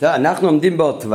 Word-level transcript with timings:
טוב, 0.00 0.08
אנחנו 0.08 0.48
עומדים 0.48 0.76
באות 0.76 1.04
ו', 1.08 1.14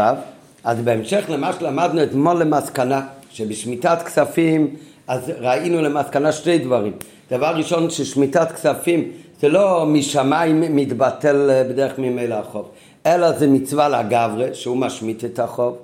אז 0.64 0.82
בהמשך 0.82 1.26
למה 1.30 1.54
שלמדנו 1.60 2.04
אתמול 2.04 2.38
למסקנה, 2.38 3.02
שבשמיטת 3.30 3.98
כספים, 4.06 4.76
אז 5.08 5.32
ראינו 5.40 5.82
למסקנה 5.82 6.32
שני 6.32 6.58
דברים. 6.58 6.94
דבר 7.32 7.56
ראשון, 7.56 7.90
ששמיטת 7.90 8.52
כספים 8.52 9.12
זה 9.42 9.50
לא 9.50 9.86
משמיים 9.86 10.76
מתבטל 10.76 11.64
בדרך 11.70 12.00
ממילא 12.00 12.36
החוב, 12.36 12.70
אלא 13.06 13.32
זה 13.32 13.48
מצווה 13.48 13.90
לגברי, 13.90 14.54
שהוא 14.54 14.78
משמיט 14.78 15.26
את 15.26 15.40
החוב. 15.40 15.78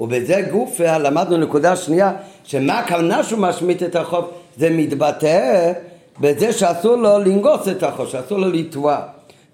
ובזה 0.00 0.42
גוף 0.50 0.80
למדנו 0.80 1.36
נקודה 1.36 1.76
שנייה, 1.76 2.12
שמה 2.44 2.78
הכוונה 2.78 3.22
שהוא 3.22 3.40
משמיט 3.40 3.82
את 3.82 3.96
החוב? 3.96 4.30
זה 4.56 4.70
מתבטא 4.70 5.72
בזה 6.20 6.52
שאסור 6.52 6.96
לו 6.96 7.18
לנגוס 7.18 7.68
את 7.68 7.82
החוב, 7.82 8.08
שאסור 8.08 8.38
לו 8.38 8.48
לתבוע, 8.48 8.98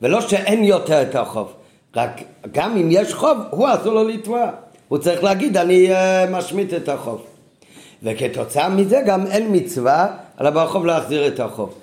ולא 0.02 0.20
שאין 0.20 0.64
יותר 0.64 1.02
את 1.02 1.14
החוב. 1.14 1.52
רק 1.96 2.22
גם 2.52 2.76
אם 2.76 2.88
יש 2.90 3.14
חוב, 3.14 3.38
הוא 3.50 3.68
אסור 3.74 3.94
לו 3.94 4.08
לתבוע. 4.08 4.50
הוא 4.88 4.98
צריך 4.98 5.24
להגיד, 5.24 5.56
אני 5.56 5.88
uh, 5.92 6.30
משמיט 6.30 6.74
את 6.74 6.88
החוב. 6.88 7.22
וכתוצאה 8.02 8.68
מזה 8.68 9.02
גם 9.06 9.26
אין 9.26 9.48
מצווה 9.52 10.06
על 10.36 10.46
הבעל 10.46 10.66
חוב 10.66 10.86
להחזיר 10.86 11.26
את 11.26 11.40
החוב. 11.40 11.74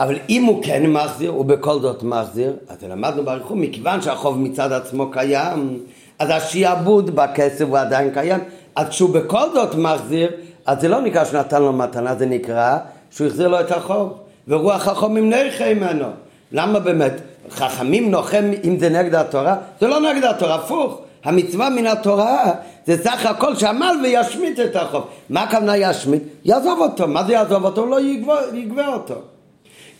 אבל 0.00 0.18
אם 0.28 0.44
הוא 0.44 0.62
כן 0.62 0.86
מחזיר, 0.90 1.30
הוא 1.30 1.44
בכל 1.44 1.80
זאת 1.80 2.02
מחזיר, 2.02 2.56
אז 2.68 2.76
למדנו 2.82 3.24
באריכות, 3.24 3.56
מכיוון 3.56 4.02
שהחוב 4.02 4.38
מצד 4.38 4.72
עצמו 4.72 5.10
קיים, 5.10 5.78
אז 6.18 6.30
השיעבוד 6.30 7.10
בכסף 7.10 7.64
הוא 7.64 7.78
עדיין 7.78 8.10
קיים, 8.14 8.40
אז 8.76 8.88
כשהוא 8.88 9.10
בכל 9.10 9.52
זאת 9.54 9.74
מחזיר, 9.74 10.30
אז 10.66 10.80
זה 10.80 10.88
לא 10.88 11.00
נקרא 11.00 11.24
שנתן 11.24 11.62
לו 11.62 11.72
מתנה, 11.72 12.14
זה 12.14 12.26
נקרא 12.26 12.78
שהוא 13.10 13.26
החזיר 13.26 13.48
לו 13.48 13.60
את 13.60 13.70
החוב, 13.70 14.12
ורוח 14.48 14.88
החומים 14.88 15.30
נרחה 15.30 15.74
ממנו. 15.74 16.06
למה 16.52 16.78
באמת? 16.78 17.12
חכמים 17.50 18.10
נוחם 18.10 18.50
אם 18.64 18.78
זה 18.78 18.88
נגד 18.88 19.14
התורה? 19.14 19.56
זה 19.80 19.88
לא 19.88 20.00
נגד 20.00 20.24
התורה, 20.24 20.54
הפוך. 20.54 21.00
המצווה 21.24 21.70
מן 21.70 21.86
התורה 21.86 22.52
זה 22.86 23.02
סך 23.04 23.26
הכל 23.26 23.56
שעמל 23.56 23.96
וישמיט 24.02 24.60
את 24.60 24.76
החוב. 24.76 25.06
מה 25.30 25.42
הכוונה 25.42 25.76
ישמיט? 25.76 26.22
יעזוב 26.44 26.80
אותו. 26.80 27.08
מה 27.08 27.24
זה 27.24 27.32
יעזוב 27.32 27.64
אותו? 27.64 27.86
לא 27.86 28.00
יגבה, 28.00 28.40
יגבה 28.54 28.88
אותו. 28.88 29.14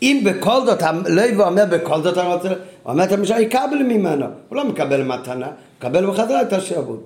אם 0.02 0.20
בכל 0.24 0.66
זאת, 0.66 0.82
לוי 1.08 1.42
אומר 1.42 1.64
בכל 1.70 2.02
זאת 2.02 2.18
אני 2.18 2.34
רוצה, 2.34 2.48
הוא 2.48 2.56
אומר 2.86 3.04
את 3.04 3.12
המשל 3.12 3.38
יקבל 3.38 3.82
ממנו. 3.82 4.26
הוא 4.48 4.56
לא 4.56 4.64
מקבל 4.64 5.02
מתנה, 5.02 5.46
הוא 5.46 5.54
מקבל 5.78 6.06
בחזרה 6.06 6.42
את 6.42 6.52
השעבוד. 6.52 7.00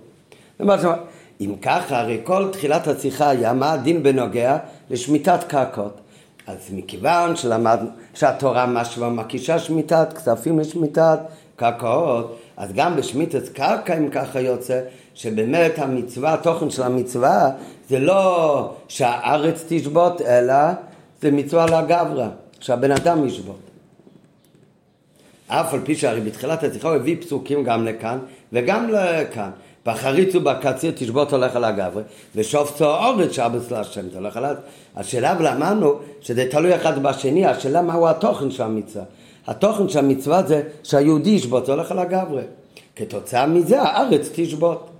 אם 1.40 1.54
ככה, 1.62 1.98
הרי 1.98 2.20
כל 2.24 2.48
תחילת 2.52 2.88
השיחה 2.88 3.28
היה 3.28 3.52
מה 3.52 3.72
הדין 3.72 4.02
בנוגע 4.02 4.56
לשמיטת 4.90 5.44
קרקעות. 5.48 6.00
אז 6.46 6.56
מכיוון 6.72 7.36
שלמדנו 7.36 7.88
שהתורה 8.14 8.66
משווה 8.66 9.08
מקישה 9.10 9.58
שמיטת 9.58 10.12
כספים 10.12 10.58
לשמיטת 10.58 11.18
קרקעות, 11.56 12.38
אז 12.56 12.72
גם 12.72 12.96
בשמיטת 12.96 13.48
קרקע 13.48 13.98
אם 13.98 14.10
ככה 14.10 14.40
יוצא, 14.40 14.80
שבאמת 15.14 15.78
המצווה, 15.78 16.34
התוכן 16.34 16.70
של 16.70 16.82
המצווה 16.82 17.50
זה 17.88 17.98
לא 17.98 18.74
שהארץ 18.88 19.64
תשבות, 19.68 20.20
אלא 20.20 20.54
זה 21.22 21.30
מצווה 21.30 21.66
לגברא, 21.66 22.28
שהבן 22.60 22.90
אדם 22.90 23.26
ישבות. 23.26 23.60
אף 25.48 25.74
על 25.74 25.80
פי 25.84 25.94
שהרי 25.94 26.20
בתחילת 26.20 26.64
השיחה 26.64 26.88
הוא 26.88 26.96
הביא 26.96 27.16
פסוקים 27.20 27.64
גם 27.64 27.84
לכאן 27.84 28.18
וגם 28.52 28.88
לכאן. 28.90 29.50
בחריץ 29.86 30.34
ובקציר 30.34 30.92
תשבות 30.96 31.32
הולך 31.32 31.56
על 31.56 31.64
הגברי, 31.64 32.02
ושופצו 32.36 32.84
אורץ 32.84 33.32
שבס 33.32 33.70
להשם, 33.70 34.10
זה 34.10 34.18
הולך 34.18 34.36
על... 34.36 34.44
השאלה 34.96 35.34
ולמדנו 35.38 35.94
שזה 36.20 36.46
תלוי 36.50 36.76
אחד 36.76 37.02
בשני, 37.02 37.46
השאלה 37.46 37.82
מהו 37.82 38.08
התוכן 38.08 38.50
של 38.50 38.62
המצווה. 38.62 39.04
התוכן 39.46 39.88
של 39.88 39.98
המצווה 39.98 40.42
זה 40.42 40.62
שהיהודי 40.82 41.30
ישבות, 41.30 41.68
הולך 41.68 41.90
על 41.90 41.98
הגברי. 41.98 42.42
כתוצאה 42.96 43.46
מזה 43.46 43.82
הארץ 43.82 44.30
תשבות. 44.34 44.90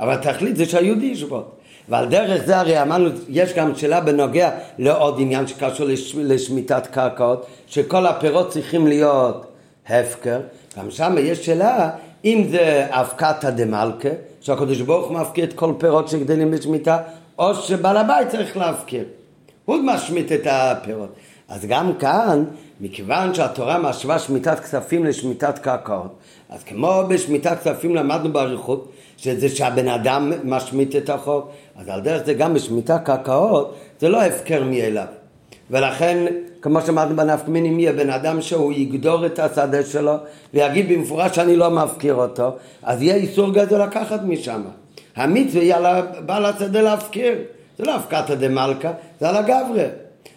אבל 0.00 0.12
התכלית 0.12 0.56
זה 0.56 0.64
שהיהודי 0.64 1.06
ישבות. 1.06 1.56
ועל 1.88 2.08
דרך 2.08 2.46
זה 2.46 2.58
הרי 2.58 2.82
אמרנו, 2.82 3.08
יש 3.28 3.54
גם 3.54 3.74
שאלה 3.74 4.00
בנוגע 4.00 4.50
לעוד 4.78 5.16
עניין 5.18 5.46
שקשור 5.46 5.86
לש, 5.86 6.14
לשמיטת 6.14 6.86
קרקעות, 6.86 7.46
שכל 7.66 8.06
הפירות 8.06 8.50
צריכים 8.50 8.86
להיות 8.86 9.46
הפקר. 9.86 10.40
גם 10.78 10.90
שם 10.90 11.14
יש 11.18 11.46
שאלה 11.46 11.90
אם 12.24 12.44
זה 12.50 12.86
אבקתא 12.90 13.50
דמלכה, 13.50 14.08
שהקדוש 14.40 14.80
ברוך 14.80 15.06
הוא 15.06 15.18
מפקיר 15.18 15.44
את 15.44 15.52
כל 15.52 15.72
פירות 15.78 16.08
שגדלים 16.08 16.50
בשמיטה, 16.50 16.98
או 17.38 17.54
שבעל 17.54 17.96
הבית 17.96 18.28
צריך 18.28 18.56
להפקיר. 18.56 19.04
הוא 19.64 19.76
משמיט 19.84 20.32
את 20.32 20.46
הפירות. 20.50 21.14
אז 21.48 21.66
גם 21.66 21.92
כאן, 21.98 22.44
מכיוון 22.80 23.34
שהתורה 23.34 23.78
משווה 23.78 24.18
שמיטת 24.18 24.60
כספים 24.60 25.04
לשמיטת 25.04 25.58
קרקעות, 25.58 26.16
אז 26.50 26.62
כמו 26.62 27.02
בשמיטת 27.08 27.58
כספים 27.58 27.94
למדנו 27.94 28.32
באריכות, 28.32 28.92
שזה 29.16 29.48
שהבן 29.48 29.88
אדם 29.88 30.32
משמיט 30.44 30.96
את 30.96 31.10
החוק, 31.10 31.50
אז 31.76 31.88
על 31.88 32.00
דרך 32.00 32.26
זה 32.26 32.34
גם 32.34 32.54
בשמיטת 32.54 33.00
קרקעות, 33.04 33.74
זה 34.00 34.08
לא 34.08 34.22
הפקר 34.22 34.64
מאליו. 34.64 35.06
ולכן, 35.72 36.26
כמו 36.62 36.80
בנפק 37.16 37.48
מיני, 37.48 37.70
מי 37.70 37.88
הבן 37.88 38.10
אדם 38.10 38.42
שהוא 38.42 38.72
יגדור 38.72 39.26
את 39.26 39.38
השדה 39.38 39.84
שלו 39.84 40.14
ויגיד 40.54 40.88
במפורש 40.88 41.36
שאני 41.36 41.56
לא 41.56 41.70
מפקיר 41.70 42.14
אותו, 42.14 42.56
אז 42.82 43.02
יהיה 43.02 43.14
איסור 43.14 43.52
גדול 43.52 43.82
לקחת 43.82 44.20
משם. 44.22 44.62
המצווה 45.16 45.62
היא 45.62 45.74
על 45.74 45.86
בעל 46.26 46.46
השדה 46.46 46.80
להפקיר. 46.80 47.34
זה 47.78 47.84
לא 47.84 47.96
הפקתא 47.96 48.34
דמלכה, 48.34 48.92
זה 49.20 49.28
על 49.28 49.36
הגברי. 49.36 49.84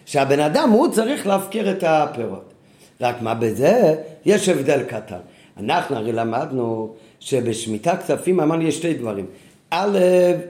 שהבן 0.06 0.40
אדם 0.40 0.70
הוא 0.70 0.88
צריך 0.92 1.26
להפקיר 1.26 1.70
את 1.70 1.84
הפירות. 1.86 2.52
רק 3.00 3.22
מה 3.22 3.34
בזה? 3.34 3.94
יש 4.26 4.48
הבדל 4.48 4.82
קטן. 4.82 5.18
אנחנו 5.60 5.96
הרי 5.96 6.12
למדנו 6.12 6.94
שבשמיטה 7.20 7.96
כספים 7.96 8.40
אמרנו 8.40 8.62
יש 8.62 8.76
שתי 8.76 8.94
דברים. 8.94 9.26
א', 9.70 9.98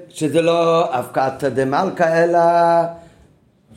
שזה 0.09 0.43
לא 0.43 0.95
הפקתא 0.95 1.49
דמלכה 1.49 2.25
אלא 2.25 2.39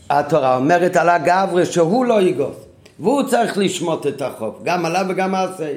התורה 0.10 0.56
אומרת 0.56 0.96
על 0.96 1.10
הגברי 1.10 1.66
שהוא 1.66 2.06
לא 2.06 2.22
יגוס 2.22 2.56
והוא 3.00 3.24
צריך 3.24 3.58
לשמוט 3.58 4.08
את 4.08 4.22
החוב, 4.22 4.60
גם 4.64 4.86
עליו 4.86 5.06
וגם 5.10 5.32
מעשה. 5.32 5.74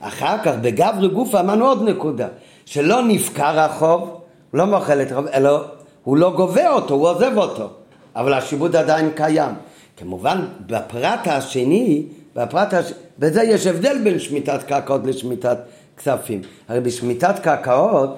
אחר 0.00 0.36
כך 0.44 0.52
בגברי 0.60 1.08
גופה 1.08 1.40
אמרנו 1.40 1.66
עוד 1.66 1.88
נקודה, 1.88 2.28
שלא 2.64 3.02
נפקר 3.02 3.60
החוב, 3.60 4.20
לא 4.54 4.66
מוחל 4.66 5.02
את 5.02 5.12
החוב, 5.12 5.26
אלא 5.26 5.64
הוא 6.04 6.16
לא 6.16 6.32
גובה 6.36 6.68
אותו, 6.68 6.94
הוא 6.94 7.08
עוזב 7.08 7.32
אותו, 7.36 7.68
אבל 8.16 8.32
השיבוד 8.34 8.76
עדיין 8.76 9.10
קיים. 9.14 9.54
כמובן 9.96 10.44
בפרט 10.66 11.20
השני, 11.26 12.02
בפרט 12.36 12.74
הש... 12.74 12.92
בזה 13.18 13.42
יש 13.42 13.66
הבדל 13.66 13.98
בין 14.04 14.18
שמיטת 14.18 14.62
קרקעות 14.62 15.00
לשמיטת 15.04 15.58
כספים. 15.96 16.42
הרי 16.68 16.80
בשמיטת 16.80 17.38
קרקעות 17.38 18.16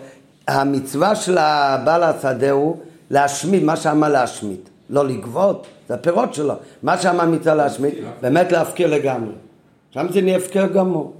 המצווה 0.49 1.15
של 1.15 1.38
הבעל 1.38 2.03
השדה 2.03 2.50
הוא 2.50 2.77
להשמיד, 3.10 3.65
מה 3.65 3.77
שאמר 3.77 4.09
להשמיד. 4.09 4.73
לא 4.91 5.06
לגבות, 5.06 5.67
זה 5.89 5.95
הפירות 5.95 6.34
שלו. 6.34 6.55
מה 6.83 6.99
שם 6.99 7.21
המצווה 7.21 7.55
להשמיד? 7.55 7.95
באמת 8.21 8.53
להפקיר 8.53 8.87
לגמרי. 8.87 9.33
שם 9.91 10.06
זה 10.11 10.21
נהיה 10.21 10.37
הפקר 10.37 10.67
גמור. 10.67 11.12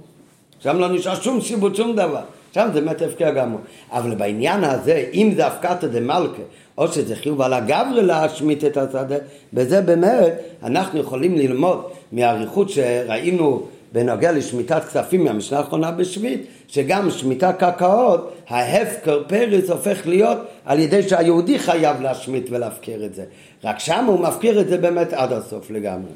שם 0.59 0.79
לא 0.79 0.87
נשאר 0.89 1.15
שום 1.15 1.41
שיבוט, 1.41 1.75
שום 1.75 1.95
דבר. 1.95 2.21
שם 2.53 2.67
זה 2.73 2.81
באמת 2.81 3.01
הפקר 3.01 3.31
גמור. 3.31 3.59
אבל 3.91 4.15
בעניין 4.15 4.63
הזה, 4.63 5.05
אם 5.13 5.31
זה 5.35 5.47
הפקתא 5.47 5.87
דמלכה, 5.87 6.41
או 6.77 6.87
שזה 6.87 7.15
חיוב 7.15 7.41
על 7.41 7.53
הגברי 7.53 8.03
להשמיט 8.03 8.63
את 8.63 8.77
השדה, 8.77 9.15
בזה 9.53 9.81
באמת 9.81 10.33
אנחנו 10.63 10.99
יכולים 10.99 11.37
ללמוד 11.37 11.83
מהאריכות 12.11 12.69
שראינו 12.69 13.65
בנוגע 13.91 14.31
לשמיטת 14.31 14.83
כספים 14.83 15.23
מהמשנה 15.23 15.59
האחרונה 15.59 15.91
בשביעית, 15.91 16.45
שגם 16.67 17.11
שמיטת 17.11 17.55
קרקעות, 17.59 18.31
ההפקר 18.47 19.23
פרס 19.27 19.69
הופך 19.69 20.07
להיות 20.07 20.37
על 20.65 20.79
ידי 20.79 21.03
שהיהודי 21.03 21.59
חייב 21.59 22.01
להשמיט 22.01 22.47
ולהפקיר 22.49 23.05
את 23.05 23.15
זה. 23.15 23.23
רק 23.63 23.79
שם 23.79 24.05
הוא 24.05 24.19
מפקיר 24.19 24.61
את 24.61 24.67
זה 24.67 24.77
באמת 24.77 25.13
עד 25.13 25.31
הסוף 25.31 25.71
לגמרי. 25.71 26.11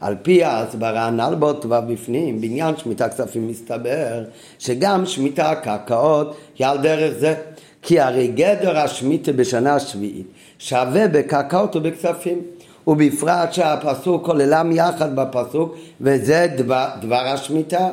על 0.00 0.16
פי 0.22 0.44
ההסברה 0.44 1.06
הנ"ל 1.06 1.34
באותו 1.38 1.68
בפנים, 1.68 2.40
בעניין 2.40 2.76
שמיטה 2.76 3.08
כספים 3.08 3.48
מסתבר 3.48 4.24
שגם 4.58 5.06
שמיטה 5.06 5.50
הקרקעות 5.50 6.36
היא 6.58 6.66
על 6.66 6.78
דרך 6.78 7.18
זה. 7.18 7.34
כי 7.82 8.00
הרי 8.00 8.26
גדר 8.26 8.78
השמיטה 8.78 9.32
בשנה 9.32 9.74
השביעית 9.74 10.26
שווה 10.58 11.08
בקרקעות 11.08 11.76
ובכספים. 11.76 12.42
ובפרט 12.86 13.52
שהפסוק 13.52 14.26
כוללם 14.26 14.72
יחד 14.72 15.16
בפסוק 15.16 15.76
וזה 16.00 16.46
דבר, 16.56 16.86
דבר 17.00 17.26
השמיטה 17.26 17.88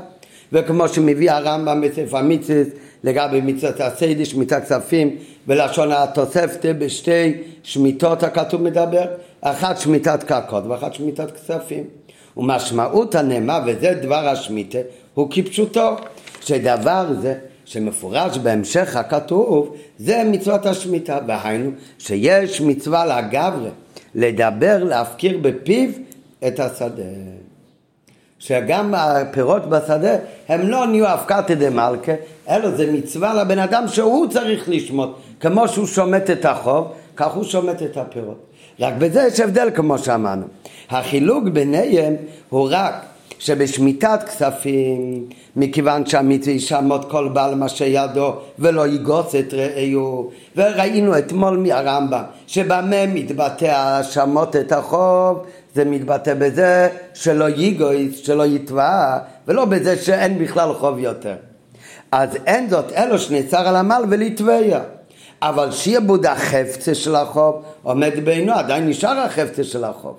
וכמו 0.54 0.88
שמביא 0.88 1.32
הרמב"ם 1.32 1.82
בספר 1.82 2.18
המצווה 2.18 2.64
לגבי 3.04 3.42
מצוות 3.42 3.82
הסיידי, 3.82 4.26
שמיטה 4.26 4.62
כספים 4.62 5.16
ולשון 5.48 5.92
התוספת 5.92 6.66
בשתי 6.78 7.34
שמיטות 7.64 8.24
הכתוב 8.24 8.62
מדבר 8.62 9.06
אחת 9.42 9.78
שמיטת 9.78 10.24
קרקעות 10.24 10.66
ואחת 10.66 10.94
שמיטת 10.94 11.32
כספים 11.32 11.84
ומשמעות 12.38 13.16
הנאמר 13.16 13.60
וזה 13.68 13.94
דבר 14.02 14.28
השמיטה 14.28 14.78
הוא 15.14 15.28
כפשוטו 15.32 15.96
שדבר 16.42 17.08
זה 17.22 17.36
שמפורש 17.66 18.38
בהמשך 18.38 18.96
הכתוב 18.96 19.76
זה 19.98 20.24
מצוות 20.32 20.66
השמיטה 20.66 21.20
והיינו 21.28 21.72
שיש 22.00 22.62
מצווה 22.62 23.06
לגברי 23.06 23.70
לדבר, 24.16 24.84
להפקיר 24.84 25.38
בפיו 25.38 25.90
את 26.48 26.60
השדה. 26.60 27.04
שגם 28.40 28.94
הפירות 28.98 29.70
בשדה 29.70 30.16
הם 30.50 30.70
לא 30.70 30.88
נהיו 30.88 31.14
אבקתא 31.14 31.54
דמלכה, 31.54 32.12
אלא 32.50 32.72
זה 32.72 32.92
מצווה 32.92 33.34
לבן 33.34 33.60
אדם 33.60 33.88
שהוא 33.88 34.28
צריך 34.28 34.70
לשמוט. 34.70 35.10
כמו 35.40 35.68
שהוא 35.68 35.88
שומט 35.88 36.30
את 36.30 36.46
החוב, 36.46 36.88
כך 37.16 37.34
הוא 37.34 37.44
שומט 37.44 37.82
את 37.82 37.98
הפירות. 37.98 38.44
רק 38.80 38.94
בזה 38.98 39.24
יש 39.28 39.40
הבדל 39.40 39.70
כמו 39.76 39.98
שאמרנו. 39.98 40.46
החילוק 40.90 41.44
ביניהם 41.44 42.16
הוא 42.50 42.68
רק 42.72 42.94
שבשמיטת 43.40 44.20
כספים, 44.26 45.26
מכיוון 45.56 46.06
שהמצווה 46.06 46.54
ישמות 46.54 47.12
כל 47.12 47.30
בעל 47.34 47.56
מה 47.56 47.70
שידו 47.70 48.34
ולא 48.60 48.88
יגוס 48.88 49.36
את 49.36 49.54
רעהו, 49.54 50.32
וראינו 50.56 51.18
אתמול 51.18 51.58
מהרמב"ם 51.58 52.24
שבמה 52.48 53.06
מתבטא 53.08 53.66
האשמות 53.66 54.56
את 54.56 54.72
החוב, 54.72 55.46
זה 55.78 55.86
מתבטא 55.86 56.34
בזה 56.34 56.90
שלא 57.14 57.50
יגויס, 57.50 58.18
שלא 58.18 58.46
יתבע, 58.46 59.18
ולא 59.48 59.66
בזה 59.66 59.98
שאין 59.98 60.40
בכלל 60.40 60.74
חוב 60.74 61.00
יותר. 61.00 61.36
אז 62.12 62.30
אין 62.46 62.70
זאת 62.70 62.92
אלו 62.92 63.20
שנעצר 63.20 63.68
על 63.68 63.76
עמל 63.76 64.04
ולתבע. 64.10 64.80
אבל 65.42 65.72
שיעבוד 65.72 66.26
החפצה 66.26 66.96
של 66.96 67.16
החוב 67.16 67.64
עומד 67.84 68.12
בעינו, 68.24 68.54
עדיין 68.54 68.90
נשאר 68.90 69.20
החפצה 69.20 69.64
של 69.64 69.84
החוב. 69.84 70.16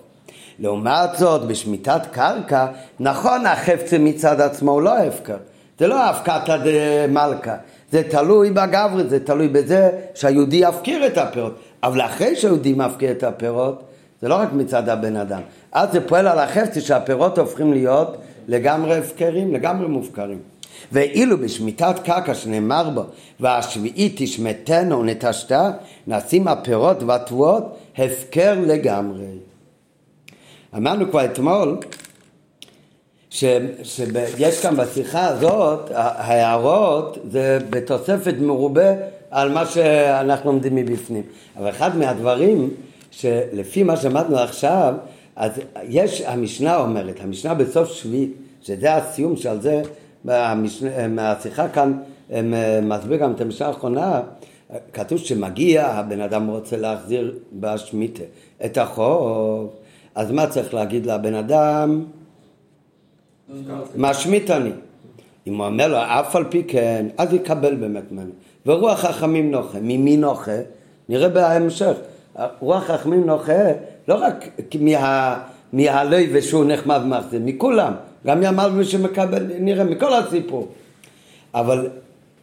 לעומת 0.58 1.10
זאת, 1.18 1.46
בשמיטת 1.46 2.00
קרקע, 2.12 2.66
נכון 3.00 3.46
החפצה 3.46 3.98
מצד 3.98 4.40
עצמו 4.40 4.72
הוא 4.72 4.82
לא 4.82 4.98
הפקר. 4.98 5.36
זה 5.78 5.86
לא 5.86 6.04
הפקתא 6.04 6.56
דמלכה, 6.56 7.54
זה 7.92 8.02
תלוי 8.02 8.50
בגברי, 8.50 9.04
זה 9.08 9.20
תלוי 9.24 9.48
בזה 9.48 9.90
שהיהודי 10.14 10.56
יפקיר 10.56 11.06
את 11.06 11.18
הפירות. 11.18 11.54
אבל 11.82 12.00
אחרי 12.00 12.36
שהיהודי 12.36 12.72
מפקיר 12.72 13.10
את 13.10 13.22
הפירות, 13.22 13.87
זה 14.22 14.28
לא 14.28 14.34
רק 14.34 14.52
מצד 14.52 14.88
הבן 14.88 15.16
אדם. 15.16 15.40
אז 15.72 15.92
זה 15.92 16.08
פועל 16.08 16.26
על 16.26 16.38
החפצה 16.38 16.80
שהפירות 16.80 17.38
הופכים 17.38 17.72
להיות 17.72 18.16
לגמרי 18.48 18.96
הפקרים, 18.96 19.54
לגמרי 19.54 19.88
מופקרים. 19.88 20.38
ואילו 20.92 21.38
בשמיטת 21.38 21.94
קרקע 22.04 22.34
שנאמר 22.34 22.90
בו, 22.90 23.02
והשביעית 23.40 24.14
תשמטנו 24.16 25.00
ונטשתה, 25.00 25.70
נעשים 26.06 26.48
הפירות 26.48 27.02
והתבואות 27.02 27.78
הפקר 27.98 28.54
לגמרי. 28.66 29.26
אמרנו 30.76 31.10
כבר 31.10 31.24
אתמול 31.24 31.78
שיש 33.30 34.60
כאן 34.62 34.76
בשיחה 34.76 35.26
הזאת, 35.26 35.90
ההערות 35.94 37.18
זה 37.30 37.58
בתוספת 37.70 38.34
מרובה 38.40 38.92
על 39.30 39.52
מה 39.52 39.66
שאנחנו 39.66 40.50
עומדים 40.50 40.74
מבפנים. 40.74 41.22
אבל 41.56 41.70
אחד 41.70 41.96
מהדברים 41.96 42.70
שלפי 43.10 43.82
מה 43.82 43.96
שאמרנו 43.96 44.36
עכשיו, 44.38 44.94
אז 45.36 45.52
יש, 45.82 46.20
המשנה 46.20 46.76
אומרת, 46.76 47.20
המשנה 47.20 47.54
בסוף 47.54 47.92
שביעית, 47.92 48.32
שזה 48.62 48.94
הסיום 48.94 49.36
שעל 49.36 49.60
זה, 49.60 49.82
מהשיחה 51.08 51.68
כאן, 51.68 51.98
מסביר 52.82 53.16
גם 53.16 53.32
את 53.32 53.40
המשנה 53.40 53.66
האחרונה, 53.66 54.20
כתוב 54.92 55.18
שמגיע, 55.18 55.86
הבן 55.86 56.20
אדם 56.20 56.46
רוצה 56.46 56.76
להחזיר 56.76 57.38
בשמיטה 57.52 58.22
את 58.64 58.78
החוב, 58.78 59.70
אז 60.14 60.30
מה 60.30 60.46
צריך 60.46 60.74
להגיד 60.74 61.06
לבן 61.06 61.34
אדם? 61.34 62.04
משמיט 63.96 64.50
אני. 64.50 64.70
אם 65.46 65.56
הוא 65.56 65.66
אומר 65.66 65.88
לו 65.88 65.96
אף 65.98 66.36
על 66.36 66.44
פי 66.44 66.64
כן, 66.68 67.06
אז 67.18 67.34
יקבל 67.34 67.74
באמת 67.74 68.12
ממנו. 68.12 68.30
ורוח 68.66 69.00
חכמים 69.00 69.50
נוחה. 69.50 69.78
ממי 69.82 70.16
נוחה? 70.16 70.56
נראה 71.08 71.28
בהמשך. 71.28 71.92
רוח 72.60 72.84
חכמים 72.84 73.26
נוחה 73.26 73.72
לא 74.08 74.14
רק 74.14 74.48
מה, 74.80 75.38
מהלוי 75.72 76.28
ושהוא 76.32 76.64
נחמד 76.64 77.06
מחזיר, 77.06 77.40
מכולם. 77.44 77.92
גם 78.26 78.40
מהמלווה 78.40 78.84
שמקבל, 78.84 79.46
נראה, 79.58 79.84
מכל 79.84 80.14
הסיפור. 80.14 80.68
אבל 81.54 81.88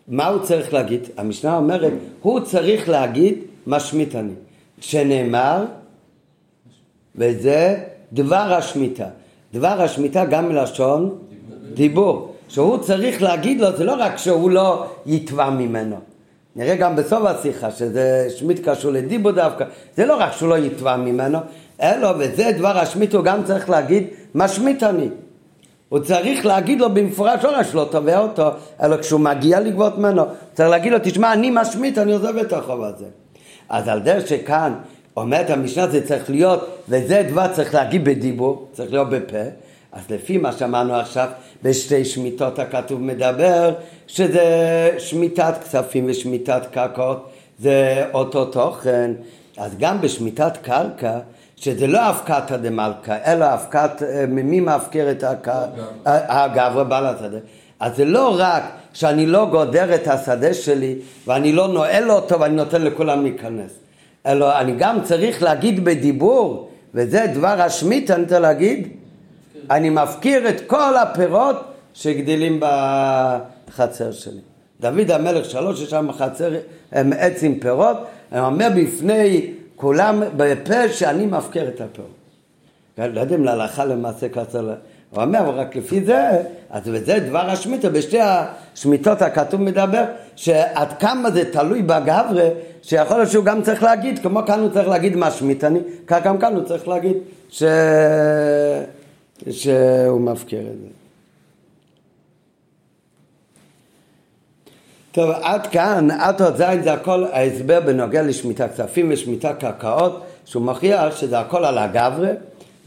מה 0.08 0.28
הוא 0.28 0.42
צריך 0.44 0.74
להגיד? 0.74 1.02
המשנה 1.18 1.58
אומרת, 1.58 1.94
הוא 2.22 2.40
צריך 2.40 2.90
להגיד 2.90 3.38
משמיט 3.68 4.16
אני. 4.16 4.34
שנאמר 4.80 5.66
וזה 7.16 7.78
דבר 8.14 8.54
השמיטה. 8.54 9.08
דבר 9.54 9.82
השמיטה 9.82 10.26
גם 10.26 10.50
מלשון 10.50 11.18
דיבור. 11.74 12.36
שהוא 12.50 12.78
צריך 12.78 13.22
להגיד 13.22 13.62
לו, 13.62 13.78
זה 13.78 13.84
לא 13.84 13.96
רק 14.00 14.18
שהוא 14.18 14.50
לא 14.50 14.86
יתבע 15.06 15.50
ממנו. 15.50 15.96
נראה 16.56 16.76
גם 16.76 16.96
בסוף 16.96 17.26
השיחה, 17.26 17.72
שזה 17.72 18.28
שמיט 18.36 18.70
קשור 18.70 18.92
לדיבור 18.92 19.32
דווקא, 19.32 19.66
זה 19.96 20.06
לא 20.06 20.16
רק 20.16 20.32
שהוא 20.32 20.50
לא 20.50 20.58
יתבע 20.58 20.98
ממנו, 20.98 21.40
אלא, 21.82 22.14
וזה 22.20 22.52
דבר 22.58 22.78
השמיט, 22.78 23.14
הוא 23.14 23.24
גם 23.24 23.44
צריך 23.44 23.70
להגיד, 23.70 24.08
משמיט 24.36 24.84
אני. 24.84 25.10
הוא 25.90 26.00
צריך 26.00 26.46
להגיד 26.46 26.80
לו 26.80 26.94
במפורש, 26.94 27.44
לא 27.44 27.60
רק 27.60 27.66
שלא 27.72 27.88
תובע 27.92 28.20
אותו, 28.20 28.50
אלא 28.84 28.98
כשהוא 28.98 29.20
מגיע 29.20 29.60
לגבות 29.60 29.98
ממנו, 29.98 30.24
צריך 30.54 30.70
להגיד 30.70 30.92
לו, 30.92 30.98
תשמע, 31.04 31.34
אני 31.34 31.52
משמיט, 31.54 31.98
אני 31.98 32.14
עוזב 32.14 32.38
את 32.38 32.54
החוב 32.54 32.84
הזה. 32.84 33.06
אז 33.70 33.88
על 33.88 34.00
דרך 34.00 34.28
שכאן 34.28 34.74
אומרת 35.18 35.50
המשנה 35.50 35.88
זה 35.88 36.08
צריך 36.08 36.30
להיות, 36.30 36.68
וזה 36.90 37.24
דבר 37.30 37.48
צריך 37.54 37.74
להגיד 37.74 38.06
בדיבור, 38.06 38.68
צריך 38.74 38.92
להיות 38.92 39.10
בפה, 39.10 39.44
אז 39.96 40.02
לפי 40.10 40.38
מה 40.38 40.52
שאמרנו 40.52 40.96
עכשיו, 40.96 41.28
בשתי 41.64 42.06
שמיטות 42.06 42.60
הכתוב 42.60 43.02
מדבר, 43.02 43.74
שזה 44.08 44.46
שמיטת 44.98 45.54
כספים 45.64 46.06
ושמיטת 46.08 46.62
קרקעות, 46.72 47.30
זה 47.60 48.06
אותו 48.14 48.46
תוכן, 48.46 49.12
אז 49.58 49.72
גם 49.80 50.02
בשמיטת 50.02 50.58
קרקע, 50.62 51.20
שזה 51.56 51.88
לא 51.88 52.10
אבקתא 52.10 52.58
דמלכה, 52.58 53.16
אלא 53.26 53.54
אבקת, 53.54 53.92
מי 54.28 54.60
מאבקר 54.60 55.08
את 55.12 55.24
הגברא 56.06 56.84
בעל 56.84 57.06
השדה. 57.06 57.38
אז 57.80 57.96
זה 57.96 58.06
לא 58.06 58.36
רק 58.38 58.64
שאני 58.94 59.26
לא 59.26 59.46
גודר 59.52 59.96
את 59.96 60.08
השדה 60.08 60.54
שלי 60.54 60.96
ואני 61.28 61.52
לא 61.52 61.68
נועל 61.68 62.12
אותו 62.12 62.40
ואני 62.40 62.56
נותן 62.56 62.82
לכולם 62.82 63.24
להיכנס. 63.24 63.72
אלא 64.26 64.60
אני 64.60 64.74
גם 64.78 65.02
צריך 65.04 65.44
להגיד 65.44 65.86
בדיבור, 65.86 66.70
וזה 66.94 67.26
דבר 67.34 67.62
השמיט, 67.62 68.12
אני 68.12 68.24
רוצה 68.24 68.40
להגיד, 68.40 68.88
אני 69.72 69.90
מפקיר 69.90 70.50
את 70.50 70.62
כל 70.68 70.98
הפירות 70.98 71.56
שגדלים 71.94 72.60
בחצר 72.60 74.12
שלי. 74.12 74.42
דוד 74.80 75.12
המלך 75.12 75.46
שלוש, 75.46 75.82
יש 75.82 75.90
שם 75.90 76.12
חצר 76.12 76.52
הם 76.92 77.14
עץ 77.14 77.44
עם 77.44 77.60
פירות, 77.60 77.98
אני 78.32 78.40
אומר 78.40 78.68
בפני 78.76 79.52
כולם 79.76 80.24
בפה 80.38 80.90
שאני 80.90 81.26
מפקיר 81.26 81.68
את 81.68 81.82
הפירות. 81.82 82.16
לא 82.98 83.20
יודע 83.20 83.36
אם 83.36 83.44
להלכה 83.44 83.86
למעשה 83.86 84.30
ככה 84.30 84.60
הוא 85.10 85.24
אומר, 85.24 85.40
אבל 85.40 85.60
רק 85.60 85.76
לפי 85.76 86.06
זה, 86.06 86.30
אז 86.70 86.84
וזה 86.86 87.20
דבר 87.20 87.50
השמיטה, 87.50 87.90
בשתי 87.90 88.20
השמיטות 88.22 89.22
הכתוב 89.22 89.62
מדבר, 89.62 90.04
שעד 90.36 90.94
כמה 91.00 91.32
זה 91.32 91.52
תלוי 91.52 91.82
בגברה, 91.82 92.32
שיכול 92.82 93.18
להיות 93.18 93.32
שהוא 93.32 93.46
גם 93.46 93.62
צריך 93.62 93.84
להגיד, 93.84 94.20
כמו 94.20 94.40
כאן 94.48 94.60
הוא 94.60 94.70
צריך 94.70 94.88
להגיד 94.88 95.16
מה 95.16 95.32
שמיטני, 95.32 95.80
כך 96.08 96.24
גם 96.24 96.38
כאן 96.38 96.56
הוא 96.56 96.64
צריך 96.64 96.88
להגיד 96.88 97.18
ש... 97.50 97.64
שהוא 99.52 100.22
מפקיר 100.22 100.60
את 100.60 100.80
זה. 100.82 100.88
טוב, 105.12 105.30
עד 105.42 105.68
כאן, 105.68 106.12
עד 106.12 106.42
עוד 106.42 106.58
זין 106.58 106.84
זה 106.84 106.94
הכל 106.94 107.24
ההסבר 107.24 107.80
בנוגע 107.80 108.22
לשמיטה 108.22 108.68
כספים 108.68 109.10
ושמיטה 109.14 109.54
קרקעות, 109.54 110.26
שהוא 110.46 110.64
מכריח 110.64 111.16
שזה 111.16 111.40
הכל 111.40 111.66
על 111.66 111.78
הגברה. 111.78 112.32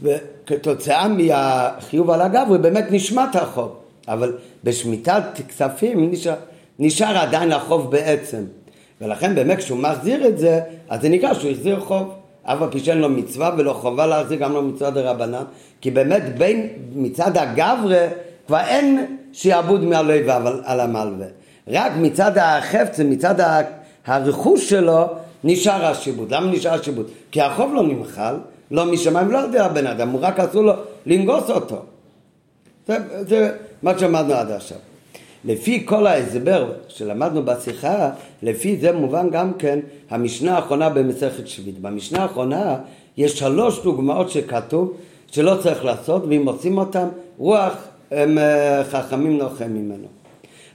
וכתוצאה 0.01 1.07
מהחיוב 1.07 2.09
על 2.09 2.21
הגב 2.21 2.45
הוא 2.49 2.57
באמת 2.57 2.85
נשמט 2.91 3.35
החוב, 3.35 3.75
אבל 4.07 4.37
בשמיטת 4.63 5.23
כספים 5.47 6.11
נשאר, 6.11 6.35
נשאר 6.79 7.17
עדיין 7.17 7.51
החוב 7.51 7.91
בעצם, 7.91 8.43
ולכן 9.01 9.35
באמת 9.35 9.57
כשהוא 9.57 9.79
מחזיר 9.79 10.27
את 10.27 10.37
זה, 10.37 10.61
אז 10.89 11.01
זה 11.01 11.09
נקרא 11.09 11.33
שהוא 11.33 11.51
החזיר 11.51 11.79
חוב. 11.79 12.13
אף 12.53 12.61
על 12.61 12.69
פי 12.71 12.79
שאין 12.79 12.97
לו 12.97 13.09
מצווה 13.09 13.51
ולא 13.57 13.73
חובה 13.73 14.07
להחזיר 14.07 14.37
גם 14.37 14.53
לא 14.53 14.61
מצווה 14.61 14.91
דרבנן, 14.91 15.43
כי 15.81 15.91
באמת 15.91 16.37
בין 16.37 16.67
מצד 16.95 17.37
הגברה 17.37 18.07
כבר 18.47 18.59
אין 18.59 19.17
שיעבוד 19.33 19.83
מהלווה 19.83 20.39
על 20.63 20.79
המלווה. 20.79 21.25
רק 21.67 21.91
מצד 22.01 22.37
החפץ, 22.37 22.99
מצד 22.99 23.35
הרכוש 24.05 24.69
שלו, 24.69 25.05
נשאר 25.43 25.85
השיבוד. 25.85 26.33
למה 26.33 26.51
נשאר 26.51 26.73
השיבוד? 26.73 27.05
כי 27.31 27.41
החוב 27.41 27.73
לא 27.73 27.83
נמחל, 27.83 28.35
לא 28.71 28.85
משמיים, 28.85 29.31
לא 29.31 29.37
יודע 29.37 29.65
הבן 29.65 29.87
אדם, 29.87 30.09
הוא 30.09 30.19
רק 30.21 30.39
אסור 30.39 30.63
לו 30.63 30.73
לנגוס 31.05 31.49
אותו. 31.49 31.81
זה, 32.87 32.97
זה 33.27 33.51
מה 33.83 33.99
שאמרנו 33.99 34.33
עד 34.33 34.51
עכשיו. 34.51 34.77
לפי 35.45 35.85
כל 35.85 36.07
ההסבר 36.07 36.71
שלמדנו 36.87 37.43
בשיחה, 37.45 38.09
לפי 38.43 38.77
זה 38.77 38.91
מובן 38.91 39.29
גם 39.29 39.53
כן 39.53 39.79
המשנה 40.09 40.55
האחרונה 40.55 40.89
במסכת 40.89 41.47
שביעית. 41.47 41.79
במשנה 41.81 42.21
האחרונה 42.21 42.75
יש 43.17 43.39
שלוש 43.39 43.83
דוגמאות 43.83 44.29
שכתוב 44.29 44.93
שלא 45.31 45.55
צריך 45.63 45.85
לעשות, 45.85 46.23
ואם 46.29 46.47
עושים 46.47 46.77
אותם, 46.77 47.07
רוח 47.37 47.73
הם 48.11 48.37
אה, 48.37 48.83
חכמים 48.83 49.37
נוחם 49.37 49.69
ממנו. 49.69 50.07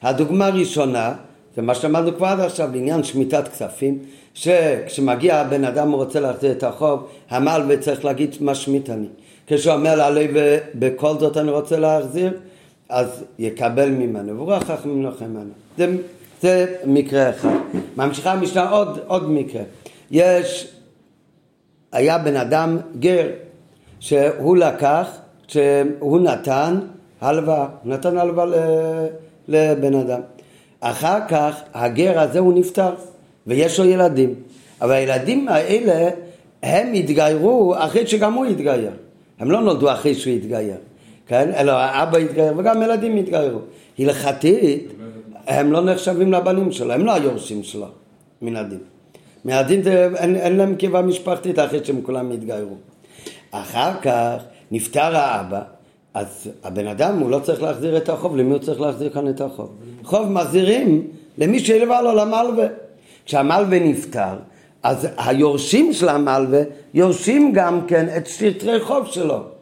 הדוגמה 0.03 0.47
הראשונה, 0.47 1.15
זה 1.57 1.63
מה 1.63 1.75
שלמדנו 1.75 2.17
כבר 2.17 2.27
עד 2.27 2.41
עכשיו, 2.41 2.71
לעניין 2.73 3.03
שמיטת 3.03 3.49
כספים, 3.49 3.99
שכשמגיע 4.35 5.37
הבן 5.37 5.65
אדם 5.65 5.95
ורוצה 5.95 6.21
להחזיר 6.21 6.53
את 6.53 6.63
החוב, 6.63 7.07
המלווה 7.31 7.77
צריך 7.77 8.05
להגיד 8.05 8.37
משמיט 8.41 8.91
אני. 8.91 9.07
כשהוא 9.47 9.75
אומר 9.75 9.95
לעלי 9.95 10.29
ובכל 10.35 11.19
זאת 11.19 11.37
אני 11.37 11.51
רוצה 11.51 11.79
להחזיר, 11.79 12.33
אז 12.89 13.25
יקבל 13.39 13.89
ממנו, 13.91 14.41
ורוח 14.41 14.63
חכמים 14.63 15.03
לוחם 15.03 15.25
ממנו. 15.25 15.51
זה, 15.79 15.97
זה 16.43 16.77
מקרה 16.87 17.31
אחד. 17.31 17.49
ממשיכה 17.97 18.33
המשנה 18.33 18.71
עוד, 18.71 18.99
עוד 19.07 19.31
מקרה. 19.31 19.63
יש, 20.11 20.73
היה 21.93 22.19
בן 22.19 22.37
אדם 22.37 22.79
גר, 22.99 23.27
שהוא 24.01 24.57
לקח, 24.57 25.09
שהוא 25.49 26.21
נתן 26.21 26.79
הלוואה, 27.21 27.67
נתן 27.85 28.19
הלוואה 28.19 28.47
לבן 29.49 29.95
אדם. 29.95 30.21
אחר 30.81 31.19
כך 31.29 31.61
הגר 31.75 32.21
הזה 32.21 32.39
הוא 32.39 32.59
נפטר, 32.59 32.95
ויש 33.47 33.81
לו 33.81 33.85
ילדים. 33.85 34.35
אבל 34.81 34.93
הילדים 34.93 35.49
האלה, 35.49 36.11
הם 36.63 36.93
התגיירו 36.93 37.75
אחרי 37.79 38.07
שגם 38.07 38.33
הוא 38.33 38.45
התגייר. 38.45 38.91
הם 39.39 39.51
לא 39.51 39.61
נולדו 39.61 39.93
אחרי 39.93 40.15
שהוא 40.15 40.35
התגייר, 40.35 40.77
כן? 41.27 41.51
אלא 41.57 41.73
האבא 41.73 42.19
התגייר 42.19 42.53
וגם 42.57 42.83
ילדים 42.83 43.17
התגיירו. 43.17 43.59
הלכתית, 43.99 44.93
הם 45.47 45.73
לא 45.73 45.85
נחשבים 45.85 46.33
לבנים 46.33 46.73
שלו, 46.73 46.93
הם 46.93 47.05
לא 47.07 47.15
היורשים 47.15 47.63
שלו, 47.63 47.87
מן 48.43 48.57
הדין. 48.57 48.79
מן 49.45 49.53
הדין 49.53 49.83
אין, 50.17 50.37
אין 50.37 50.57
להם 50.57 50.75
קיבה 50.75 51.03
משפחתית 51.03 51.59
אחרי 51.59 51.85
שהם 51.85 52.01
כולם 52.03 52.31
התגיירו. 52.31 52.77
אחר 53.51 53.91
כך 54.03 54.43
נפטר 54.71 55.17
האבא, 55.17 55.61
אז 56.15 56.51
הבן 56.65 56.87
אדם 56.87 57.19
הוא 57.19 57.31
לא 57.31 57.39
צריך 57.39 57.63
להחזיר 57.63 57.97
את 57.97 58.09
החוב, 58.09 58.37
למי 58.37 58.51
הוא 58.51 58.59
צריך 58.59 58.81
להחזיר 58.81 59.11
כאן 59.11 59.29
את 59.29 59.41
החוב? 59.41 59.71
חוב 60.03 60.29
מחזירים 60.29 61.07
למי 61.39 61.59
שהלווה 61.59 62.03
לו 62.03 62.15
למלווה. 62.15 62.67
כשהמלווה 63.27 63.79
נפטר, 63.79 64.35
אז 64.83 65.09
היורשים 65.17 65.93
של 65.93 66.09
המלווה 66.09 66.61
יורשים 66.95 67.53
גם 67.53 67.87
כן 67.87 68.07
את 68.17 68.27
שטרי 68.27 68.81
חוב 68.81 69.07
שלו. 69.07 69.54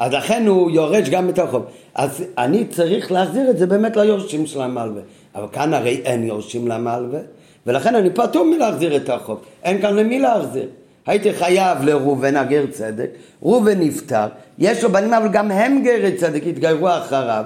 אז 0.00 0.12
לכן 0.12 0.46
הוא 0.46 0.70
יורש 0.70 1.08
גם 1.08 1.28
את 1.28 1.38
החוב. 1.38 1.64
אז 1.94 2.24
אני 2.38 2.66
צריך 2.66 3.12
להחזיר 3.12 3.50
את 3.50 3.58
זה 3.58 3.66
באמת 3.66 3.96
ליורשים 3.96 4.46
של 4.46 4.60
המלווה. 4.60 5.02
אבל 5.34 5.46
כאן 5.52 5.74
הרי 5.74 6.00
אין 6.04 6.24
יורשים 6.24 6.68
למלווה, 6.68 7.20
ולכן 7.66 7.94
אני 7.94 8.10
פטור 8.10 8.44
מלהחזיר 8.44 8.96
את 8.96 9.08
החוב. 9.08 9.40
אין 9.62 9.80
כאן 9.80 9.96
למי 9.96 10.18
להחזיר. 10.18 10.68
הייתי 11.06 11.32
חייב 11.32 11.78
לראובן 11.82 12.36
הגר 12.36 12.66
צדק, 12.70 13.10
ראובן 13.42 13.80
נפטר, 13.80 14.26
יש 14.58 14.84
לו 14.84 14.92
בנים 14.92 15.14
אבל 15.14 15.28
גם 15.28 15.50
הם 15.50 15.82
גרי 15.84 16.16
צדק, 16.16 16.42
התגיירו 16.46 16.88
אחריו, 16.88 17.44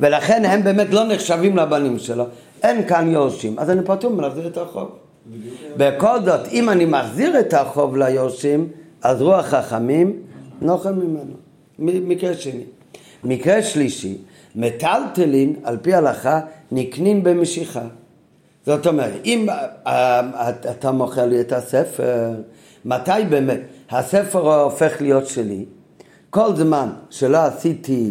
ולכן 0.00 0.44
הם 0.44 0.64
באמת 0.64 0.90
לא 0.90 1.04
נחשבים 1.04 1.56
לבנים 1.56 1.98
שלו, 1.98 2.24
אין 2.62 2.88
כאן 2.88 3.10
יורשים, 3.10 3.58
אז 3.58 3.70
אני 3.70 3.84
פטור 3.84 4.10
מלהחזיר 4.12 4.46
את 4.46 4.58
החוב. 4.58 4.88
בכל 5.76 6.20
זאת, 6.24 6.40
אם 6.52 6.68
אני 6.68 6.84
מחזיר 6.84 7.40
את 7.40 7.54
החוב 7.54 7.96
ליורשים, 7.96 8.68
אז 9.02 9.22
רוח 9.22 9.46
חכמים 9.46 10.12
נוחם 10.60 10.94
ממנו. 10.94 11.45
מקרה 11.78 12.34
שני. 12.34 12.64
מקרה 13.24 13.62
שלישי, 13.62 14.18
מטלטלין 14.54 15.56
על 15.64 15.76
פי 15.82 15.94
הלכה 15.94 16.40
נקנין 16.72 17.22
במשיכה. 17.22 17.86
זאת 18.66 18.86
אומרת, 18.86 19.12
אם 19.24 19.46
אתה 20.70 20.90
מוכר 20.90 21.26
לי 21.26 21.40
את 21.40 21.52
הספר, 21.52 22.30
מתי 22.84 23.10
באמת 23.28 23.60
הספר 23.90 24.62
הופך 24.62 25.02
להיות 25.02 25.26
שלי? 25.26 25.64
כל 26.30 26.56
זמן 26.56 26.88
שלא 27.10 27.38
עשיתי 27.38 28.10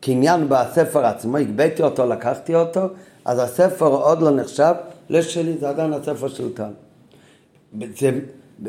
קניין 0.00 0.48
בספר 0.48 1.06
עצמו, 1.06 1.36
הגביתי 1.36 1.82
אותו, 1.82 2.06
לקחתי 2.06 2.54
אותו, 2.54 2.80
אז 3.24 3.38
הספר 3.38 3.86
עוד 3.86 4.22
לא 4.22 4.30
נחשב 4.30 4.74
לשלי, 5.10 5.54
זה 5.60 5.68
עדיין 5.68 5.92
הספר 5.92 6.28
של 6.28 6.54
טל. 6.54 6.70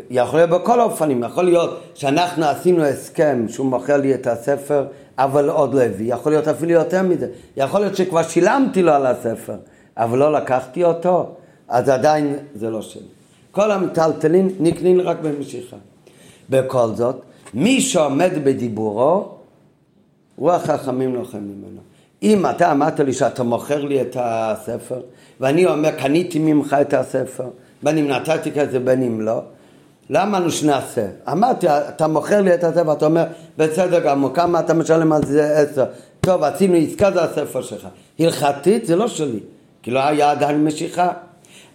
יכול 0.09 0.39
להיות 0.39 0.49
בכל 0.49 0.79
האופנים, 0.79 1.23
יכול 1.23 1.43
להיות 1.43 1.79
שאנחנו 1.93 2.45
עשינו 2.45 2.83
הסכם 2.83 3.45
שהוא 3.49 3.65
מוכר 3.65 3.97
לי 3.97 4.13
את 4.13 4.27
הספר, 4.27 4.85
אבל 5.17 5.49
עוד 5.49 5.73
לא 5.73 5.81
הביא, 5.81 6.13
יכול 6.13 6.31
להיות 6.31 6.47
אפילו 6.47 6.71
יותר 6.71 7.01
מזה, 7.01 7.27
יכול 7.57 7.79
להיות 7.79 7.95
שכבר 7.95 8.23
שילמתי 8.23 8.83
לו 8.83 8.91
על 8.91 9.05
הספר, 9.05 9.55
אבל 9.97 10.17
לא 10.17 10.33
לקחתי 10.33 10.83
אותו, 10.83 11.29
אז 11.67 11.89
עדיין 11.89 12.35
זה 12.55 12.69
לא 12.69 12.81
שלי. 12.81 13.01
כל 13.51 13.71
המטלטלין 13.71 14.49
נקנין 14.59 14.99
רק 14.99 15.17
במשיכה. 15.21 15.77
בכל 16.49 16.87
זאת, 16.95 17.15
מי 17.53 17.81
שעומד 17.81 18.31
בדיבורו, 18.43 19.29
רוח 20.37 20.61
חכמים 20.61 21.15
לוחם 21.15 21.37
ממנו. 21.37 21.79
אם 22.23 22.45
אתה 22.45 22.71
אמרת 22.71 22.99
לי 22.99 23.13
שאתה 23.13 23.43
מוכר 23.43 23.85
לי 23.85 24.01
את 24.01 24.17
הספר, 24.19 25.01
ואני 25.39 25.65
אומר, 25.65 25.91
קניתי 25.91 26.39
ממך 26.39 26.75
את 26.81 26.93
הספר, 26.93 27.47
בין 27.83 27.97
אם 27.97 28.07
נתתי 28.07 28.51
כזה 28.51 28.79
בין 28.79 29.03
אם 29.03 29.21
לא, 29.21 29.41
למה 30.09 30.39
לנו 30.39 30.51
שנעשה? 30.51 31.05
אמרתי, 31.31 31.67
אתה 31.69 32.07
מוכר 32.07 32.41
לי 32.41 32.53
את 32.53 32.63
הספר, 32.63 32.93
אתה 32.93 33.05
אומר, 33.05 33.23
בסדר 33.57 33.99
גמור, 33.99 34.33
כמה 34.33 34.59
אתה 34.59 34.73
משלם 34.73 35.11
על 35.11 35.25
זה 35.25 35.57
עשר? 35.57 35.85
טוב, 36.21 36.43
עשינו 36.43 36.75
עסקה, 36.75 37.11
זה 37.11 37.23
הספר 37.23 37.61
שלך. 37.61 37.87
הלכתית 38.19 38.85
זה 38.85 38.95
לא 38.95 39.07
שלי, 39.07 39.39
כי 39.83 39.91
לא 39.91 39.99
היה 39.99 40.31
עדיין 40.31 40.63
משיכה. 40.63 41.11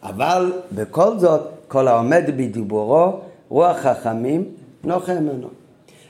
אבל 0.03 0.53
בכל 0.73 1.19
זאת, 1.19 1.41
כל 1.69 1.89
העומד 1.89 2.25
בדיבורו, 2.37 3.21
רוח 3.49 3.77
חכמים 3.77 4.45
נוחה 4.85 5.15
ממנו. 5.15 5.49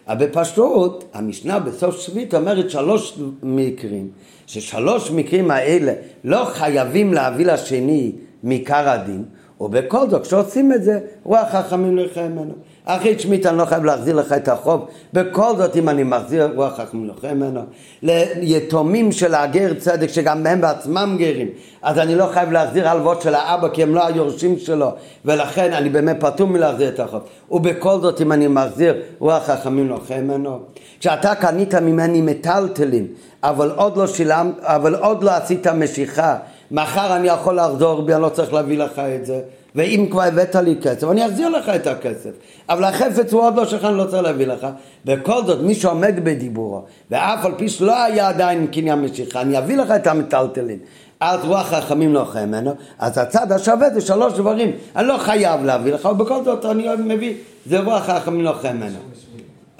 אבל 0.09 0.27
בפשטות, 0.27 1.05
המשנה 1.15 1.59
בסוף 1.59 2.01
שביעית 2.01 2.35
אומרת 2.35 2.71
שלוש 2.71 3.19
מקרים, 3.43 4.09
ששלוש 4.47 5.11
מקרים 5.11 5.51
האלה 5.51 5.93
לא 6.25 6.45
חייבים 6.45 7.15
להביא 7.15 7.47
לשני 7.47 8.13
מעיקר 8.43 8.89
הדין, 8.89 9.25
ובכל 9.61 10.11
זאת, 10.11 10.23
כשעושים 10.23 10.73
את 10.73 10.85
זה, 10.85 10.99
רוח 11.25 11.49
חכמים 11.51 11.97
נוחה 11.97 12.29
ממנו. 12.29 12.53
אחי 12.85 13.19
שמית 13.19 13.47
אני 13.47 13.59
לא 13.59 13.65
חייב 13.65 13.85
להחזיר 13.85 14.17
לך 14.17 14.33
את 14.33 14.49
החוב, 14.49 14.87
בכל 15.13 15.57
זאת 15.57 15.77
אם 15.77 15.89
אני 15.89 16.03
מחזיר 16.03 16.49
רוח 16.55 16.81
חכמים 16.81 17.07
נוחה 17.07 17.35
ממנו. 17.35 17.61
ליתומים 18.03 19.13
של 19.13 19.35
הגר 19.35 19.75
צדק 19.75 20.09
שגם 20.09 20.47
הם 20.47 20.61
בעצמם 20.61 21.17
גרים, 21.19 21.49
אז 21.83 21.99
אני 21.99 22.15
לא 22.15 22.27
חייב 22.33 22.53
להחזיר 22.53 22.89
הלוואות 22.89 23.23
של 23.23 23.35
האבא 23.35 23.69
כי 23.69 23.83
הם 23.83 23.95
לא 23.95 24.07
היורשים 24.07 24.59
שלו, 24.59 24.91
ולכן 25.25 25.73
אני 25.73 25.89
באמת 25.89 26.17
פטור 26.21 26.49
מלהחזיר 26.49 26.89
את 26.89 27.01
החוב. 27.01 27.21
ובכל 27.51 28.01
זאת 28.01 28.21
אם 28.21 28.33
אני 28.33 28.47
מחזיר 28.47 28.95
רוח 29.19 29.43
חכמים 29.43 29.89
נוחה 29.89 30.21
ממנו. 30.21 30.59
כשאתה 31.01 31.35
קנית 31.35 31.75
ממני 31.75 32.21
מטלטלים, 32.21 33.07
אבל 33.43 33.71
עוד 33.77 33.97
לא 33.97 34.07
שילמת, 34.07 34.55
אבל 34.61 34.95
עוד 34.95 35.25
לא 35.25 35.31
עשית 35.31 35.67
משיכה, 35.67 36.37
מחר 36.71 37.17
אני 37.17 37.29
יכול 37.29 37.59
לחזור 37.61 38.03
בי, 38.03 38.15
אני 38.15 38.23
לא 38.23 38.29
צריך 38.29 38.53
להביא 38.53 38.79
לך 38.79 38.99
את 38.99 39.27
זה. 39.27 39.41
ואם 39.75 40.07
כבר 40.11 40.23
הבאת 40.23 40.57
לי 40.57 40.77
כסף, 40.83 41.11
אני 41.11 41.27
אחזיר 41.27 41.49
לך 41.49 41.69
את 41.69 41.87
הכסף. 41.87 42.31
אבל 42.69 42.85
החפץ 42.85 43.33
הוא 43.33 43.43
עוד 43.43 43.57
לא 43.57 43.67
שלך, 43.67 43.85
אני 43.85 43.97
לא 43.97 44.05
צריך 44.05 44.23
להביא 44.23 44.47
לך. 44.47 44.67
בכל 45.05 45.45
זאת, 45.47 45.61
מי 45.63 45.75
שעומד 45.75 46.15
בדיבורו, 46.25 46.83
ואף 47.11 47.45
על 47.45 47.53
פי 47.57 47.69
שלא 47.69 48.03
היה 48.03 48.29
עדיין 48.29 48.67
קניין 48.67 49.01
משיכה, 49.01 49.41
אני 49.41 49.59
אביא 49.59 49.77
לך 49.77 49.91
את 49.91 50.07
המטלטלין. 50.07 50.79
אז 51.21 51.45
רוח 51.45 51.67
חכמים 51.67 52.13
נוחה 52.13 52.41
לא 52.41 52.47
ממנו, 52.47 52.75
אז 52.99 53.19
הצד 53.19 53.53
השווה 53.53 53.91
זה 53.91 54.01
שלוש 54.01 54.33
דברים. 54.33 54.71
אני 54.97 55.07
לא 55.07 55.19
חייב 55.19 55.65
להביא 55.65 55.93
לך, 55.93 56.05
ובכל 56.05 56.45
זאת 56.45 56.65
אני 56.65 56.89
מביא, 56.97 57.35
זה 57.67 57.81
רוח 57.81 58.03
חכמים 58.03 58.43
נוחה 58.43 58.69
לא 58.69 58.75
ממנו. 58.75 58.99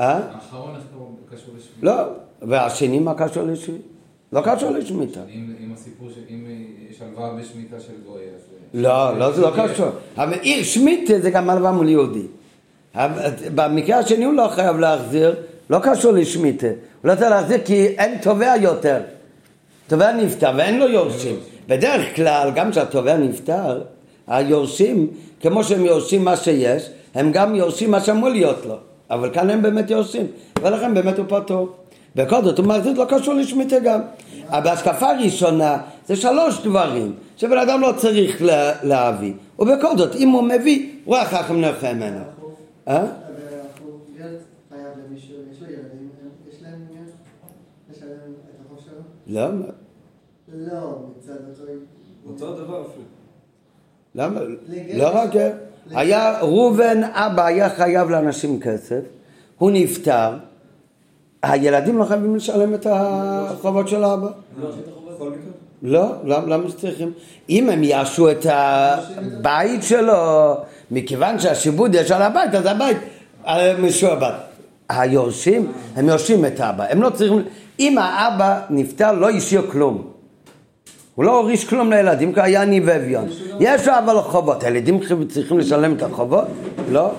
אה? 0.01 0.21
האחרון 0.33 0.75
קשור 1.31 1.55
לשמיטה. 1.57 1.87
לא, 1.87 1.93
והשני 2.43 2.99
מה 2.99 3.15
קשור 3.15 3.43
לשמיטה? 3.43 3.90
לא 4.33 4.41
קשור 4.45 4.71
לשמיטה. 4.71 5.21
אם 5.35 5.73
הסיפור, 5.75 6.09
אם 6.31 6.45
יש 6.91 6.97
הלוואה 7.03 7.35
בשמיטה 7.35 7.81
של 7.81 7.93
גוי, 8.07 8.21
אז... 8.37 8.41
לא, 8.75 9.19
לא, 9.19 9.33
זה 9.33 9.43
לא 9.43 9.51
קשור. 9.57 9.89
אבל 10.17 10.37
שמיטה 10.63 11.21
זה 11.21 11.31
גם 11.31 11.51
הלוואה 11.51 11.73
מול 11.73 11.89
יהודי. 11.89 12.27
במקרה 13.55 13.99
השני 13.99 14.25
הוא 14.25 14.35
לא 14.35 14.49
חייב 14.49 14.77
להחזיר, 14.77 15.35
לא 15.71 15.79
קשור 15.83 16.13
לשמיטה. 16.13 16.67
הוא 16.67 17.11
לא 17.11 17.15
צריך 17.15 17.31
להחזיר 17.31 17.59
כי 17.65 17.87
אין 17.87 18.19
תובע 18.23 18.55
יותר. 18.61 19.01
תובע 19.87 20.13
נפטר 20.13 20.53
ואין 20.57 20.79
לו 20.79 20.89
יורשים. 20.89 21.37
בדרך 21.69 22.17
כלל, 22.17 22.51
גם 22.55 22.71
כשהתובע 22.71 23.17
נפטר, 23.17 23.83
היורשים, 24.27 25.07
כמו 25.41 25.65
שהם 25.65 25.85
יורשים 25.85 26.25
מה 26.25 26.37
שיש, 26.37 26.91
הם 27.15 27.33
גם 27.33 27.55
יורשים 27.55 27.91
מה 27.91 28.01
שאמור 28.01 28.29
להיות 28.29 28.67
לו. 28.67 28.77
אבל 29.11 29.31
כאן 29.33 29.51
הם 29.51 29.63
באמת 29.63 29.91
יורשים, 29.91 30.27
ולכן 30.63 30.95
באמת 30.95 31.19
הוא 31.19 31.27
פטור. 31.29 31.69
בכל 32.17 32.45
זאת 32.45 32.59
הוא 32.59 32.67
מחזיר 32.67 32.93
לא 32.93 33.07
קשור 33.09 33.35
לשמיטה 33.35 33.79
גם. 33.79 34.01
אבל 34.49 34.65
בהשקפה 34.65 35.11
הראשונה 35.11 35.79
זה 36.07 36.17
שלוש 36.17 36.61
דברים 36.65 37.15
שבן 37.37 37.59
אדם 37.59 37.81
לא 37.81 37.93
צריך 37.97 38.43
להביא. 38.83 39.33
ובכל 39.59 39.99
זאת, 39.99 40.17
אם 40.17 40.29
הוא 40.29 40.43
מביא, 40.43 40.93
רוח 41.05 41.29
חכם 41.29 41.61
נלחם 41.61 41.97
ממנו. 41.97 42.21
אה? 42.89 43.07
לא. 49.27 49.49
לא, 50.49 50.99
מצד 51.19 51.33
אותו 52.27 52.55
דבר 52.55 52.83
אפילו. 52.83 53.05
למה? 54.15 54.41
לא 54.95 55.09
רק... 55.15 55.31
היה 55.91 56.39
ראובן 56.41 57.01
אבא 57.05 57.45
היה 57.45 57.69
חייב 57.69 58.11
לאנשים 58.11 58.61
כסף, 58.61 59.01
הוא 59.59 59.71
נפטר, 59.71 60.31
הילדים 61.43 61.99
לא 61.99 62.05
חייבים 62.05 62.37
לשלם 62.37 62.75
את 62.75 62.87
החובות 62.91 63.89
של 63.89 64.05
האבא. 64.05 64.29
לא, 65.83 66.05
למה 66.25 66.69
שצריכים? 66.69 67.13
אם 67.49 67.71
הם 67.71 67.85
יאשו 67.85 68.31
את 68.31 68.47
הבית 68.51 69.83
שלו, 69.83 70.55
מכיוון 70.91 71.39
שהשיבוד 71.39 71.95
יש 71.95 72.11
על 72.11 72.23
הבית, 72.23 72.55
אז 72.55 72.67
הבית 72.67 72.97
משועבד. 73.79 74.33
היורשים, 74.89 75.73
הם 75.97 76.09
יורשים 76.09 76.45
את 76.45 76.61
האבא. 76.61 76.85
הם 76.91 77.03
לא 77.03 77.11
צריכים... 77.11 77.43
אם 77.81 77.99
האבא 77.99 78.61
נפטר, 78.71 79.13
לא 79.13 79.31
השאיר 79.31 79.63
כלום. 79.71 80.07
הוא 81.15 81.25
לא 81.25 81.39
הוריש 81.39 81.65
כלום 81.65 81.91
לילדים, 81.91 82.33
כי 82.33 82.41
היה 82.41 82.63
עני 82.63 82.81
ואביון. 82.81 83.25
יש 83.61 83.89
לו 83.89 83.93
אבל 83.99 84.21
חובות. 84.21 84.65
הילדים 84.65 85.01
צריכים 85.29 85.59
לשלם 85.59 85.95
את 85.95 86.03
החובות? 86.03 86.45
לא. 86.91 87.11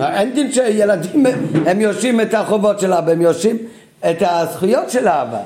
אין 0.00 0.34
דין 0.34 0.52
שילדים 0.52 1.26
הם 1.66 1.80
יורשים 1.80 2.20
את 2.20 2.34
החובות 2.34 2.80
של 2.80 2.92
האבא, 2.92 3.12
הם 3.12 3.22
יורשים 3.22 3.58
את 4.10 4.16
הזכויות 4.20 4.90
של 4.90 5.08
האבא. 5.08 5.42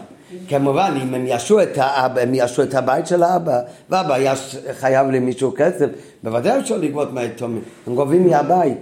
כמובן, 0.49 0.95
אם 1.03 1.15
הם 1.15 1.25
ישו 1.27 1.63
את 1.63 1.79
האבא, 1.79 2.21
הם 2.21 2.31
ישו 2.35 2.63
את 2.63 2.75
הבית 2.75 3.07
של 3.07 3.23
האבא, 3.23 3.61
ואבא 3.91 4.15
היה 4.15 4.35
חייב 4.73 5.11
למישהו 5.11 5.55
כסף, 5.57 5.87
בוודאי 6.23 6.61
אפשר 6.61 6.77
לגבות 6.77 7.13
מהיתומים, 7.13 7.63
הם 7.87 7.95
גובים 7.95 8.27
מהבית, 8.27 8.79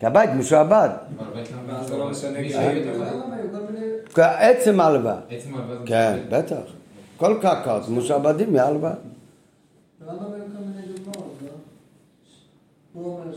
כי 0.00 0.06
הבית. 0.06 0.90
זה 1.86 1.96
לא 1.96 2.10
משנה 2.10 2.38
עצם 4.38 4.80
זה 5.70 5.76
כן. 5.86 6.18
בטח. 6.30 6.56
כל 7.16 7.40
משועבדים 7.88 8.52
היו 10.06 10.12
כל 10.52 10.58
מיני 10.60 10.82
דוגמאות, 10.96 11.34
לא? 11.42 11.50
הוא 12.92 13.18
אומר 13.18 13.32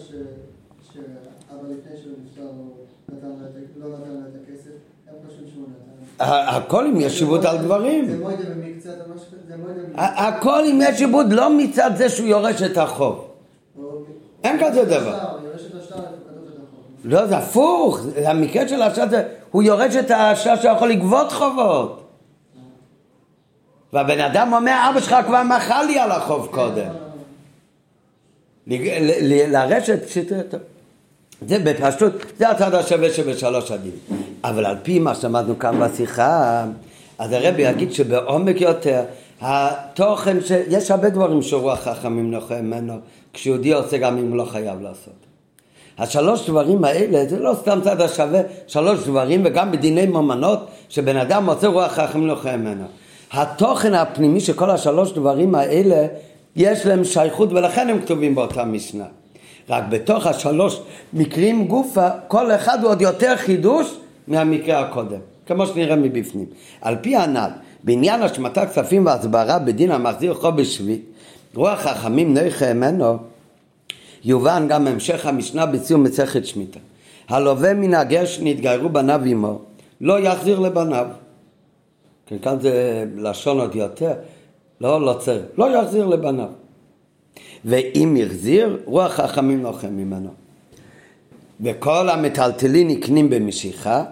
ש... 1.50 1.52
שאבא 1.52 1.62
לפני 1.68 2.02
שהוא 2.02 2.14
נפטר 2.26 2.42
הוא 2.42 2.76
נתן 3.18 3.28
לו 3.28 3.34
את 3.34 3.56
ה- 3.56 3.80
לא 3.80 3.96
נתן 3.98 4.10
לו 4.12 4.20
את 4.20 4.44
הכסף, 4.44 4.70
הם 5.08 5.16
חושבים 5.28 5.46
שהוא 5.54 5.64
נתן. 5.64 6.24
ה- 6.32 6.58
הכל 6.58 6.86
עם 6.86 7.02
ישיבות 7.02 7.46
על 7.46 7.58
דברים. 7.58 8.24
הכל 9.96 10.64
עם 10.68 10.80
ישיבות, 10.90 11.26
לא 11.30 11.58
מצד 11.58 11.92
זה 11.96 12.10
שהוא 12.10 12.28
יורש 12.28 12.62
את 12.62 12.78
החוב. 12.78 13.26
או- 13.80 14.02
אין 14.44 14.58
כזה 14.66 14.86
דבר. 14.86 15.20
לא, 17.04 17.26
זה 17.28 17.38
הפוך. 17.38 18.00
המקרה 18.26 18.68
של 18.68 18.82
האשראי 18.82 19.10
זה, 19.10 19.24
הוא 19.52 19.64
יורש 19.64 19.96
את 19.96 20.12
האשראי 20.12 20.58
שיכול 20.58 20.90
לגבות 20.90 21.32
חובות. 21.32 22.04
והבן 23.94 24.20
אדם 24.20 24.54
אומר, 24.54 24.88
אבא 24.92 25.00
שלך 25.00 25.16
כבר 25.28 25.44
מחל 25.44 25.84
לי 25.88 26.00
על 26.00 26.12
החוב 26.12 26.48
קודם. 26.52 26.90
ל- 28.68 29.56
לרשת 29.58 30.06
פשיטת... 30.06 30.56
זה 31.48 31.60
בפשטות, 31.60 32.14
זה 32.38 32.50
הצד 32.50 32.74
השווה 32.74 33.10
שבשלוש 33.10 33.72
הדין. 33.72 33.92
אבל 34.44 34.66
על 34.66 34.76
פי 34.84 35.00
מה 35.00 35.16
שלמדנו 35.16 35.60
כאן 35.60 35.80
בשיחה, 35.80 36.66
אז 37.18 37.32
הרבי 37.32 37.62
יגיד 37.62 37.94
שבעומק 37.94 38.62
יותר, 38.62 39.02
התוכן, 39.42 40.38
ש... 40.42 40.52
יש 40.68 40.92
הרבה 40.92 41.10
דברים 41.10 41.42
שרוח 41.42 41.80
חכמים 41.80 42.32
נוחה 42.32 42.62
ממנו, 42.62 42.94
כשיהודי 43.34 43.74
עושה 43.74 43.98
גם 43.98 44.18
אם 44.18 44.28
הוא 44.28 44.38
לא 44.38 44.46
חייב 44.46 44.82
לעשות. 44.82 45.14
השלוש 45.98 46.50
דברים 46.50 46.84
האלה 46.84 47.26
זה 47.26 47.40
לא 47.40 47.54
סתם 47.62 47.80
צד 47.84 48.02
השווה, 48.02 48.42
שלוש 48.68 49.00
דברים 49.08 49.42
וגם 49.46 49.72
בדיני 49.72 50.06
ממונות 50.06 50.68
שבן 50.90 51.18
אדם 51.18 51.46
מוצא 51.46 51.68
רוח 51.68 51.92
חכם 51.92 52.20
נוחה 52.20 52.58
ממנו. 52.58 52.86
התוכן 53.32 53.94
הפנימי 53.94 54.40
של 54.40 54.54
כל 54.54 54.70
השלוש 54.70 55.12
דברים 55.12 55.56
האלה 55.56 56.08
יש 56.56 56.86
להם 56.86 57.04
שייכות 57.04 57.52
ולכן 57.52 57.90
הם 57.90 58.02
כתובים 58.02 58.36
באותה 58.36 58.66
משנה. 58.66 59.06
רק 59.70 59.84
בתוך 59.90 60.28
השלוש 60.28 60.82
מקרים 61.14 61.68
גופה 61.68 62.10
כל 62.28 62.52
אחד 62.52 62.84
הוא 62.84 62.92
עוד 62.92 63.02
יותר 63.02 63.36
חידוש 63.38 63.98
מהמקרה 64.28 64.80
הקודם, 64.80 65.20
כמו 65.46 65.68
שנראה 65.68 65.96
מבפנים. 65.96 66.46
על 66.82 66.96
פי 67.02 67.16
הנ"ל, 67.16 67.50
בעניין 67.84 68.22
השמטת 68.22 68.68
כספים 68.70 69.06
והסברה 69.06 69.60
בדין 69.60 69.92
המחזיר 69.92 70.34
חוב 70.34 70.56
בשביעית, 70.56 71.02
רוח 71.56 71.80
חכמים 71.80 72.38
נוחה 72.38 72.74
ממנו 72.74 73.18
יובן 74.24 74.66
גם 74.70 74.88
המשך 74.88 75.26
המשנה 75.26 75.66
בסיום 75.66 76.04
מסכת 76.04 76.46
שמיטה. 76.46 76.80
הלווה 77.30 77.74
מן 77.74 77.94
הגר 77.94 78.26
שנתגיירו 78.26 78.90
בניו 78.90 79.22
עמו, 79.26 79.60
לא 80.02 80.20
יחזיר 80.20 80.60
לבניו. 80.60 81.08
כן, 82.28 82.38
כאן 82.42 82.60
זה 82.60 83.06
לשון 83.18 83.60
עוד 83.60 83.76
יותר, 83.76 84.14
לא, 84.82 85.02
לא 85.02 85.14
צריך, 85.14 85.42
לא 85.58 85.78
יחזיר 85.78 86.06
לבניו. 86.06 86.50
ואם 87.66 88.18
החזיר, 88.26 88.80
רוח 88.86 89.12
חכמים 89.12 89.62
נוחם 89.62 89.90
ממנו. 89.90 90.30
וכל 91.62 92.10
המטלטלין 92.10 92.88
נקנים 92.88 93.30
במשיכה, 93.30 94.04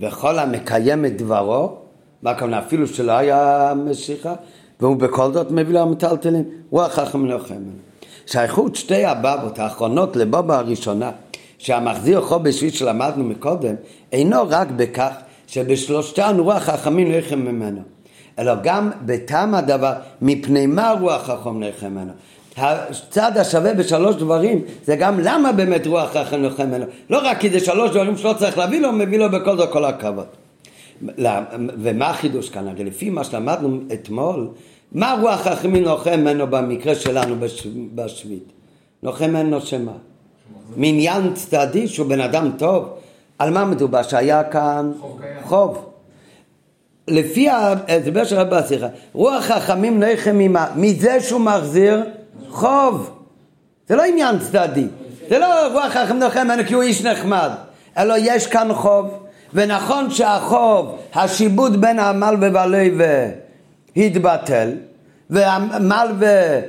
וכל 0.00 0.38
המקיים 0.38 1.04
את 1.04 1.16
דברו, 1.16 1.76
מה 2.22 2.30
הכוונה, 2.30 2.58
אפילו 2.58 2.86
שלא 2.86 3.12
היה 3.12 3.72
משיכה, 3.76 4.34
והוא 4.80 4.96
בכל 4.96 5.32
זאת 5.32 5.50
מביא 5.50 5.74
לו 5.74 5.80
המטלטלין, 5.80 6.44
רוח 6.70 6.92
חכמים 6.92 7.26
נוחם 7.26 7.54
ממנו. 7.54 7.86
שייכות 8.26 8.76
שתי 8.76 9.04
הבבות 9.04 9.58
האחרונות 9.58 10.16
לבובה 10.16 10.58
הראשונה, 10.58 11.10
שהמחזיר 11.58 12.20
חוב 12.20 12.42
בשביל 12.42 12.70
שלמדנו 12.70 13.24
מקודם, 13.24 13.74
אינו 14.12 14.36
רק 14.48 14.68
בכך 14.76 15.12
שבשלושתן 15.46 16.36
רוח 16.38 16.62
חכמים 16.62 17.12
נוחם 17.12 17.38
ממנו, 17.38 17.80
אלא 18.38 18.52
גם 18.62 18.90
בטעם 19.06 19.54
הדבר, 19.54 19.92
מפני 20.22 20.66
מה 20.66 20.90
רוח 21.00 21.22
חכם 21.22 21.64
נוחם 21.64 21.86
ממנו. 21.86 22.12
הצד 22.56 23.36
השווה 23.38 23.74
בשלוש 23.74 24.16
דברים 24.16 24.60
זה 24.84 24.96
גם 24.96 25.20
למה 25.20 25.52
באמת 25.52 25.86
רוח 25.86 26.10
חכם 26.16 26.36
נוחם 26.42 26.66
ממנו. 26.66 26.84
לא 27.10 27.18
רק 27.24 27.38
כי 27.40 27.50
זה 27.50 27.60
שלוש 27.60 27.90
דברים 27.90 28.16
שלא 28.16 28.32
צריך 28.38 28.58
להביא 28.58 28.80
לו, 28.80 28.92
מביא 28.92 29.18
לו 29.18 29.30
בכל 29.30 29.56
זאת 29.56 29.70
כל 29.72 29.84
הכבוד. 29.84 30.26
ומה 31.78 32.10
החידוש 32.10 32.48
כאן? 32.48 32.68
הרי 32.68 32.84
לפי 32.84 33.10
מה 33.10 33.24
שלמדנו 33.24 33.78
אתמול, 33.92 34.48
מה 34.92 35.16
רוח 35.20 35.40
חכמים 35.40 35.84
נוחם 35.84 36.20
ממנו 36.20 36.46
במקרה 36.46 36.94
שלנו 36.94 37.36
בש- 37.40 37.66
בשביעית? 37.94 38.52
נוחם 39.02 39.30
ממנו 39.30 39.60
שמה? 39.60 39.92
מעניין 40.76 41.34
צדדי 41.34 41.88
שהוא 41.88 42.06
בן 42.08 42.20
אדם 42.20 42.50
טוב. 42.58 42.88
על 43.38 43.50
מה 43.50 43.64
מדובר? 43.64 44.02
שהיה 44.02 44.44
כאן 44.44 44.92
חוב. 45.00 45.20
חוב. 45.42 45.84
לפי 47.08 47.48
ההסבר 47.48 48.24
של 48.24 48.36
רבי 48.36 48.56
השיחה, 48.56 48.86
רוח 49.12 49.44
חכמים 49.44 50.02
נוחם 50.02 50.38
ממה? 50.38 50.66
מזה 50.76 51.20
שהוא 51.20 51.40
מחזיר 51.40 52.02
חוב. 52.48 53.10
זה 53.88 53.96
לא 53.96 54.02
עניין 54.02 54.38
צדדי. 54.38 54.86
זה 55.28 55.38
לא 55.38 55.46
רוח 55.72 55.92
חכם 55.92 56.16
נוחם 56.16 56.44
ממנו 56.44 56.62
כי 56.66 56.74
הוא 56.74 56.82
איש 56.82 57.04
נחמד. 57.04 57.50
אלא 57.98 58.14
יש 58.18 58.46
כאן 58.46 58.74
חוב. 58.74 59.26
ונכון 59.54 60.10
שהחוב, 60.10 60.98
השיבוד 61.14 61.80
בין 61.80 61.98
המלווה 61.98 62.48
והלווה 62.52 63.26
התבטל, 63.96 64.70
והמלווה 65.30 66.60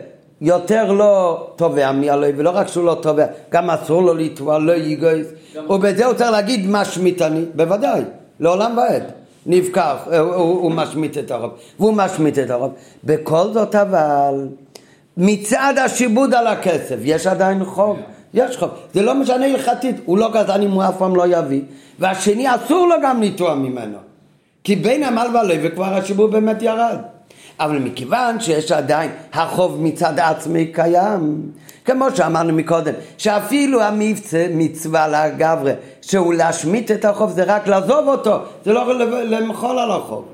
יותר 0.42 0.92
לא 0.92 1.48
תובע 1.56 1.92
מהלווה, 1.92 2.30
ולא 2.38 2.50
רק 2.50 2.68
שהוא 2.68 2.86
לא 2.86 2.98
תובע, 3.02 3.26
גם 3.52 3.70
אסור 3.70 4.02
לו 4.02 4.14
לתבוע, 4.14 4.60
לא 4.60 4.72
ייגייס, 4.72 5.28
ובזה 5.70 6.06
הוא 6.06 6.14
צריך 6.14 6.32
להגיד 6.32 6.70
משמיט 6.70 7.22
אני, 7.22 7.46
בוודאי, 7.56 8.02
לעולם 8.40 8.78
ועד. 8.78 9.04
נפקח, 9.50 9.96
הוא, 10.06 10.16
הוא, 10.16 10.62
הוא 10.62 10.72
משמיט 10.72 11.18
את 11.18 11.32
הרוב, 11.32 11.52
והוא 11.80 11.94
משמיט 11.94 12.40
את 12.40 12.50
הרוב. 12.50 12.74
בכל 13.04 13.54
זאת 13.54 13.76
אבל, 13.76 14.48
מצד 15.18 15.74
השיבוד 15.86 16.34
על 16.34 16.48
הכסף, 16.48 16.96
יש 17.04 17.28
עדיין 17.28 17.66
חוב, 17.66 18.00
יש 18.34 18.58
חוב. 18.58 18.70
זה 18.94 19.02
לא 19.02 19.16
משנה 19.16 19.46
הלכתית, 19.46 19.96
הוא 20.06 20.18
לא 20.18 20.32
גזען 20.32 20.62
אם 20.62 20.72
הוא 20.72 20.84
אף 20.84 20.98
פעם 20.98 21.16
לא 21.16 21.24
יביא, 21.28 21.62
והשני 22.00 22.56
אסור 22.56 22.88
לו 22.88 22.96
גם 23.04 23.22
לתבוע 23.22 23.56
ממנו. 23.56 23.98
כי 24.64 24.76
בין 24.76 25.04
עמל 25.04 25.28
והלוי 25.34 25.72
כבר 25.72 25.94
השיבוב 25.94 26.32
באמת 26.32 26.62
ירד. 26.62 26.98
אבל 27.60 27.80
מכיוון 27.80 28.40
שיש 28.40 28.72
עדיין 28.72 29.12
החוב 29.34 29.82
מצד 29.82 30.20
עצמי 30.20 30.66
קיים, 30.66 31.52
כמו 31.86 32.06
שאמרנו 32.16 32.54
מקודם, 32.54 32.94
שאפילו 33.18 33.82
המבצע 33.82 34.48
מצווה 34.52 35.08
לגברי, 35.08 35.72
שהוא 36.02 36.34
להשמיט 36.34 36.92
את 36.92 37.06
החוב, 37.06 37.32
זה 37.32 37.44
רק 37.44 37.68
לעזוב 37.68 38.08
אותו, 38.08 38.38
זה 38.66 38.74
לא 38.74 39.00
למחול 39.24 39.80
על 39.80 39.92
החוב. 39.92 40.26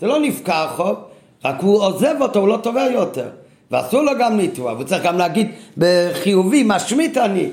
זה 0.00 0.06
לא 0.06 0.20
נפקע 0.20 0.64
החוב, 0.64 0.96
רק 1.44 1.56
הוא 1.60 1.82
עוזב 1.82 2.14
אותו, 2.20 2.40
הוא 2.40 2.48
לא 2.48 2.58
תובע 2.62 2.84
יותר. 2.84 3.28
ואסור 3.70 4.02
לו 4.02 4.12
גם 4.20 4.38
לתבוע, 4.38 4.72
והוא 4.72 4.84
צריך 4.84 5.04
גם 5.04 5.18
להגיד 5.18 5.50
בחיובי, 5.78 6.64
משמיט 6.66 7.16
אני. 7.16 7.48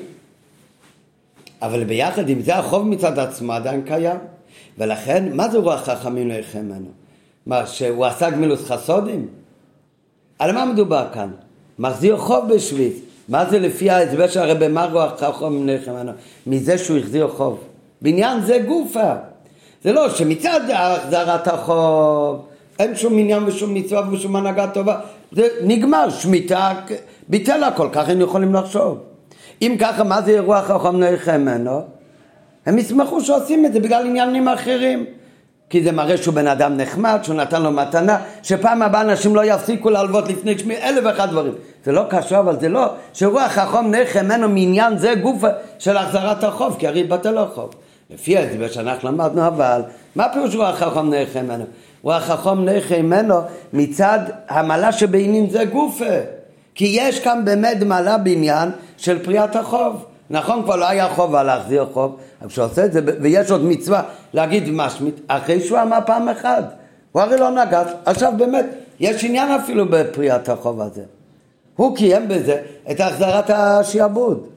אבל 1.62 1.84
ביחד 1.84 2.30
עם 2.30 2.42
זה 2.42 2.56
החוב 2.56 2.88
מצד 2.88 3.20
עצמו 3.20 3.54
עדיין 3.54 3.82
קיים. 3.82 4.18
ולכן, 4.78 5.30
מה 5.34 5.50
זה 5.50 5.58
רוח 5.58 5.82
חכמים 5.82 6.30
לא 6.30 6.36
ממנו? 6.56 6.88
מה, 7.46 7.68
שהוא 7.68 8.06
עשה 8.06 8.30
גמילוס 8.30 8.66
חסודים? 8.66 9.28
על 10.40 10.52
מה 10.52 10.66
מדובר 10.66 11.08
כאן? 11.14 11.30
מחזיר 11.80 12.18
חוב 12.18 12.54
בשביל. 12.54 12.92
מה 13.30 13.46
זה 13.46 13.60
לפי 13.60 13.90
ההסבר 13.90 14.28
של 14.28 14.40
הרבי 14.40 14.66
חכמים 15.18 15.68
לא 15.68 15.74
ממנו? 15.88 16.12
מזה 16.48 16.78
שהוא 16.78 16.98
החזיר 16.98 17.28
חוב. 17.28 17.60
בעניין 18.02 18.42
זה 18.42 18.58
גופה. 18.68 19.14
זה 19.84 19.92
לא 19.92 20.10
שמצד 20.10 20.62
החזרת 20.74 21.48
החוב 21.48 22.46
אין 22.80 22.96
שום 22.96 23.20
עניין 23.20 23.44
ושום 23.44 23.74
מצווה 23.74 24.02
ושום 24.12 24.36
הנהגה 24.36 24.68
טובה. 24.68 25.00
זה 25.32 25.48
נגמר, 25.62 26.10
שמיטה, 26.10 26.74
ביטל 27.30 27.64
הכל, 27.64 27.90
ככה 27.92 28.08
היינו 28.08 28.24
יכולים 28.24 28.54
לחשוב. 28.54 29.00
אם 29.62 29.76
ככה, 29.80 30.04
מה 30.04 30.22
זה 30.22 30.40
רוח 30.40 30.66
חכם 30.66 31.00
נלחם 31.00 31.42
ממנו? 31.42 31.82
הם 32.66 32.78
ישמחו 32.78 33.22
שעושים 33.22 33.66
את 33.66 33.74
זה 33.74 33.80
בגלל 33.80 34.06
עניינים 34.06 34.48
אחרים. 34.48 35.06
כי 35.70 35.84
זה 35.84 35.92
מראה 35.92 36.18
שהוא 36.18 36.34
בן 36.34 36.48
אדם 36.48 36.78
נחמד, 36.78 37.20
שהוא 37.24 37.36
נתן 37.36 37.62
לו 37.62 37.72
מתנה, 37.72 38.18
שפעם 38.44 38.82
הבאה 38.82 39.02
אנשים 39.02 39.36
לא 39.36 39.46
יפסיקו 39.46 39.90
להלוות 39.90 40.30
לפני 40.30 40.58
שמי, 40.58 40.78
אלף 40.78 41.04
ואחד 41.06 41.30
דברים. 41.30 41.54
זה 41.86 41.92
לא 41.92 42.04
קשור, 42.10 42.40
אבל 42.40 42.60
זה 42.60 42.70
לא 42.70 42.86
שרוח 43.14 43.58
החום 43.58 43.92
נלחם 43.92 44.26
ממנו 44.26 44.50
מעניין 44.50 44.98
זה 44.98 45.14
גוף 45.16 45.42
של 45.80 45.98
החזרת 45.98 46.44
החוב, 46.44 46.76
כי 46.80 46.88
הרי 46.88 47.00
יתבטל 47.00 47.38
החוב. 47.38 47.70
לפי 48.10 48.38
ההסבר 48.38 48.68
שאנחנו 48.68 49.10
למדנו, 49.10 49.48
אבל 49.48 49.82
מה 50.16 50.28
פירוש 50.34 50.56
רוח 50.56 50.76
חכם 50.76 51.14
נכה 51.14 51.42
ממנו? 51.42 51.66
רוח 52.06 52.24
חכם 52.24 52.66
נכה 52.66 53.02
ממנו 53.02 53.36
מצד 53.74 54.20
המעלה 54.48 54.92
שבעניין 54.92 55.50
זה 55.50 55.66
גופה. 55.66 56.16
כי 56.76 56.86
יש 56.98 57.20
כאן 57.20 57.42
באמת 57.46 57.84
מעלה 57.84 58.18
בעניין 58.18 58.70
של 58.98 59.24
פריאת 59.24 59.56
החוב. 59.56 60.06
נכון, 60.30 60.64
כבר 60.64 60.76
לא 60.76 60.90
היה 60.90 61.10
חובה 61.10 61.44
להחזיר 61.44 61.88
חוב, 61.94 62.18
אבל 62.42 62.50
כשעושה 62.50 62.86
את 62.86 62.94
זה, 62.94 63.02
ויש 63.22 63.52
עוד 63.52 63.64
מצווה 63.64 64.04
להגיד 64.34 64.64
משמיט, 64.72 65.16
אחרי 65.28 65.62
שהוא 65.62 65.82
אמר 65.82 65.98
פעם 66.06 66.30
אחת. 66.30 66.64
הוא 67.12 67.22
הרי 67.22 67.38
לא 67.38 67.50
נגד. 67.50 67.86
עכשיו 68.06 68.34
באמת, 68.38 68.66
יש 69.00 69.24
עניין 69.24 69.52
אפילו 69.52 69.86
בפריאת 69.90 70.50
החוב 70.50 70.82
הזה. 70.82 71.04
הוא 71.76 71.96
קיים 71.96 72.28
בזה 72.28 72.62
את 72.92 73.00
החזרת 73.00 73.50
השעבוד. 73.50 74.48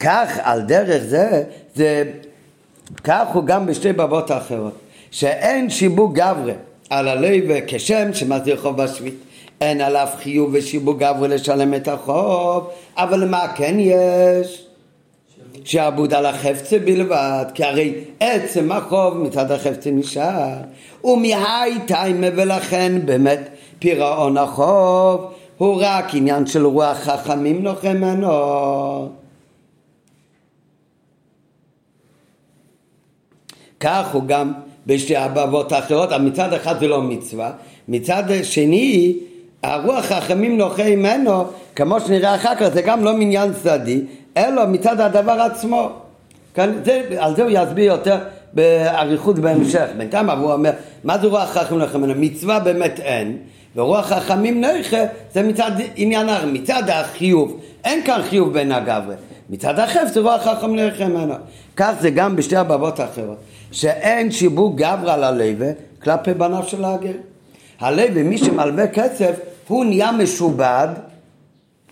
כך 0.00 0.38
על 0.42 0.60
דרך 0.62 1.02
זה, 1.02 1.44
זה 1.74 2.04
כך 3.04 3.26
הוא 3.32 3.44
גם 3.44 3.66
בשתי 3.66 3.92
בבות 3.92 4.30
האחרות, 4.30 4.72
שאין 5.14 5.70
שיבוק 5.70 6.12
גברי 6.12 6.52
על 6.90 7.08
הלוי 7.08 7.60
כשם 7.66 8.14
שמסדיר 8.14 8.56
חוב 8.56 8.82
בשביעית. 8.82 9.14
אין 9.60 9.80
עליו 9.80 10.08
חיוב 10.22 10.50
ושיבוק 10.52 10.98
גברי 10.98 11.28
לשלם 11.28 11.74
את 11.74 11.88
החוב, 11.88 12.70
אבל 12.96 13.28
מה 13.28 13.52
כן 13.56 13.76
יש? 13.78 14.66
שעבוד 15.64 16.14
על 16.14 16.26
החפצה 16.26 16.78
בלבד, 16.78 17.44
כי 17.54 17.64
הרי 17.64 17.94
עצם 18.20 18.72
החוב 18.72 19.18
מצד 19.18 19.52
החפצה 19.52 19.90
נשאר, 19.90 20.54
ומהי 21.04 21.80
טיימה 21.86 22.26
ולכן 22.36 22.92
באמת 23.04 23.40
פירעון 23.78 24.38
החוב 24.38 25.32
הוא 25.58 25.76
רק 25.80 26.14
עניין 26.14 26.46
של 26.46 26.66
רוח 26.66 26.96
חכמים 26.96 27.62
נוחם 27.62 27.96
ממנו. 27.96 29.08
כך 33.80 34.14
הוא 34.14 34.22
גם 34.26 34.52
בשתי 34.86 35.16
הבבות 35.16 35.72
האחרות, 35.72 36.12
מצד 36.12 36.52
אחד 36.52 36.80
זה 36.80 36.88
לא 36.88 37.02
מצווה, 37.02 37.50
מצד 37.88 38.22
שני 38.42 39.16
הרוח 39.62 40.04
חכמים 40.04 40.58
נוחה 40.58 40.96
ממנו, 40.96 41.44
כמו 41.76 42.00
שנראה 42.00 42.34
אחר 42.34 42.54
כך, 42.54 42.68
זה 42.68 42.82
גם 42.82 43.04
לא 43.04 43.16
מניין 43.16 43.52
צדדי, 43.62 44.00
אלא 44.36 44.66
מצד 44.66 45.00
הדבר 45.00 45.32
עצמו. 45.32 45.88
כאן, 46.54 46.72
זה, 46.84 47.02
על 47.18 47.36
זה 47.36 47.42
הוא 47.42 47.50
יסביר 47.54 47.84
יותר 47.84 48.16
באריכות 48.52 49.38
בהמשך. 49.38 49.86
בינתיים 49.98 50.30
הוא 50.30 50.52
אומר, 50.52 50.70
מה 51.04 51.18
זה 51.18 51.26
רוח 51.26 51.48
חכמים 51.48 51.80
נוחה 51.80 51.98
ממנו? 51.98 52.14
מצווה 52.16 52.60
באמת 52.60 53.00
אין, 53.00 53.36
ורוח 53.76 54.06
חכמים 54.06 54.60
נוחה 54.60 55.02
זה 55.32 55.42
מצד 55.42 55.70
עניין, 55.96 56.26
מצד 56.52 56.82
החיוב. 56.88 57.60
אין 57.84 58.02
כאן 58.04 58.20
חיוב 58.28 58.52
בין 58.52 58.72
הגברי. 58.72 59.14
מצד 59.50 59.78
החפץ 59.78 60.12
זה 60.12 60.20
רוח 60.20 60.42
חכמים 60.42 60.76
נוחה 60.78 61.08
ממנו. 61.08 61.34
כך 61.76 61.92
זה 62.00 62.10
גם 62.10 62.36
בשתי 62.36 62.56
הבבות 62.56 63.00
האחרות. 63.00 63.36
שאין 63.74 64.30
שיבוק 64.30 64.76
גברא 64.76 65.16
ללווה 65.16 65.70
כלפי 66.02 66.34
בניו 66.34 66.62
של 66.66 66.84
הגר. 66.84 67.12
הלווה, 67.80 68.22
מי 68.22 68.38
שמלווה 68.38 68.86
כסף, 68.86 69.40
הוא 69.68 69.84
נהיה 69.84 70.12
משובד 70.12 70.88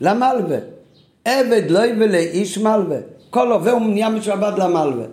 למלווה. 0.01 0.59
עבד 1.25 1.63
לווה 1.69 2.07
לאיש 2.07 2.59
מלווה. 2.59 2.97
כל 3.31 3.45
לווה 3.51 3.73
הוא 3.73 3.81
נהיה 3.81 4.09
משובד 4.09 4.53
למלווה. 4.59 5.05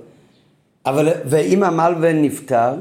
אבל, 0.85 1.09
ואם 1.25 1.63
המלווה 1.63 2.13
נפטר, 2.13 2.73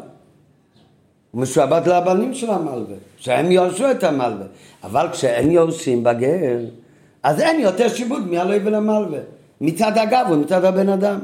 הוא 1.31 1.43
משועבד 1.43 1.89
לבנים 1.89 2.35
של 2.35 2.51
המלווה, 2.51 2.97
שהם 3.17 3.53
יורשו 3.53 3.91
את 3.91 4.05
המלווה. 4.05 4.47
אבל 4.85 5.07
כשאין 5.13 5.51
יורשים 5.51 6.05
בגר, 6.05 6.59
אז 7.23 7.41
אין 7.41 7.61
יותר 7.61 7.89
שיבוד 7.89 8.29
מהלווה 8.31 8.71
למלווה. 8.71 9.19
מצד 9.61 9.99
הגב 9.99 10.27
ומצד 10.31 10.65
הבן 10.65 10.89
אדם. 10.89 11.19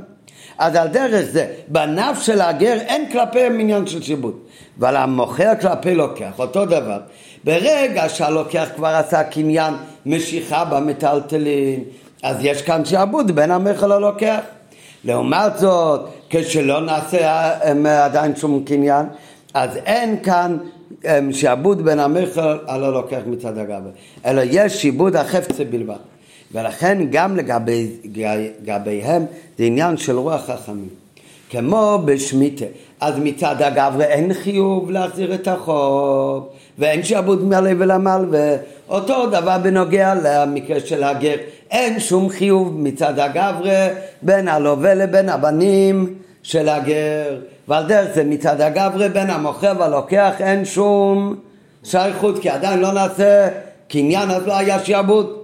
אז 0.58 0.74
על 0.74 0.88
דרך 0.88 1.24
זה, 1.30 1.46
בנף 1.68 2.22
של 2.22 2.40
הגר 2.40 2.78
אין 2.80 3.10
כלפיהם 3.12 3.60
עניין 3.60 3.86
של 3.86 4.02
שיבוד. 4.02 4.34
ועל 4.78 4.96
המוכר 4.96 5.52
כלפי 5.60 5.94
לוקח, 5.94 6.38
אותו 6.38 6.66
דבר. 6.66 6.98
ברגע 7.44 8.08
שהלוקח 8.08 8.68
כבר 8.76 8.88
עשה 8.88 9.24
קניין 9.24 9.74
משיכה 10.06 10.64
במטלטלין, 10.64 11.84
אז 12.22 12.36
יש 12.40 12.62
כאן 12.62 12.84
שעבוד 12.84 13.30
בין 13.30 13.50
המכר 13.50 13.86
ללוקח. 13.86 14.40
לעומת 15.04 15.58
זאת, 15.58 16.00
כשלא 16.30 16.80
נעשה 16.80 17.50
עדיין 18.04 18.36
שום 18.36 18.64
קניין, 18.66 19.06
אז 19.54 19.76
אין 19.76 20.22
כאן 20.22 20.56
שעבוד 21.32 21.84
בין 21.84 22.00
המכר 22.00 22.58
על 22.66 22.84
הלוקח 22.84 23.20
מצד 23.26 23.58
הגבר, 23.58 23.90
אלא 24.26 24.42
יש 24.50 24.82
שיבוד 24.82 25.16
החפצה 25.16 25.64
בלבד. 25.64 25.94
ולכן 26.54 26.98
גם 27.10 27.36
לגבי, 27.36 27.90
לגביהם 28.64 29.26
זה 29.58 29.64
עניין 29.64 29.96
של 29.96 30.18
רוח 30.18 30.40
חכמים. 30.46 30.88
כמו 31.50 31.98
בשמיטה, 32.04 32.64
אז 33.00 33.14
מצד 33.18 33.62
הגברי 33.62 34.04
אין 34.04 34.34
חיוב 34.34 34.90
להחזיר 34.90 35.34
את 35.34 35.48
החוב, 35.48 36.48
ואין 36.78 37.02
שעבוד 37.02 37.44
מלא 37.44 37.70
ולמלווה. 37.78 38.56
אותו 38.88 39.26
דבר 39.26 39.58
בנוגע 39.58 40.14
למקרה 40.14 40.80
של 40.80 41.04
הגר, 41.04 41.34
אין 41.70 42.00
שום 42.00 42.28
חיוב 42.28 42.80
מצד 42.80 43.18
הגברי 43.18 43.86
בין 44.22 44.48
הלווה 44.48 44.94
לבין 44.94 45.28
הבנים 45.28 46.14
של 46.42 46.68
הגר, 46.68 47.38
ועל 47.68 47.86
דרך 47.86 48.14
זה 48.14 48.24
מצד 48.24 48.60
הגברי 48.60 49.08
בין 49.08 49.30
המוכר 49.30 49.72
והלוקח 49.78 50.32
אין 50.40 50.64
שום 50.64 51.34
שייכות, 51.84 52.38
כי 52.38 52.48
עדיין 52.48 52.80
לא 52.80 52.92
נעשה 52.92 53.48
קניין 53.88 54.30
אז 54.30 54.46
לא 54.46 54.56
היה 54.56 54.84
שעבוד. 54.84 55.43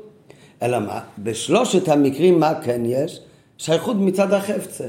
אלא 0.62 0.78
מה? 0.78 1.00
בשלושת 1.18 1.88
המקרים 1.88 2.40
מה 2.40 2.54
כן 2.62 2.82
יש? 2.84 3.20
שייכות 3.58 3.96
מצד 3.96 4.32
החפצה. 4.32 4.84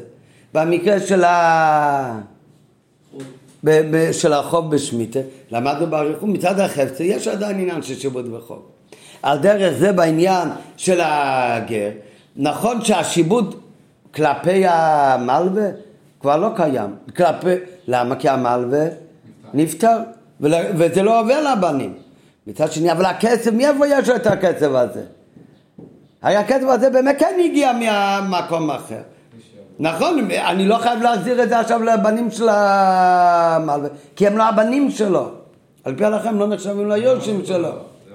במקרה 0.54 1.00
של, 1.00 1.24
ה... 1.24 2.20
ב- 3.64 3.82
ב- 3.92 4.12
של 4.12 4.34
החוב 4.34 4.76
בשמיטה, 4.76 5.20
למדנו 5.52 5.88
באריכות, 5.88 6.30
מצד 6.30 6.60
החפצה 6.60 7.04
יש 7.04 7.28
עדיין 7.28 7.60
עניין 7.60 7.82
של 7.82 7.96
שיבוד 7.96 8.34
וחוב. 8.34 8.62
על 9.24 9.38
דרך 9.40 9.78
זה 9.78 9.92
בעניין 9.92 10.50
של 10.78 11.00
הגר, 11.04 11.90
נכון 12.36 12.86
שהשיבוד 12.86 13.56
כלפי 14.14 14.64
המלווה 14.66 15.70
כבר 16.20 16.38
לא 16.38 16.50
קיים. 16.56 16.96
כלפי, 17.16 17.56
למה? 17.88 18.16
כי 18.16 18.30
המלווה 18.30 18.86
נפטר, 19.54 19.98
וזה 20.42 21.04
לא 21.04 21.20
עובר 21.20 21.54
לבנים. 21.54 21.94
מצד 22.48 22.72
שני, 22.72 22.92
אבל 22.92 23.06
הכסף, 23.06 23.52
מאיפה 23.52 23.88
יש 23.88 24.10
לו 24.10 24.16
את 24.16 24.28
הכסף 24.28 24.70
הזה? 24.72 25.04
הרי 26.22 26.36
הכסף 26.36 26.68
הזה 26.68 26.90
באמת 26.90 27.16
כן 27.20 27.40
הגיע 27.46 27.72
מהמקום 27.74 28.72
אחר. 28.72 29.02
נכון, 29.80 30.20
אני 30.32 30.68
לא 30.68 30.78
חייב 30.78 31.02
להחזיר 31.02 31.44
את 31.44 31.50
זה 31.50 31.60
עכשיו 31.60 31.84
לבנים 31.84 32.32
של 32.32 32.50
המלווה, 32.52 33.90
כי 34.16 34.28
הם 34.28 34.38
לא 34.38 34.44
הבנים 34.44 34.92
שלו. 34.92 35.30
על 35.84 35.96
פי 35.96 36.06
הלכה 36.06 36.30
הם 36.30 36.40
לא 36.40 36.48
נחשבים 36.48 36.92
ליורשים 36.92 37.46
שלו. 37.46 37.70
זה 37.70 37.74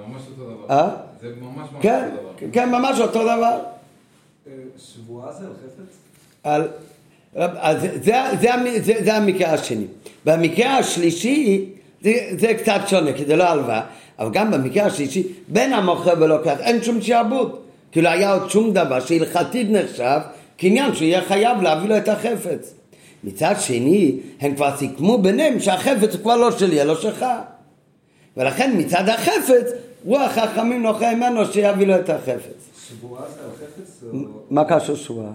ממש 0.09 0.23
אותו 0.39 0.51
דבר. 0.51 0.75
אה? 0.77 0.89
זה 1.21 1.29
ממש 1.41 1.69
ממש 1.73 1.83
כן, 1.83 2.09
אותו 2.13 2.23
דבר. 2.23 2.49
כן, 2.53 2.71
ממש 2.71 3.01
אותו 3.01 3.23
דבר. 3.23 3.59
שבועה 4.79 5.33
זה 5.33 5.47
על 5.47 5.53
חפץ? 5.53 6.67
זה, 7.81 7.99
זה, 8.03 8.13
זה, 8.41 8.55
המ- 8.55 8.83
זה, 8.83 8.93
זה 9.05 9.15
המקרה 9.17 9.51
השני. 9.53 9.85
במקרה 10.25 10.79
השלישי 10.79 11.65
זה, 12.03 12.13
זה 12.39 12.55
קצת 12.55 12.81
שונה, 12.87 13.13
כי 13.13 13.25
זה 13.25 13.37
לא 13.37 13.45
הלוואה, 13.45 13.81
אבל 14.19 14.31
גם 14.33 14.51
במקרה 14.51 14.87
השלישי, 14.87 15.23
בין 15.49 15.73
המוכר 15.73 16.13
ולוקח 16.21 16.57
אין 16.61 16.83
שום 16.83 17.01
שעבוד. 17.01 17.59
כאילו 17.97 18.09
היה 18.09 18.33
עוד 18.33 18.51
שום 18.51 18.73
דבר 18.73 19.01
שהלכתית 19.01 19.69
נחשב 19.71 20.19
קניין 20.57 20.95
שהוא 20.95 21.05
יהיה 21.07 21.25
חייב 21.25 21.63
להביא 21.63 21.89
לו 21.89 21.97
את 21.97 22.09
החפץ. 22.09 22.75
מצד 23.25 23.55
שני, 23.61 24.19
הם 24.41 24.55
כבר 24.55 24.77
סיכמו 24.77 25.19
ביניהם 25.19 25.61
שהחפץ 25.61 26.15
הוא 26.15 26.23
כבר 26.23 26.37
לא 26.37 26.59
שלי, 26.59 26.83
אלא 26.83 26.95
שלך. 26.95 27.27
ולכן 28.37 28.75
מצד 28.79 29.09
החפץ, 29.09 29.71
רוח 30.05 30.33
חכמים 30.33 30.83
נוחה 30.83 31.15
ממנו 31.15 31.47
שיביא 31.53 31.87
לו 31.87 31.97
את 31.97 32.11
החפץ. 32.11 32.87
שבועה 32.89 33.23
זה 33.35 33.41
על 33.45 33.51
חפץ? 33.51 34.03
מה 34.51 34.65
קשור 34.65 34.97
שבועה? 34.97 35.33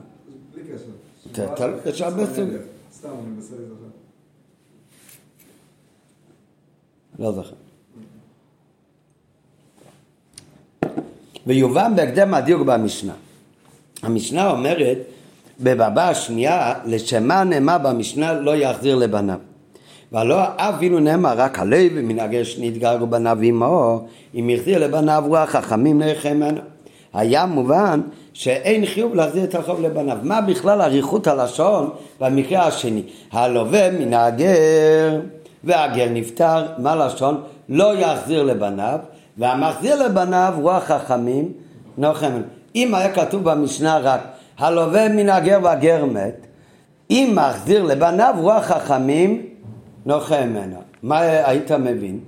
בלי 0.56 0.63
קשר. 0.63 1.45
זה- 1.84 1.89
יש 1.89 2.02
הרבה 2.02 2.26
סתם, 2.26 2.36
סוגים. 2.36 2.58
סתם, 2.93 3.10
אני 3.10 3.36
מנסה 3.36 3.54
להיזכר. 3.56 3.76
לא 7.19 7.32
זוכר. 7.32 7.56
ויובן 11.47 11.95
בהקדם 11.95 12.34
הדיוק 12.34 12.62
במשנה. 12.62 13.13
המשנה 14.04 14.51
אומרת 14.51 14.97
בבבא 15.60 16.10
השנייה, 16.10 16.73
לשמה 16.86 17.43
נאמר 17.43 17.77
במשנה 17.77 18.34
לא 18.34 18.56
יחזיר 18.56 18.95
לבניו. 18.95 19.38
והלא 20.12 20.38
אפילו 20.58 20.99
נאמר 20.99 21.34
רק 21.38 21.60
הלב 21.60 21.91
ומנהגי 21.95 22.45
שנתגרו 22.45 23.08
בניו 23.08 23.38
עמו, 23.41 24.08
אם 24.36 24.49
יחזיר 24.49 24.80
לבניו 24.80 25.23
רוח 25.27 25.49
חכמים 25.49 26.01
נלכה 26.01 26.34
ממנו. 26.34 26.62
היה 27.13 27.45
מובן 27.45 28.01
שאין 28.34 28.86
חיוב 28.86 29.15
להחזיר 29.15 29.43
את 29.43 29.56
החוב 29.56 29.82
לבניו. 29.82 30.17
מה 30.23 30.41
בכלל 30.41 30.82
אריכות 30.82 31.27
הלשון 31.27 31.89
במקרה 32.19 32.67
השני? 32.67 33.01
הלווה 33.32 33.91
מן 33.91 34.13
הגר 34.13 35.19
והגר 35.63 36.08
נפטר, 36.10 36.65
מה 36.77 36.95
לשון? 36.95 37.41
לא 37.69 37.95
יחזיר 37.95 38.43
לבניו, 38.43 38.99
והמחזיר 39.41 40.06
לבניו 40.06 40.54
רוח 40.62 40.84
חכמים 40.84 41.54
נוחם. 41.97 42.41
אם 42.75 42.95
היה 42.95 43.13
כתוב 43.13 43.43
במשנה 43.43 43.97
רק 43.97 44.21
הלווה 44.58 45.10
מן 45.10 45.30
הגר 45.30 45.60
והגר 45.63 46.06
מת, 46.06 46.47
אם 47.10 47.34
מחזיר 47.36 47.84
לבניו 47.84 48.36
רוח 48.38 48.63
חכמים, 48.63 49.45
נוחה 50.06 50.45
ממנו. 50.45 50.82
מה 51.04 51.19
היית 51.19 51.71
מבין? 51.71 52.19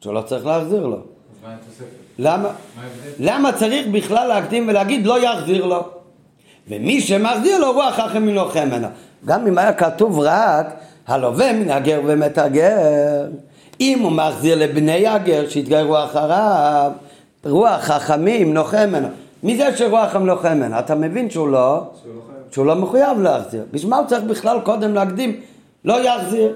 שהוא 0.00 0.14
לא 0.14 0.20
צריך 0.20 0.46
להחזיר 0.46 0.86
לו. 0.86 0.98
למה? 2.18 2.48
למה 3.18 3.52
צריך 3.52 3.86
בכלל 3.86 4.28
להקדים 4.28 4.68
ולהגיד 4.68 5.06
לא 5.06 5.24
יחזיר 5.24 5.66
לו? 5.66 5.88
ומי 6.68 7.00
שמחזיר 7.00 7.58
לו 7.58 7.72
רוח 7.72 7.94
חכם 7.94 8.22
מנוחם 8.22 8.68
ממנו. 8.68 8.88
גם 9.24 9.46
אם 9.46 9.58
היה 9.58 9.72
כתוב 9.72 10.18
רק 10.18 10.66
הלווה 11.06 11.52
מן 11.52 11.70
הגר 11.70 12.00
ומת 12.06 12.38
הגר, 12.38 13.26
אם 13.80 13.98
הוא 14.02 14.12
מחזיר 14.12 14.58
לבני 14.58 15.06
הגר 15.06 15.48
שהתגיירו 15.48 16.04
אחריו, 16.04 16.92
רוח 17.44 17.80
חכמים 17.80 18.54
נוחם 18.54 18.88
ממנו. 18.88 19.08
מי 19.42 19.56
זה 19.56 19.76
שרוח 19.76 20.08
חכם 20.08 20.26
נוחם 20.26 20.56
ממנו? 20.56 20.78
אתה 20.78 20.94
מבין 20.94 21.30
שהוא 21.30 21.48
לא, 21.48 21.82
שהוא 22.52 22.66
לא 22.66 22.74
מחויב 22.74 23.20
להחזיר. 23.20 23.64
בשביל 23.72 23.90
מה 23.90 23.98
הוא 23.98 24.06
צריך 24.06 24.22
בכלל 24.22 24.60
קודם 24.60 24.94
להקדים? 24.94 25.40
לא 25.84 26.04
יחזיר. 26.04 26.52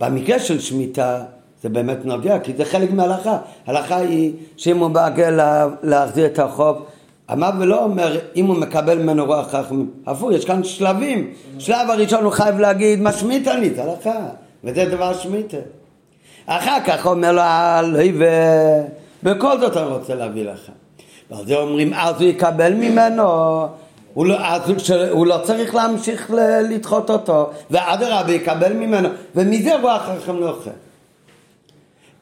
במקרה 0.00 0.38
של 0.38 0.60
שמיטה 0.60 1.22
זה 1.62 1.68
באמת 1.68 2.04
נוגע, 2.04 2.38
כי 2.38 2.52
זה 2.56 2.64
חלק 2.64 2.90
מההלכה. 2.92 3.38
ההלכה 3.66 3.96
היא 3.96 4.32
שאם 4.56 4.78
הוא 4.78 4.88
בא 4.88 5.08
לה, 5.30 5.68
להחזיר 5.82 6.26
את 6.26 6.38
החוב, 6.38 6.84
אמר 7.32 7.50
ולא 7.58 7.84
אומר 7.84 8.18
אם 8.36 8.46
הוא 8.46 8.56
מקבל 8.56 8.98
ממנו 8.98 9.24
רוח 9.24 9.50
חכמים. 9.50 9.90
הפוך, 10.06 10.32
יש 10.32 10.44
כאן 10.44 10.64
שלבים. 10.64 11.30
שלב 11.58 11.90
הראשון 11.90 12.24
הוא 12.24 12.32
חייב 12.32 12.58
להגיד 12.58 13.00
מה 13.00 13.12
שמיטה 13.12 13.54
לי, 13.54 13.74
זה 13.74 13.82
הלכה. 13.82 14.18
וזה 14.64 14.84
דבר 14.84 15.14
שמיטה. 15.14 15.56
אחר 16.52 16.76
כך 16.86 17.06
אומר 17.06 17.32
לו 17.32 17.40
הלוי 17.42 18.12
ובכל 19.22 19.60
זאת 19.60 19.76
אני 19.76 19.86
רוצה 19.86 20.14
להביא 20.14 20.44
לך. 20.44 20.60
ועל 21.30 21.46
זה 21.46 21.56
אומרים 21.56 21.94
אז 21.94 22.20
הוא 22.20 22.28
יקבל 22.30 22.74
ממנו, 22.74 23.22
הוא 24.14 24.26
לא, 24.26 24.36
אז 24.46 24.62
הוא, 24.68 24.76
הוא 25.10 25.26
לא 25.26 25.38
צריך 25.42 25.74
להמשיך 25.74 26.30
ל- 26.30 26.60
לדחות 26.70 27.10
אותו, 27.10 27.50
ואדרבה 27.70 28.32
יקבל 28.32 28.72
ממנו, 28.72 29.08
ומזה 29.34 29.76
רוח 29.82 30.02
חכם 30.02 30.36
נוחה. 30.36 30.70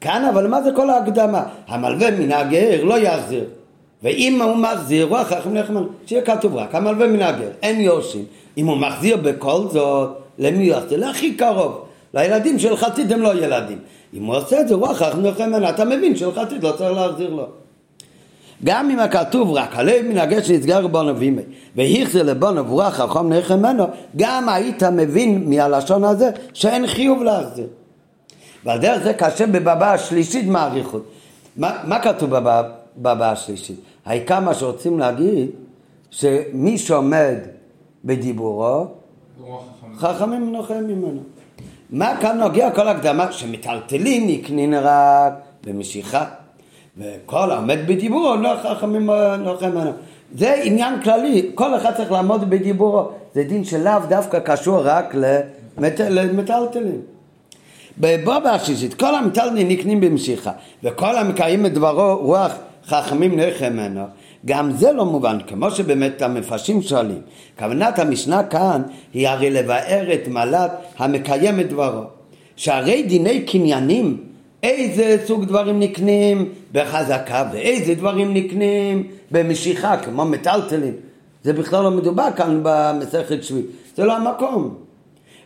כאן 0.01 0.25
אבל 0.33 0.47
מה 0.47 0.63
זה 0.63 0.71
כל 0.77 0.91
ההקדמה? 0.91 1.43
המלווה 1.69 2.11
מן 2.11 2.33
הגר 2.33 2.85
לא 2.85 2.99
יחזיר. 2.99 3.45
ואם 4.03 4.43
הוא 4.43 4.57
מחזיר, 4.57 5.07
רוח 5.07 5.27
חכם 5.29 5.55
נוחה 5.55 5.73
ממנו. 5.73 5.87
שיהיה 6.07 6.23
כתוב 6.23 6.57
רק, 6.57 6.75
המלווה 6.75 7.07
מן 7.07 7.23
הגר, 7.23 7.49
אין 7.63 7.81
יורשים. 7.81 8.25
אם 8.59 8.67
הוא 8.67 8.77
מחזיר 8.77 9.17
בכל 9.17 9.61
זאת, 9.71 10.11
למי 10.39 10.69
הוא 10.71 10.79
יחזיר? 10.79 10.99
להכי 11.01 11.35
קרוב. 11.35 11.85
לילדים 12.15 12.59
של 12.59 12.77
חתית 12.77 13.13
הם 13.13 13.23
לא 13.23 13.35
ילדים. 13.35 13.79
אם 14.15 14.25
הוא 14.25 14.37
עושה 14.37 14.61
את 14.61 14.69
זה, 14.69 14.75
חכם 14.95 15.21
נוחה 15.21 15.47
ממנו. 15.47 15.69
אתה 15.69 15.85
מבין 15.85 16.17
שלחתית 16.17 16.63
לא 16.63 16.73
צריך 16.73 16.93
להחזיר 16.93 17.31
לו. 17.31 17.47
גם 18.65 18.91
אם 18.91 18.99
הכתוב 18.99 19.51
רק 19.51 19.77
הלב 19.77 20.07
מן 20.09 20.19
הגר 20.19 20.43
שנסגר 20.43 20.87
בנו 20.87 21.17
וימי 21.17 21.43
והחזיר 21.77 22.23
לבנו 22.23 22.67
ורוח 22.67 22.95
חכם 22.95 23.33
נכה 23.33 23.57
ממנו 23.57 23.85
גם 24.17 24.49
היית 24.49 24.83
מבין 24.83 25.51
מהלשון 25.51 26.05
הזה 26.05 26.31
שאין 26.53 26.87
חיוב 26.87 27.23
להחזיר 27.23 27.67
ועל 28.65 28.79
דרך 28.79 29.03
זה 29.03 29.13
קשה 29.13 29.47
בבבא 29.47 29.93
השלישית 29.93 30.47
מאריכות 30.47 31.11
מה, 31.57 31.77
מה 31.85 31.99
כתוב 32.01 32.31
בבבא 32.31 33.33
השלישית? 33.33 33.81
העיקר 34.07 34.41
מה 34.41 34.55
שרוצים 34.55 34.99
להגיד 34.99 35.51
שמי 36.11 36.79
שעומד 36.79 37.37
בדיבורו. 38.05 38.87
חכמים 39.97 40.53
נוחם 40.53 40.85
ממנו. 40.85 41.21
מה 41.91 42.17
כאן 42.21 42.39
נוגע 42.39 42.71
כל 42.71 42.89
הקדמה? 42.89 43.33
שמטלטלים 43.33 44.27
נקנין 44.29 44.75
רק 44.75 45.33
במשיכה. 45.67 46.25
וכל 46.99 47.51
העומד 47.51 47.79
בדיבורו 47.87 48.37
לא 48.37 48.55
חכמים 48.63 49.11
נוחם 49.39 49.71
ממנו. 49.71 49.91
זה 50.35 50.55
עניין 50.63 51.03
כללי, 51.03 51.51
כל 51.55 51.77
אחד 51.77 51.95
צריך 51.97 52.13
לעמוד 52.13 52.51
בדיבורו. 52.51 53.11
זה 53.35 53.43
דין 53.43 53.65
שלאו 53.65 54.01
דווקא 54.09 54.39
קשור 54.39 54.81
רק 54.85 55.15
למט... 55.15 56.01
למטלטלים. 56.01 57.01
בבובה 57.99 58.51
השישית, 58.51 58.95
כל 58.95 59.15
המטלטלים 59.15 59.69
נקנים 59.69 60.01
במשיכה, 60.01 60.51
וכל 60.85 61.17
המקיים 61.17 61.67
את 61.67 61.75
דברו 61.75 62.17
רוח 62.17 62.53
חכמים 62.87 63.41
נוחם 63.41 63.73
ממנו. 63.73 64.05
גם 64.47 64.73
זה 64.73 64.93
לא 64.93 65.05
מובן, 65.05 65.39
כמו 65.47 65.71
שבאמת 65.71 66.23
המפרשים 66.23 66.83
שואלים. 66.83 67.21
כוונת 67.59 67.99
המשנה 67.99 68.43
כאן 68.43 68.83
היא 69.15 69.29
הרי 69.29 69.51
לבאר 69.51 70.15
את 70.15 70.29
מעלת 70.29 70.71
המקיים 70.99 71.61
את 71.61 71.69
דברו. 71.69 72.03
שהרי 72.57 73.03
דיני 73.03 73.41
קניינים, 73.43 74.17
איזה 74.63 75.17
סוג 75.27 75.45
דברים 75.45 75.81
נקנים 75.81 76.49
בחזקה 76.73 77.49
ואיזה 77.53 77.95
דברים 77.95 78.35
נקנים 78.35 79.07
במשיכה, 79.31 79.97
כמו 79.97 80.25
מטלטלים. 80.25 80.95
זה 81.45 81.53
בכלל 81.53 81.83
לא 81.83 81.91
מדובר 81.91 82.29
כאן 82.37 82.61
במסכת 82.63 83.43
שביעית, 83.45 83.67
זה 83.97 84.05
לא 84.05 84.17
המקום. 84.17 84.75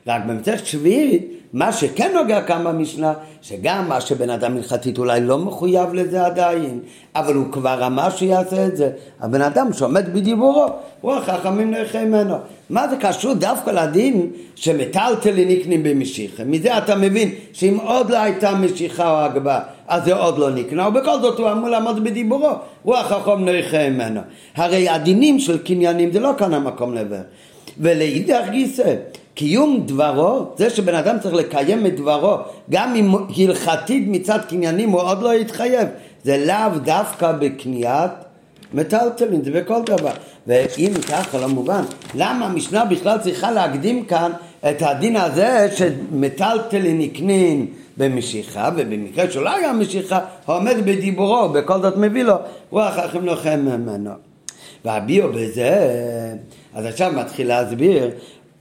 רק 0.06 0.22
במסכת 0.26 0.66
שביעית, 0.66 1.41
מה 1.52 1.72
שכן 1.72 2.12
נוגע 2.14 2.42
כאן 2.42 2.64
במשנה, 2.64 3.12
שגם 3.42 3.88
מה 3.88 4.00
שבן 4.00 4.30
אדם 4.30 4.56
הלכתית 4.56 4.98
אולי 4.98 5.20
לא 5.20 5.38
מחויב 5.38 5.94
לזה 5.94 6.26
עדיין, 6.26 6.80
אבל 7.16 7.34
הוא 7.34 7.52
כבר 7.52 7.86
אמר 7.86 8.10
שיעשה 8.10 8.66
את 8.66 8.76
זה. 8.76 8.90
הבן 9.20 9.42
אדם 9.42 9.72
שעומד 9.72 10.14
בדיבורו, 10.14 10.66
רוח 11.02 11.24
חכמים 11.24 11.70
נלכה 11.70 12.04
ממנו. 12.04 12.34
מה 12.70 12.88
זה 12.88 12.96
קשור 12.96 13.34
דווקא 13.34 13.70
לדין 13.70 14.30
שמטלטלי 14.54 15.56
נקנים 15.56 15.82
במשיחה? 15.82 16.44
מזה 16.44 16.78
אתה 16.78 16.96
מבין 16.96 17.30
שאם 17.52 17.78
עוד 17.82 18.10
לא 18.10 18.16
הייתה 18.16 18.54
משיכה 18.54 19.10
או 19.10 19.16
הגבה, 19.16 19.60
אז 19.88 20.04
זה 20.04 20.14
עוד 20.14 20.38
לא 20.38 20.50
נקנה, 20.50 20.88
ובכל 20.88 21.20
זאת 21.20 21.38
הוא 21.38 21.52
אמור 21.52 21.68
לעמוד 21.68 22.04
בדיבורו, 22.04 22.50
רוח 22.84 23.06
חכם 23.06 23.44
נלכה 23.44 23.90
ממנו. 23.90 24.20
הרי 24.56 24.88
הדינים 24.88 25.38
של 25.38 25.58
קניינים 25.58 26.12
זה 26.12 26.20
לא 26.20 26.30
כאן 26.38 26.54
המקום 26.54 26.94
לבר. 26.94 27.20
ולאידך 27.78 28.44
גיסא, 28.50 28.94
קיום 29.34 29.82
דברו, 29.86 30.46
זה 30.56 30.70
שבן 30.70 30.94
אדם 30.94 31.16
צריך 31.20 31.34
לקיים 31.34 31.86
את 31.86 31.96
דברו, 31.96 32.36
גם 32.70 32.94
אם 32.94 33.14
הלכתית 33.36 34.04
מצד 34.08 34.38
קניינים 34.48 34.90
הוא 34.90 35.00
עוד 35.00 35.22
לא 35.22 35.34
יתחייב, 35.34 35.88
זה 36.24 36.44
לאו 36.46 36.78
דווקא 36.84 37.32
בקניית 37.32 38.10
מטלטלין, 38.74 39.44
זה 39.44 39.50
בכל 39.50 39.82
דבר. 39.86 40.12
ואם 40.46 40.92
ככה 41.08 41.38
לא 41.38 41.48
מובן, 41.48 41.82
למה 42.14 42.46
המשנה 42.46 42.84
בכלל 42.84 43.18
צריכה 43.18 43.50
להקדים 43.50 44.04
כאן 44.04 44.32
את 44.70 44.82
הדין 44.82 45.16
הזה 45.16 45.68
שמטלטלין 45.76 46.98
נקנין 46.98 47.66
במשיכה, 47.96 48.70
ובמקרה 48.76 49.30
שלא 49.30 49.50
היה 49.50 49.72
משיכה, 49.72 50.18
הוא 50.46 50.56
עומד 50.56 50.76
בדיבורו, 50.84 51.48
בכל 51.48 51.82
זאת 51.82 51.96
מביא 51.96 52.22
לו, 52.22 52.34
רוח 52.70 52.94
אחים 52.98 53.26
לוחם 53.26 53.60
ממנו. 53.60 54.10
והביאו 54.84 55.28
בזה, 55.32 55.88
אז 56.74 56.86
עכשיו 56.86 57.12
מתחיל 57.12 57.48
להסביר 57.48 58.10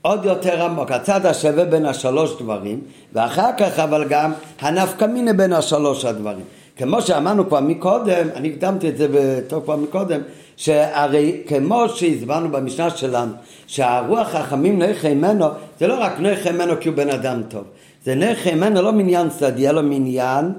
עוד 0.02 0.24
יותר 0.24 0.64
עמוק, 0.64 0.90
הצד 0.90 1.26
השווה 1.26 1.64
בין 1.64 1.86
השלוש 1.86 2.42
דברים, 2.42 2.80
ואחר 3.12 3.50
כך 3.58 3.78
אבל 3.78 4.04
גם 4.08 4.32
הנפקא 4.60 5.04
מינה 5.04 5.32
בין 5.32 5.52
השלוש 5.52 6.04
הדברים. 6.04 6.44
כמו 6.76 7.02
שאמרנו 7.02 7.48
כבר 7.48 7.60
מקודם, 7.60 8.26
אני 8.34 8.48
הקדמתי 8.48 8.88
את 8.88 8.96
זה 8.96 9.06
בטוב 9.12 9.64
כבר 9.64 9.76
מקודם, 9.76 10.20
שהרי 10.56 11.42
כמו 11.46 11.88
שהסברנו 11.88 12.48
במשנה 12.48 12.90
שלנו, 12.90 13.32
שהרוח 13.66 14.28
חכמים 14.28 14.82
נכה 14.82 15.14
ממנו, 15.14 15.46
זה 15.80 15.86
לא 15.86 15.94
רק 16.00 16.20
נכה 16.20 16.52
ממנו 16.52 16.74
כי 16.80 16.88
הוא 16.88 16.96
בן 16.96 17.10
אדם 17.10 17.42
טוב, 17.48 17.64
זה 18.04 18.14
נכה 18.14 18.54
ממנו 18.54 18.82
לא 18.82 18.92
מעניין 18.92 19.28
צדדי, 19.28 19.68
אלא 19.68 19.82
מעניין, 19.82 20.52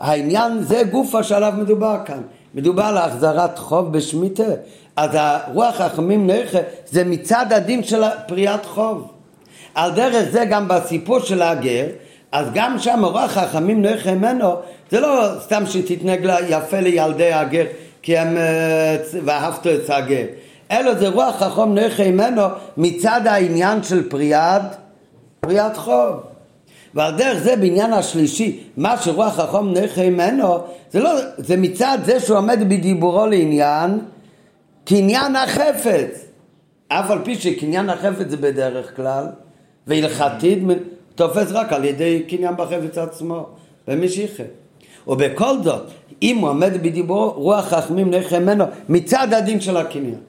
העניין 0.00 0.62
זה 0.62 0.82
גופה 0.90 1.22
שעליו 1.22 1.52
מדובר 1.58 1.96
כאן, 2.04 2.20
מדובר 2.54 2.82
על 2.82 2.98
החזרת 2.98 3.58
חוב 3.58 3.92
בשמיטה, 3.92 4.42
אז 4.96 5.10
הרוח 5.12 5.74
חכמים 5.74 6.30
נכה 6.30 6.58
זה 6.86 7.04
מצד 7.04 7.46
הדין 7.52 7.84
של 7.84 8.02
פריעת 8.28 8.66
חוב. 8.66 9.10
על 9.74 9.90
דרך 9.90 10.30
זה 10.30 10.44
גם 10.44 10.68
בסיפור 10.68 11.20
של 11.20 11.42
הגר, 11.42 11.86
אז 12.32 12.46
גם 12.54 12.78
שם 12.78 13.04
רוח 13.04 13.30
חכמים 13.30 13.82
נכה 13.82 14.14
ממנו, 14.14 14.54
זה 14.90 15.00
לא 15.00 15.28
סתם 15.40 15.62
שתתנהג 15.66 16.28
יפה 16.48 16.80
לילדי 16.80 17.32
הגר, 17.32 17.64
כי 18.02 18.18
הם 18.18 18.36
ואהבת 19.24 19.66
את 19.66 19.90
הגר, 19.90 20.24
אלא 20.70 20.94
זה 20.94 21.08
רוח 21.08 21.36
חכם 21.36 21.74
נכה 21.74 22.10
ממנו 22.10 22.42
מצד 22.76 23.20
העניין 23.26 23.82
של 23.82 24.08
פריעת, 24.08 24.76
פריעת 25.40 25.76
חוב. 25.76 26.16
ועל 26.94 27.16
דרך 27.16 27.38
זה 27.38 27.56
בעניין 27.56 27.92
השלישי, 27.92 28.60
מה 28.76 28.96
שרוח 28.96 29.40
חכם 29.40 29.72
נכה 29.72 30.10
ממנו, 30.10 30.58
זה 30.90 31.00
לא, 31.00 31.10
זה 31.38 31.56
מצד 31.56 31.98
זה 32.04 32.20
שהוא 32.20 32.38
עומד 32.38 32.58
בדיבורו 32.68 33.26
לעניין 33.26 33.98
קניין 34.84 35.36
החפץ. 35.36 36.24
אף 36.88 37.10
על 37.10 37.18
פי 37.24 37.34
שקניין 37.34 37.90
החפץ 37.90 38.26
זה 38.28 38.36
בדרך 38.36 38.96
כלל, 38.96 39.26
והלכתית 39.86 40.58
תופס 41.14 41.52
רק 41.52 41.72
על 41.72 41.84
ידי 41.84 42.22
קניין 42.28 42.56
בחפץ 42.56 42.98
עצמו, 42.98 43.46
במשיחה. 43.88 44.42
ובכל 45.08 45.62
זאת, 45.62 45.82
אם 46.22 46.38
הוא 46.38 46.48
עומד 46.48 46.82
בדיבורו, 46.82 47.30
רוח 47.30 47.64
חכמים 47.64 48.14
נכה 48.14 48.38
ממנו 48.38 48.64
מצד 48.88 49.34
הדין 49.34 49.60
של 49.60 49.76
הקניין. 49.76 50.20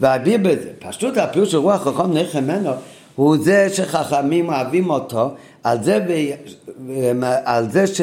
והביע 0.00 0.38
בזה, 0.38 0.70
פשוט 0.78 1.16
הפירוש 1.16 1.50
של 1.50 1.56
רוח 1.56 1.88
חכם 1.88 2.44
ממנו 2.44 2.70
הוא 3.16 3.36
זה 3.40 3.68
שחכמים 3.72 4.48
אוהבים 4.48 4.90
אותו, 4.90 5.30
על 5.64 5.82
זה, 5.82 5.98
ו... 6.08 6.92
על 7.44 7.70
זה, 7.70 7.86
ש... 7.86 8.00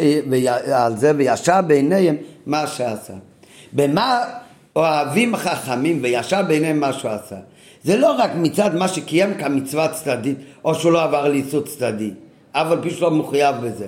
על 0.74 0.98
זה 0.98 1.12
וישר 1.18 1.62
בעיניהם 1.62 2.16
מה 2.46 2.68
שעשה. 2.68 3.14
במה 3.74 4.24
אוהבים 4.76 5.36
חכמים 5.36 6.00
וישר 6.02 6.42
בעיניהם 6.42 6.80
מה 6.80 6.94
שהוא 6.94 7.12
עשה. 7.12 7.36
זה 7.84 7.98
לא 7.98 8.12
רק 8.12 8.32
מצד 8.36 8.76
מה 8.76 8.88
שקיים 8.88 9.34
כמצווה 9.34 9.88
צדדית, 9.88 10.38
או 10.66 10.76
שהוא 10.76 10.92
לא 10.92 11.04
עבר 11.04 11.28
ליסוד 11.30 11.68
צדדי, 11.68 12.12
אבל 12.54 12.80
פי 12.82 12.90
שלא 12.90 13.12
מחויב 13.12 13.56
בזה. 13.56 13.88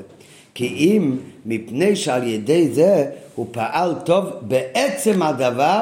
כי 0.54 0.68
אם 0.68 1.18
מפני 1.46 1.96
שעל 1.96 2.24
ידי 2.24 2.70
זה 2.74 3.06
הוא 3.36 3.48
פעל 3.52 3.94
טוב 4.06 4.26
בעצם 4.42 5.24
הדבר 5.24 5.82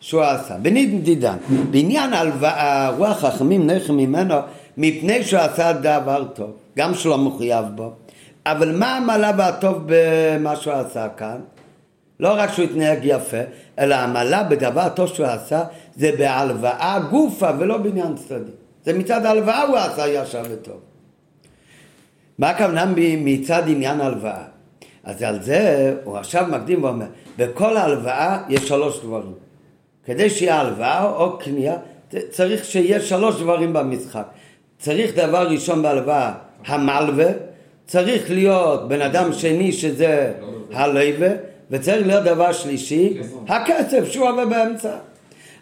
שהוא 0.00 0.22
עשה. 0.22 0.54
בנדידן, 0.56 1.36
בעניין 1.70 2.12
הלוואה, 2.12 2.88
רוח 2.88 3.18
חכמים 3.18 3.70
נכם 3.70 3.96
ממנו 3.96 4.34
מפני 4.76 5.24
שהוא 5.24 5.40
עשה 5.40 5.72
דבר 5.72 6.24
טוב, 6.34 6.50
גם 6.78 6.94
שלא 6.94 7.18
מחויב 7.18 7.64
בו. 7.74 7.92
אבל 8.46 8.76
מה 8.76 8.96
המעלה 8.96 9.32
והטוב 9.38 9.82
במה 9.86 10.56
שהוא 10.56 10.74
עשה 10.74 11.08
כאן? 11.16 11.36
לא 12.20 12.34
רק 12.36 12.52
שהוא 12.52 12.64
התנהג 12.64 12.98
יפה, 13.02 13.40
אלא 13.78 13.94
המעלה 13.94 14.42
בדבר 14.42 14.88
טוב 14.88 15.08
שהוא 15.08 15.26
עשה 15.26 15.64
זה 15.96 16.10
בהלוואה 16.18 16.98
גופה 17.10 17.50
ולא 17.58 17.78
בעניין 17.78 18.14
צדדי. 18.14 18.50
זה 18.84 18.92
מצד 18.92 19.26
ההלוואה 19.26 19.62
הוא 19.62 19.76
עשה 19.76 20.08
ישר 20.08 20.42
וטוב. 20.50 20.80
מה 22.38 22.50
הכוונה 22.50 22.92
מצד 22.96 23.62
עניין 23.66 24.00
הלוואה? 24.00 24.44
אז 25.04 25.22
על 25.22 25.42
זה 25.42 25.94
הוא 26.04 26.16
עכשיו 26.16 26.46
מקדים 26.48 26.84
ואומר, 26.84 27.06
בכל 27.36 27.76
ההלוואה 27.76 28.42
יש 28.48 28.68
שלוש 28.68 29.00
דברים. 29.00 29.34
כדי 30.04 30.30
שיהיה 30.30 30.60
הלוואה 30.60 31.04
או 31.04 31.38
קנייה, 31.38 31.76
צריך 32.30 32.64
שיהיה 32.64 33.00
שלוש 33.00 33.40
דברים 33.40 33.72
במשחק. 33.72 34.26
צריך 34.78 35.16
דבר 35.16 35.48
ראשון 35.48 35.82
בהלוואה, 35.82 36.32
המלווה, 36.66 37.28
צריך 37.86 38.30
להיות 38.30 38.88
בן 38.88 39.02
אדם 39.02 39.32
שני 39.32 39.72
שזה 39.72 40.32
הלווה, 40.72 41.28
וצריך 41.70 42.06
להיות 42.06 42.24
דבר 42.24 42.52
שלישי, 42.52 43.18
הכסף 43.48 44.10
שהוא 44.10 44.28
עובר 44.28 44.44
באמצע. 44.44 44.96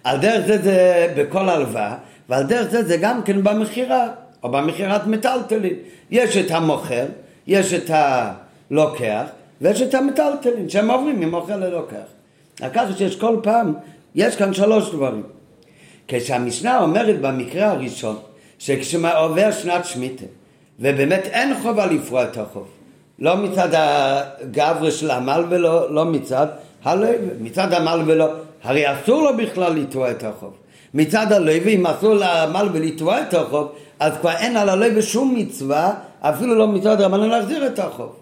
על 0.05 0.19
דרך 0.19 0.47
זה 0.47 0.63
זה 0.63 1.13
בכל 1.17 1.49
הלוואה, 1.49 1.95
ועל 2.29 2.43
דרך 2.43 2.71
זה 2.71 2.85
זה 2.85 2.97
גם 2.97 3.23
כן 3.23 3.45
במכירה, 3.45 4.09
או 4.43 4.49
במכירת 4.51 5.07
מטלטלין. 5.07 5.75
יש 6.11 6.37
את 6.37 6.51
המוכר, 6.51 7.07
יש 7.47 7.73
את 7.73 7.91
הלוקח, 7.91 9.25
ויש 9.61 9.83
את 9.83 9.95
המטלטלין, 9.95 10.69
שהם 10.69 10.91
עוברים 10.91 11.21
ממוכר 11.21 11.57
ללוקח. 11.57 12.07
ככה 12.75 12.93
שיש 12.97 13.17
כל 13.17 13.37
פעם, 13.43 13.75
יש 14.15 14.37
כאן 14.37 14.55
שלוש 14.55 14.91
דברים. 14.91 15.23
כשהמשנה 16.09 16.81
אומרת 16.81 17.21
במקרה 17.21 17.71
הראשון, 17.71 18.17
שכשעובר 18.59 19.53
שנת 19.53 19.85
שמיטה, 19.85 20.25
ובאמת 20.81 21.27
אין 21.27 21.55
חובה 21.63 21.87
לפרוע 21.87 22.25
את 22.25 22.37
החוב, 22.37 22.67
לא 23.19 23.37
מצד 23.37 23.69
הגברה 23.73 24.91
של 24.91 25.11
עמל 25.11 25.45
ולא 25.49 25.95
לא 25.95 26.05
מצד 26.05 26.47
הלוי, 26.85 27.17
מצד 27.41 27.73
עמל 27.73 28.03
ולא, 28.07 28.29
הרי 28.63 28.93
אסור 28.93 29.23
לו 29.23 29.37
בכלל 29.37 29.73
לתבוע 29.73 30.11
את 30.11 30.25
החוב. 30.25 30.53
מצד 30.95 31.33
הלוי, 31.33 31.75
אם 31.75 31.87
אסור 31.87 32.15
לעמל 32.15 32.69
ולתבוע 32.73 33.21
את 33.21 33.35
החוב, 33.35 33.73
אז 34.01 34.13
כבר 34.21 34.31
אין 34.31 34.57
על 34.57 34.69
הלוי 34.69 35.03
שום 35.03 35.35
מצווה, 35.35 35.95
אפילו 36.21 36.55
לא 36.55 36.69
מצד 36.69 37.01
רבנן 37.01 37.29
להחזיר 37.29 37.67
את 37.67 37.79
החוב. 37.79 38.13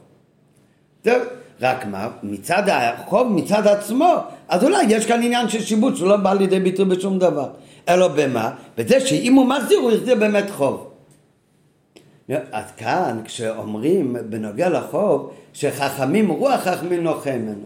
זהו. 1.05 1.21
רק 1.63 1.87
מה, 1.87 2.09
מצד 2.23 2.63
החוב, 2.69 3.33
מצד 3.33 3.67
עצמו, 3.67 4.15
אז 4.49 4.65
אולי 4.65 4.85
יש 4.89 5.07
כאן 5.07 5.23
עניין 5.23 5.49
של 5.49 5.63
שיבוץ 5.63 5.99
שלא 5.99 6.17
בא 6.17 6.33
לידי 6.33 6.61
ביטוי 6.61 6.85
בשום 6.85 7.19
דבר. 7.19 7.49
אלא 7.89 8.09
במה? 8.09 8.51
בזה 8.79 9.01
שאם 9.01 9.35
הוא 9.35 9.47
מחזיר, 9.47 9.79
הוא 9.79 9.93
יחזיר 9.93 10.15
באמת 10.15 10.51
חוב. 10.51 10.92
אז 12.29 12.65
כאן, 12.77 13.21
כשאומרים 13.25 14.17
בנוגע 14.29 14.69
לחוב, 14.69 15.33
שחכמים, 15.53 16.29
רוח 16.29 16.61
חכמים 16.61 17.03
נוחה 17.03 17.33
ממנו. 17.33 17.65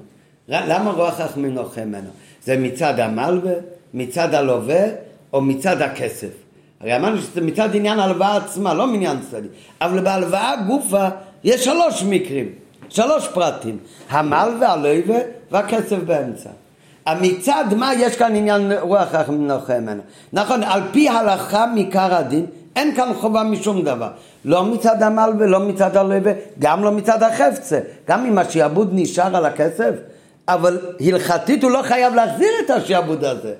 למה 0.48 0.90
רוח 0.90 1.14
חכמים 1.14 1.54
נוחה 1.54 1.84
ממנו? 1.84 2.08
זה 2.44 2.56
מצד 2.56 3.00
המלווה, 3.00 3.52
מצד 3.94 4.34
הלווה, 4.34 4.84
או 5.32 5.40
מצד 5.40 5.82
הכסף. 5.82 6.28
הרי 6.80 6.96
אמרנו 6.96 7.18
שזה 7.18 7.40
מצד 7.40 7.76
עניין 7.76 7.98
ההלוואה 7.98 8.36
עצמה, 8.36 8.74
לא 8.74 8.86
מעניין 8.86 9.16
צדדי. 9.30 9.48
אבל 9.80 10.00
בהלוואה 10.00 10.56
גופה 10.66 11.08
יש 11.44 11.64
שלוש 11.64 12.02
מקרים, 12.02 12.48
שלוש 12.88 13.28
פרטים. 13.28 13.78
המלווה, 14.10 14.72
הלווה 14.72 15.18
והכסף 15.50 15.96
באמצע. 16.06 16.50
מצד 17.20 17.64
מה 17.76 17.94
יש 17.94 18.16
כאן 18.16 18.36
עניין 18.36 18.72
רוח 18.80 19.08
חכמים 19.08 19.46
נוחה 19.46 19.80
ממנו? 19.80 20.02
נכון, 20.32 20.62
על 20.62 20.80
פי 20.92 21.08
הלכה 21.08 21.66
מעיקר 21.66 22.14
הדין, 22.14 22.46
אין 22.76 22.94
כאן 22.94 23.12
חובה 23.14 23.42
משום 23.42 23.82
דבר. 23.82 24.08
לא 24.44 24.64
מצד 24.64 25.02
המלווה, 25.02 25.46
לא 25.46 25.60
מצד 25.60 25.96
הלווה, 25.96 26.32
גם 26.58 26.84
לא 26.84 26.92
מצד 26.92 27.22
החפצה. 27.22 27.80
גם 28.08 28.26
אם 28.26 28.38
השעבוד 28.38 28.90
נשאר 28.92 29.36
על 29.36 29.44
הכסף, 29.44 29.92
אבל 30.48 30.80
הלכתית 31.00 31.62
הוא 31.62 31.70
לא 31.70 31.82
חייב 31.82 32.14
להחזיר 32.14 32.48
את 32.64 32.70
השעבוד 32.70 33.24
הזה. 33.24 33.54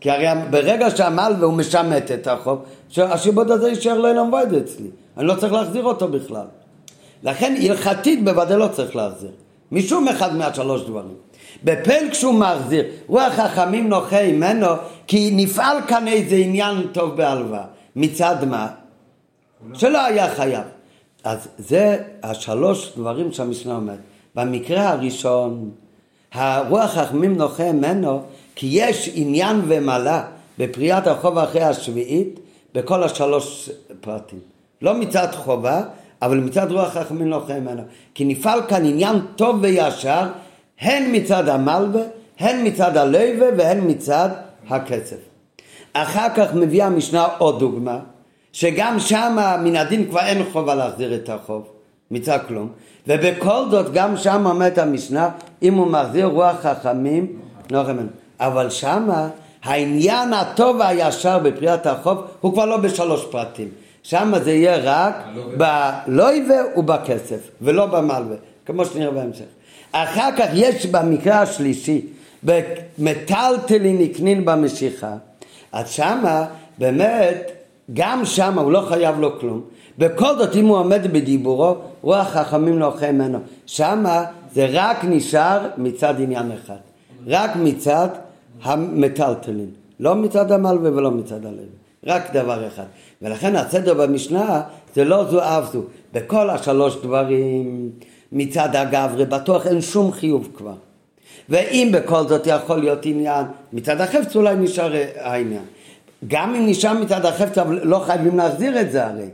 כי 0.00 0.10
הרי 0.10 0.26
ברגע 0.50 0.90
שהמלווה 0.96 1.46
הוא 1.46 1.54
משמט 1.54 2.10
את 2.10 2.26
החוב, 2.26 2.64
השעבוד 2.96 3.50
הזה 3.50 3.68
יישאר 3.68 3.98
לא 3.98 4.08
ינבוד 4.08 4.54
אצלי. 4.54 4.88
אני 5.16 5.26
לא 5.26 5.34
צריך 5.34 5.52
להחזיר 5.52 5.84
אותו 5.84 6.08
בכלל. 6.08 6.46
לכן 7.22 7.54
הלכתית 7.62 8.24
בוודאי 8.24 8.56
לא 8.56 8.68
צריך 8.72 8.96
להחזיר. 8.96 9.30
משום 9.72 10.08
אחד 10.08 10.36
מהשלוש 10.36 10.82
דברים. 10.82 11.14
בפל 11.64 12.10
כשהוא 12.10 12.34
מחזיר, 12.34 12.84
רוח 13.06 13.32
חכמים 13.32 13.88
נוחה 13.88 14.32
ממנו, 14.32 14.66
כי 15.06 15.30
נפעל 15.36 15.76
כאן 15.86 16.08
איזה 16.08 16.36
עניין 16.36 16.86
טוב 16.92 17.16
בהלוואה. 17.16 17.64
מצד 17.98 18.44
מה? 18.44 18.68
שלא 19.74 20.04
היה 20.04 20.34
חייב. 20.34 20.64
אז 21.24 21.48
זה 21.58 21.98
השלוש 22.22 22.92
דברים 22.96 23.32
שהמשנה 23.32 23.76
אומרת. 23.76 23.98
במקרה 24.34 24.88
הראשון, 24.88 25.70
הרוח 26.32 26.90
חכמים 26.90 27.36
נוחה 27.36 27.72
ממנו, 27.72 28.22
כי 28.54 28.68
יש 28.70 29.10
עניין 29.14 29.60
ומעלה 29.68 30.24
בפריאת 30.58 31.06
החוב 31.06 31.38
אחרי 31.38 31.62
השביעית 31.62 32.40
בכל 32.74 33.02
השלוש 33.02 33.70
פרטים. 34.00 34.38
לא 34.82 34.94
מצד 34.94 35.28
חובה, 35.34 35.82
אבל 36.22 36.38
מצד 36.38 36.72
רוח 36.72 36.88
חכמים 36.88 37.28
נוחה 37.28 37.60
ממנו. 37.60 37.82
כי 38.14 38.24
נפעל 38.24 38.60
כאן 38.68 38.84
עניין 38.84 39.16
טוב 39.36 39.56
וישר, 39.60 40.22
הן 40.80 41.16
מצד 41.16 41.48
המלווה, 41.48 42.02
הן 42.38 42.66
מצד 42.66 42.96
הלווה 42.96 43.48
והן 43.56 43.90
מצד 43.90 44.28
הכסף. 44.68 45.27
אחר 46.02 46.26
כך 46.36 46.54
מביאה 46.54 46.86
המשנה 46.86 47.26
עוד 47.38 47.58
דוגמה, 47.58 47.98
שגם 48.52 49.00
שמה 49.00 49.56
מן 49.56 49.76
הדין 49.76 50.10
כבר 50.10 50.20
אין 50.20 50.42
חובה 50.52 50.74
להחזיר 50.74 51.14
את 51.14 51.28
החוב, 51.28 51.62
מצד 52.10 52.38
כלום, 52.48 52.68
ובכל 53.06 53.64
זאת 53.70 53.92
גם 53.92 54.16
שם 54.16 54.46
אומרת 54.46 54.78
המשנה, 54.78 55.28
אם 55.62 55.74
הוא 55.74 55.86
מחזיר 55.86 56.26
רוח 56.26 56.56
חכמים, 56.62 57.26
נוח 57.70 57.88
ממנו. 57.88 58.08
אבל 58.40 58.70
שמה 58.70 59.28
העניין 59.62 60.32
הטוב 60.32 60.76
והישר 60.76 61.38
בפריאת 61.38 61.86
החוב 61.86 62.18
הוא 62.40 62.52
כבר 62.52 62.64
לא 62.64 62.76
בשלוש 62.76 63.24
פרטים. 63.30 63.68
שם 64.02 64.32
זה 64.42 64.52
יהיה 64.52 64.76
רק 64.82 65.14
בלויבה 65.56 66.54
ובכסף, 66.76 67.50
ולא 67.62 67.86
במלווה, 67.86 68.36
כמו 68.66 68.84
שנראה 68.84 69.10
בהמשך. 69.10 69.44
אחר 69.92 70.28
כך 70.38 70.46
יש 70.54 70.86
במקרה 70.86 71.40
השלישי, 71.40 72.06
במטלטלין 72.42 73.98
נקנין 73.98 74.44
במשיכה, 74.44 75.14
אז 75.72 75.90
שמה 75.90 76.46
באמת, 76.78 77.50
גם 77.94 78.24
שמה 78.24 78.62
הוא 78.62 78.72
לא 78.72 78.80
חייב 78.88 79.20
לו 79.20 79.40
כלום. 79.40 79.62
בכל 79.98 80.36
זאת 80.38 80.56
אם 80.56 80.66
הוא 80.66 80.78
עומד 80.78 81.12
בדיבורו, 81.12 81.74
רוח 82.02 82.26
חכמים 82.26 82.78
לא 82.78 82.86
אוכל 82.86 83.10
ממנו. 83.10 83.38
שמה 83.66 84.24
זה 84.54 84.68
רק 84.72 85.04
נשאר 85.04 85.60
מצד 85.76 86.14
עניין 86.20 86.52
אחד. 86.52 86.76
רק 87.26 87.50
מצד 87.56 88.08
המטלטלין. 88.62 89.70
לא 90.00 90.14
מצד 90.14 90.52
המלווה 90.52 90.90
ולא 90.94 91.10
מצד 91.10 91.46
הלב. 91.46 91.68
רק 92.06 92.32
דבר 92.32 92.66
אחד. 92.66 92.84
ולכן 93.22 93.56
הסדר 93.56 93.94
במשנה 93.94 94.60
זה 94.94 95.04
לא 95.04 95.24
זו 95.24 95.40
אף 95.42 95.72
זו. 95.72 95.82
בכל 96.12 96.50
השלוש 96.50 96.96
דברים 97.02 97.90
מצד 98.32 98.76
הגברי 98.76 99.24
בטוח 99.24 99.66
אין 99.66 99.80
שום 99.80 100.12
חיוב 100.12 100.48
כבר. 100.56 100.74
ואם 101.48 101.88
בכל 101.92 102.26
זאת 102.28 102.46
יכול 102.46 102.76
להיות 102.76 103.06
עניין, 103.06 103.46
מצד 103.72 104.00
החפץ 104.00 104.36
אולי 104.36 104.56
נשאר 104.56 104.92
העניין. 105.20 105.62
גם 106.28 106.54
אם 106.54 106.66
נשאר 106.66 106.92
מצד 106.92 107.24
החפץ, 107.24 107.58
אבל 107.58 107.80
לא 107.82 107.98
חייבים 107.98 108.36
להחזיר 108.36 108.80
את 108.80 108.92
זה 108.92 109.06
הרי. 109.06 109.28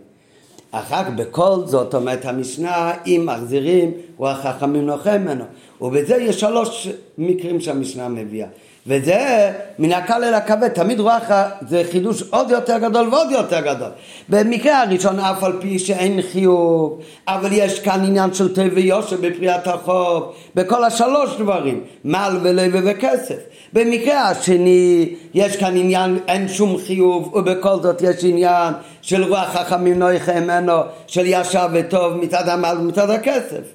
אחר 0.70 1.04
כך 1.04 1.10
בכל 1.10 1.56
זאת 1.64 1.94
אומרת 1.94 2.24
המשנה, 2.24 2.92
אם 3.06 3.22
מחזירים, 3.24 3.92
הוא 4.16 4.28
החכמים 4.28 4.86
נוחה 4.86 5.18
ממנו. 5.18 5.44
ובזה 5.80 6.16
יש 6.16 6.40
שלוש 6.40 6.88
מקרים 7.18 7.60
שהמשנה 7.60 8.08
מביאה. 8.08 8.48
וזה 8.86 9.52
מן 9.78 9.92
הקל 9.92 10.24
אל 10.24 10.34
הכבד, 10.34 10.68
תמיד 10.68 11.00
רוח 11.00 11.22
זה 11.68 11.82
חידוש 11.92 12.22
עוד 12.30 12.50
יותר 12.50 12.78
גדול 12.78 13.08
ועוד 13.08 13.30
יותר 13.30 13.60
גדול. 13.60 13.88
במקרה 14.28 14.82
הראשון 14.82 15.20
אף 15.20 15.44
על 15.44 15.52
פי 15.60 15.78
שאין 15.78 16.22
חיוב, 16.32 17.00
אבל 17.28 17.48
יש 17.52 17.80
כאן 17.80 18.04
עניין 18.04 18.34
של 18.34 18.54
טבע 18.54 18.74
ויושר 18.74 19.16
בפריאת 19.20 19.66
החוב, 19.66 20.32
בכל 20.54 20.84
השלוש 20.84 21.36
דברים, 21.38 21.80
מל 22.04 22.38
ולב 22.42 22.72
וכסף. 22.84 23.38
במקרה 23.72 24.22
השני 24.22 25.14
יש 25.34 25.56
כאן 25.56 25.76
עניין, 25.76 26.18
אין 26.28 26.48
שום 26.48 26.78
חיוב, 26.78 27.34
ובכל 27.34 27.76
זאת 27.82 28.02
יש 28.02 28.24
עניין 28.24 28.74
של 29.02 29.24
רוח 29.24 29.48
חכמים 29.48 29.98
נויכה 29.98 30.40
ממנו, 30.40 30.72
של 31.06 31.24
ישר 31.26 31.66
וטוב 31.72 32.16
מצד 32.16 32.48
המל 32.48 32.76
ומצד 32.80 33.10
הכסף. 33.10 33.73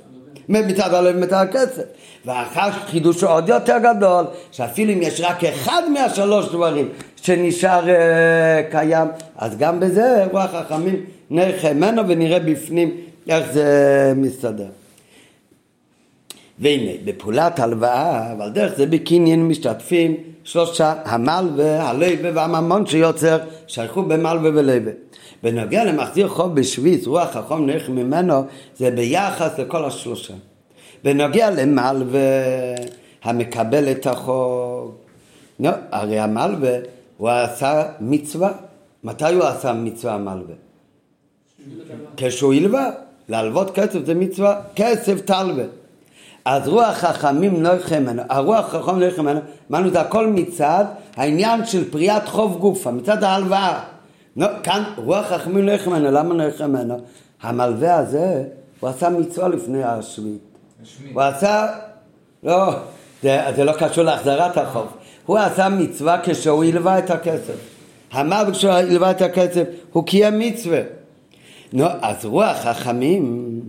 מצד 0.50 0.94
הלב 0.94 1.16
ומצד 1.16 1.46
הכסף. 1.50 1.84
ואחר 2.26 2.72
חידוש 2.72 3.24
עוד 3.24 3.50
יותר 3.50 3.78
גדול, 3.78 4.26
שאפילו 4.52 4.94
אם 4.94 5.02
יש 5.02 5.22
רק 5.22 5.44
אחד 5.44 5.82
מהשלוש 5.94 6.50
דברים 6.50 6.90
שנשאר 7.16 7.84
uh, 7.86 8.72
קיים, 8.72 9.08
אז 9.38 9.58
גם 9.58 9.80
בזה 9.80 10.26
רוח 10.32 10.52
חכמים 10.52 11.06
נלך 11.30 11.66
ממנו 11.66 12.08
ונראה 12.08 12.40
בפנים 12.40 12.92
איך 13.30 13.52
זה 13.52 14.14
מסתדר. 14.16 14.68
והנה, 16.60 16.92
בפעולת 17.06 17.60
הלוואה, 17.60 18.32
אבל 18.34 18.50
דרך 18.50 18.78
זה 18.78 18.86
בקניין 18.86 19.48
משתתפים 19.48 20.16
שלושה, 20.44 20.94
המלווה, 21.06 21.90
הלווה 21.90 22.30
והממון 22.34 22.86
שיוצר, 22.86 23.38
שייכו 23.68 24.04
במלווה 24.04 24.50
ולווה. 24.54 24.92
בנוגע 25.44 25.84
למחזיר 25.84 26.28
חוב 26.28 26.56
בשביס, 26.56 27.08
רוח 27.08 27.36
החום 27.36 27.66
נלך 27.66 27.90
ממנו, 27.90 28.44
זה 28.78 28.92
ביחס 28.92 29.60
לכל 29.60 29.86
השלושה. 29.86 30.34
בנוגע 31.04 31.50
למלווה 31.50 32.20
המקבל 33.24 33.92
את 33.92 34.08
החוב, 34.08 34.96
לא, 35.60 35.70
הרי 35.92 36.20
המלווה 36.20 36.78
הוא 37.18 37.30
עשה 37.30 37.84
מצווה. 38.00 38.52
מתי 39.04 39.34
הוא 39.34 39.44
עשה 39.44 39.74
מצווה 39.74 40.14
המלווה? 40.14 40.56
כשהוא 42.18 42.54
הלווה. 42.54 42.90
להלוות 43.30 43.72
כסף 43.72 44.06
זה 44.06 44.16
מצווה, 44.16 44.62
כסף 44.76 45.22
תלווה. 45.22 45.64
אז 46.46 46.68
רוח 46.68 46.98
חכמים 46.98 47.66
ילכם 47.66 48.04
ממנו, 48.04 48.22
הרוח 48.30 48.66
חכם 48.70 49.02
ילכם 49.02 49.22
ממנו, 49.22 49.40
אמרנו 49.72 49.90
זה 49.90 50.02
הכל 50.02 50.28
מצד 50.28 50.86
העניין 51.16 51.66
של 51.66 51.92
פריאת 51.92 52.28
חוב 52.28 52.58
גופה, 52.58 52.92
מצד 52.92 53.24
ההלוואה. 53.24 53.84
לא, 54.38 54.48
כאן 54.64 54.84
רוח 54.98 55.26
חכמים 55.26 55.66
לא 55.66 55.72
ילכם 55.72 55.92
ממנו, 55.92 56.12
למה 56.12 56.34
לא 56.34 56.44
ילכם 56.44 56.70
ממנו? 56.70 56.98
המלווה 57.42 57.98
הזה, 57.98 58.44
הוא 58.80 58.90
עשה 58.90 59.10
מצווה 59.10 59.48
לפני 59.48 59.84
השביעית. 59.84 60.42
הוא 61.14 61.22
עשה, 61.22 61.68
לא, 62.44 62.74
זה, 63.24 63.40
זה 63.56 63.64
לא 63.64 63.72
קשור 63.72 64.04
להחזרת 64.04 64.58
החוב. 64.58 64.88
הוא 65.26 65.38
עשה 65.38 65.70
מצווה 65.70 66.20
כשהוא 66.24 66.64
הלווה 66.64 67.00
את 67.00 67.10
הכסף. 67.10 67.56
המלווה 68.12 68.52
כשהוא 68.52 68.72
הלווה 68.72 69.12
את 69.12 69.22
הכסף, 69.22 69.64
הוא 69.92 70.06
קיים 70.06 70.40
מצווה. 70.40 70.82
נו, 71.74 71.86
אז 72.02 72.26
רוח 72.26 72.58
חכמים, 72.58 73.60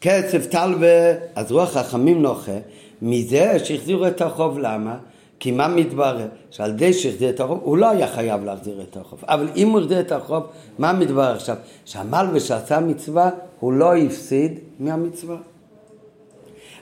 כסף 0.00 0.46
טל 0.46 0.74
ו... 0.80 1.12
אז 1.34 1.52
רוח 1.52 1.70
חכמים 1.78 2.22
נוחה 2.22 2.58
מזה 3.02 3.58
שהחזירו 3.64 4.06
את 4.06 4.20
החוב, 4.20 4.58
למה? 4.58 4.96
כי 5.42 5.50
מה 5.50 5.68
מתברר? 5.68 6.26
שעל 6.50 6.70
ידי 6.70 6.92
שהחזיר 6.92 7.30
את 7.30 7.40
החוב, 7.40 7.60
הוא 7.62 7.76
לא 7.76 7.90
היה 7.90 8.06
חייב 8.06 8.44
להחזיר 8.44 8.80
את 8.90 8.96
החוב. 8.96 9.18
אבל 9.28 9.48
אם 9.56 9.68
הוא 9.68 9.80
החזיר 9.80 10.00
את 10.00 10.12
החוב, 10.12 10.42
מה 10.78 10.92
מתברר 10.92 11.34
עכשיו? 11.34 11.56
שהמלווה 11.84 12.40
שעשה 12.40 12.80
מצווה, 12.80 13.30
הוא 13.60 13.72
לא 13.72 13.96
הפסיד 13.96 14.58
מהמצווה. 14.80 15.36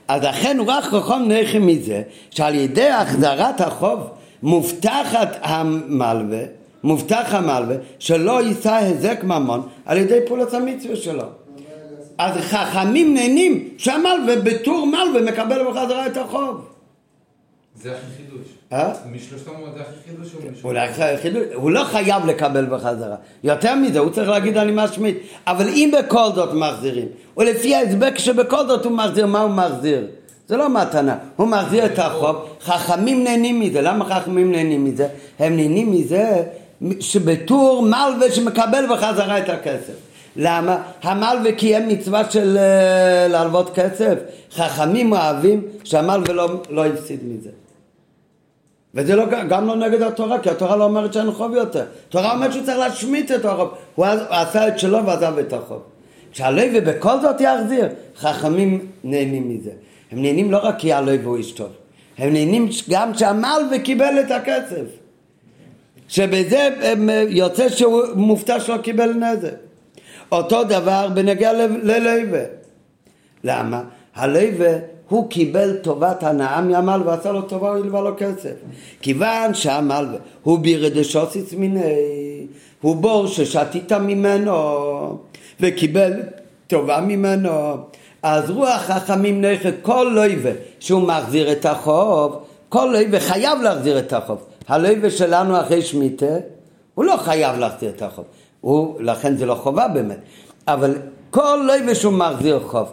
אז 0.07 0.23
לכן 0.23 0.57
הוא 0.57 0.67
רק 0.67 0.83
חכם 0.83 1.27
נכם 1.27 1.67
מזה, 1.67 2.01
שעל 2.29 2.55
ידי 2.55 2.89
החזרת 2.89 3.61
החוב 3.61 3.99
מובטחת 4.43 5.37
המלווה, 5.41 6.43
מובטח 6.83 7.33
המלווה, 7.33 7.75
שלא 7.99 8.43
יישא 8.43 8.73
היזק 8.73 9.23
ממון 9.23 9.61
על 9.85 9.97
ידי 9.97 10.19
פעולת 10.27 10.53
המצווה 10.53 10.95
שלו. 10.95 11.25
אז 12.17 12.37
חכמים 12.37 13.13
נהנים 13.13 13.69
שהמלווה 13.77 14.35
בטור 14.43 14.85
מלווה 14.85 15.31
מקבל 15.31 15.63
בחזרה 15.63 16.07
את 16.07 16.17
החוב. 16.17 16.70
זה 17.83 17.91
הכי 17.91 18.05
חידוש. 18.17 18.47
אה? 18.71 18.93
משלושתם 19.11 19.51
זה 19.75 19.81
הכי 19.81 20.09
חידוש 20.09 20.35
או? 20.63 20.69
אולי 20.69 20.87
חידוש, 21.21 21.43
הוא 21.53 21.71
לא 21.71 21.83
חייב 21.83 22.25
לקבל 22.25 22.65
בחזרה. 22.65 23.15
יותר 23.43 23.75
מזה, 23.75 23.99
הוא 23.99 24.09
צריך 24.09 24.29
להגיד 24.29 24.57
אני 24.57 24.71
משמיט. 24.75 25.17
אבל 25.47 25.67
אם 25.69 25.91
בכל 25.99 26.29
זאת 26.35 26.53
מחזירים, 26.53 27.07
ולפי 27.37 27.75
ההסבר 27.75 28.07
שבכל 28.17 28.67
זאת 28.67 28.85
הוא 28.85 28.91
מחזיר, 28.91 29.25
מה 29.25 29.41
הוא 29.41 29.51
מחזיר? 29.51 30.07
זה 30.47 30.57
לא 30.57 30.69
מתנה, 30.69 31.17
הוא 31.35 31.47
מחזיר 31.47 31.85
את 31.85 31.99
החוב, 31.99 32.35
חכמים 32.61 33.23
נהנים 33.23 33.59
מזה, 33.59 33.81
למה 33.81 34.05
חכמים 34.05 34.51
נהנים 34.51 34.85
מזה? 34.85 35.07
הם 35.39 35.55
נהנים 35.55 35.91
מזה 35.91 36.43
שבטור 36.99 37.81
מלווה 37.81 38.31
שמקבל 38.31 38.85
בחזרה 38.89 39.37
את 39.37 39.49
הכסף. 39.49 39.93
למה? 40.35 40.83
המלווה 41.03 41.51
קיים 41.51 41.87
מצווה 41.87 42.31
של 42.31 42.57
uh, 42.57 43.31
להלוות 43.31 43.71
כסף. 43.75 44.15
חכמים 44.51 45.11
אוהבים 45.11 45.61
שהמלווה 45.83 46.33
לא, 46.33 46.49
לא 46.69 46.85
הפסיד 46.85 47.19
מזה. 47.23 47.49
וזה 48.95 49.15
לא, 49.15 49.25
גם 49.49 49.67
לא 49.67 49.75
נגד 49.75 50.01
התורה, 50.01 50.39
כי 50.39 50.49
התורה 50.49 50.75
לא 50.75 50.83
אומרת 50.83 51.13
שאין 51.13 51.31
חוב 51.31 51.53
יותר. 51.53 51.85
התורה 52.09 52.33
אומרת 52.33 52.53
שהוא 52.53 52.65
צריך 52.65 52.77
להשמיט 52.77 53.31
את 53.31 53.45
החוב. 53.45 53.69
הוא 53.95 54.05
עשה 54.29 54.67
את 54.67 54.79
שלו 54.79 55.05
ועזב 55.05 55.37
את 55.37 55.53
החוב. 55.53 55.81
כשהלוי 56.31 56.81
בכל 56.81 57.21
זאת 57.21 57.41
יחזיר, 57.41 57.87
חכמים 58.17 58.87
נהנים 59.03 59.49
מזה. 59.49 59.71
הם 60.11 60.21
נהנים 60.21 60.51
לא 60.51 60.59
רק 60.63 60.79
כי 60.79 60.93
הלוי 60.93 61.19
הוא 61.23 61.37
איש 61.37 61.51
טוב, 61.51 61.69
הם 62.17 62.33
נהנים 62.33 62.69
גם 62.89 63.13
שהמלווה 63.13 63.79
קיבל 63.83 64.19
את 64.19 64.31
הכסף. 64.31 64.85
שבזה 66.07 66.69
יוצא 67.29 67.69
שהוא 67.69 68.01
מופתע 68.15 68.59
שלא 68.59 68.77
קיבל 68.77 69.13
נזק. 69.13 69.53
אותו 70.31 70.63
דבר 70.63 71.07
בנגיע 71.13 71.53
ללווה. 71.83 72.41
למה? 73.43 73.81
הלווה 74.15 74.77
הוא 75.11 75.29
קיבל 75.29 75.77
טובת 75.81 76.23
הנאה 76.23 76.61
מהמלווה 76.61 77.15
ועשה 77.17 77.31
לו 77.31 77.41
טובה, 77.41 77.71
הלווה 77.71 78.01
לו 78.01 78.11
כסף. 78.17 78.53
כיוון 79.01 79.53
שהמלווה 79.53 80.17
הוא 80.43 80.59
בירדשוסיס 80.59 81.53
מיני, 81.53 82.47
הוא 82.81 82.95
בור 82.95 83.27
ששתית 83.27 83.91
ממנו 83.91 84.53
וקיבל 85.59 86.13
טובה 86.67 87.01
ממנו, 87.01 87.49
אז 88.23 88.49
רוח 88.49 88.81
חכמים 88.81 89.45
נכד 89.45 89.71
כל 89.81 90.11
לווה 90.15 90.51
שהוא 90.79 91.01
מחזיר 91.01 91.51
את 91.51 91.65
החוב, 91.65 92.43
כל 92.69 92.93
לווה 92.93 93.19
חייב 93.19 93.61
להחזיר 93.61 93.99
את 93.99 94.13
החוב. 94.13 94.37
הלווה 94.67 95.09
שלנו 95.09 95.59
אחרי 95.59 95.81
שמיטה, 95.81 96.35
הוא 96.95 97.05
לא 97.05 97.17
חייב 97.17 97.59
להחזיר 97.59 97.89
את 97.89 98.01
החוב. 98.01 98.25
הוא, 98.61 98.95
לכן 98.99 99.37
זה 99.37 99.45
לא 99.45 99.55
חובה 99.55 99.87
באמת. 99.87 100.19
אבל 100.67 100.93
כל 101.31 101.59
לווה 101.67 101.95
שהוא 101.95 102.13
מחזיר 102.13 102.59
חוב, 102.67 102.91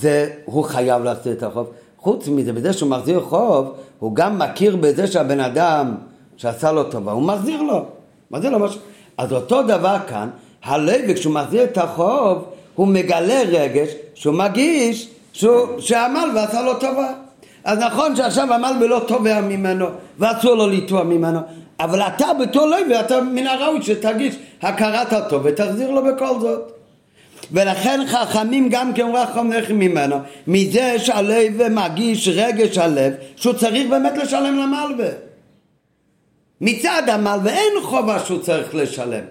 זה, 0.00 0.30
הוא 0.44 0.64
חייב 0.64 1.04
להחזיר 1.04 1.32
את 1.32 1.42
החוב. 1.42 1.70
חוץ 1.98 2.28
מזה, 2.28 2.52
בזה 2.52 2.72
שהוא 2.72 2.90
מחזיר 2.90 3.20
חוב, 3.20 3.74
הוא 3.98 4.14
גם 4.14 4.38
מכיר 4.38 4.76
בזה 4.76 5.06
שהבן 5.06 5.40
אדם 5.40 5.94
שעשה 6.36 6.72
לו 6.72 6.84
טובה, 6.84 7.12
הוא 7.12 7.22
מחזיר 7.22 7.62
לו. 7.62 7.84
מחזיר 8.30 8.50
לו 8.50 8.58
משהו. 8.58 8.80
אז 9.18 9.32
אותו 9.32 9.62
דבר 9.62 9.96
כאן, 10.08 10.28
הלווה 10.64 11.14
כשהוא 11.14 11.34
מחזיר 11.34 11.64
את 11.64 11.78
החוב, 11.78 12.44
הוא 12.74 12.88
מגלה 12.88 13.42
רגש 13.48 13.88
שהוא 14.14 14.34
מגיש 14.34 15.08
שהוא, 15.32 15.66
שעמל 15.78 16.28
ועשה 16.34 16.62
לו 16.62 16.74
טובה. 16.74 17.12
אז 17.64 17.78
נכון 17.78 18.16
שעכשיו 18.16 18.54
המלווה 18.54 18.86
לא 18.86 19.00
תובע 19.06 19.40
ממנו 19.40 19.86
ואסור 20.18 20.54
לו 20.54 20.66
לתבוע 20.66 21.02
ממנו, 21.02 21.40
אבל 21.80 22.00
אתה 22.00 22.26
בתור 22.40 22.66
לוי, 22.66 23.00
אתה 23.00 23.20
מן 23.20 23.46
הראוי 23.46 23.82
שתגיש 23.82 24.36
הכרת 24.62 25.12
הטוב 25.12 25.42
ותחזיר 25.44 25.90
לו 25.90 26.04
בכל 26.04 26.40
זאת. 26.40 26.77
ולכן 27.52 28.00
חכמים 28.06 28.68
גם 28.70 28.92
כן 28.94 29.06
רחם 29.14 29.52
לחם 29.52 29.74
ממנו, 29.74 30.16
מזה 30.46 30.98
שהלוי 30.98 31.50
מגיש 31.70 32.28
רגש 32.28 32.78
הלב 32.78 33.12
שהוא 33.36 33.54
צריך 33.54 33.88
באמת 33.90 34.12
לשלם 34.16 34.58
למלווה. 34.58 35.08
מצד 36.60 37.02
המלווה 37.06 37.52
אין 37.52 37.72
חובה 37.82 38.18
שהוא 38.18 38.42
צריך 38.42 38.74
לשלם. 38.74 39.24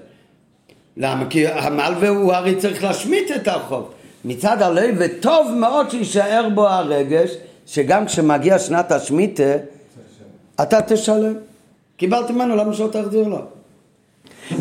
למה? 0.98 1.26
כי 1.30 1.48
המלווה 1.48 2.10
הוא 2.10 2.34
הרי 2.34 2.56
צריך 2.56 2.84
להשמיט 2.84 3.32
את 3.32 3.48
החוב. 3.48 3.92
מצד 4.26 4.62
הלוי, 4.62 4.92
וטוב 4.98 5.52
מאוד 5.52 5.92
שיישאר 5.92 6.50
בו 6.50 6.68
הרגש, 6.68 7.32
שגם 7.66 8.06
כשמגיע 8.06 8.60
שנת 8.60 8.92
השמיטה, 8.92 9.54
אתה 10.62 10.82
תשלם. 10.82 11.34
קיבלת 11.98 12.30
ממנו, 12.30 12.56
למה 12.56 12.74
שלא 12.74 12.88
תחזיר 12.92 13.28
לו? 13.28 13.40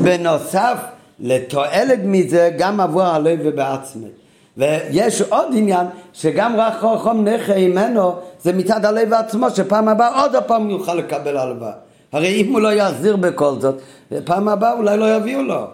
בנוסף, 0.03 0.79
לתועלת 1.21 1.99
מזה 2.05 2.51
גם 2.59 2.81
עבור 2.81 3.03
הלוי 3.03 3.37
ובעצמי. 3.45 4.09
ויש 4.57 5.23
עוד 5.23 5.49
עניין 5.57 5.87
שגם 6.13 6.57
רק 6.57 6.75
חכם 6.75 7.25
נכה 7.25 7.59
ממנו 7.59 8.15
זה 8.43 8.53
מצד 8.53 8.85
הלוי 8.85 9.15
עצמו 9.15 9.51
שפעם 9.51 9.89
הבאה 9.89 10.23
עוד 10.23 10.35
הפעם 10.35 10.71
יוכל 10.71 10.95
לקבל 10.95 11.37
הלוואה. 11.37 11.73
הרי 12.13 12.41
אם 12.41 12.53
הוא 12.53 12.61
לא 12.61 12.73
יחזיר 12.73 13.17
בכל 13.17 13.55
זאת, 13.61 13.81
פעם 14.25 14.49
הבאה 14.49 14.73
אולי 14.73 14.97
לא 14.97 15.17
יביאו 15.17 15.43
לו. 15.43 15.67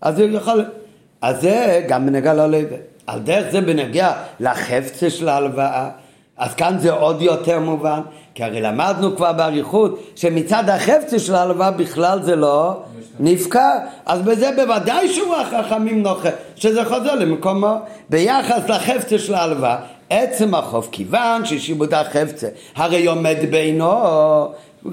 אז 0.00 0.18
הוא 0.20 0.28
יכול... 0.28 0.64
אז 1.22 1.40
זה 1.40 1.84
גם 1.88 2.06
בנגיע 2.06 2.34
ללוי. 2.34 2.64
על 3.06 3.20
דרך 3.20 3.52
זה 3.52 3.60
בנגיע 3.60 4.12
לחפצה 4.40 5.10
של 5.10 5.28
ההלוואה, 5.28 5.88
אז 6.38 6.54
כאן 6.54 6.78
זה 6.78 6.92
עוד 6.92 7.22
יותר 7.22 7.60
מובן, 7.60 8.00
כי 8.34 8.44
הרי 8.44 8.60
למדנו 8.60 9.16
כבר 9.16 9.32
באריכות 9.32 9.98
שמצד 10.16 10.68
החפצה 10.68 11.18
של 11.18 11.34
ההלוואה 11.34 11.70
בכלל 11.70 12.22
זה 12.22 12.36
לא 12.36 12.80
נפקע, 13.20 13.70
אז 14.06 14.22
בזה 14.22 14.50
בוודאי 14.56 15.08
שהוא 15.08 15.36
החכמים 15.36 16.02
נוחה, 16.02 16.28
שזה 16.56 16.84
חוזר 16.84 17.14
למקומו. 17.14 17.76
ביחס 18.10 18.68
לחפצה 18.68 19.18
של 19.18 19.34
ההלוואה, 19.34 19.76
עצם 20.10 20.54
החוב, 20.54 20.88
כיוון 20.92 21.44
ששיבוד 21.44 21.94
החפצה 21.94 22.48
הרי 22.76 23.06
עומד 23.06 23.36
בינו, 23.50 23.92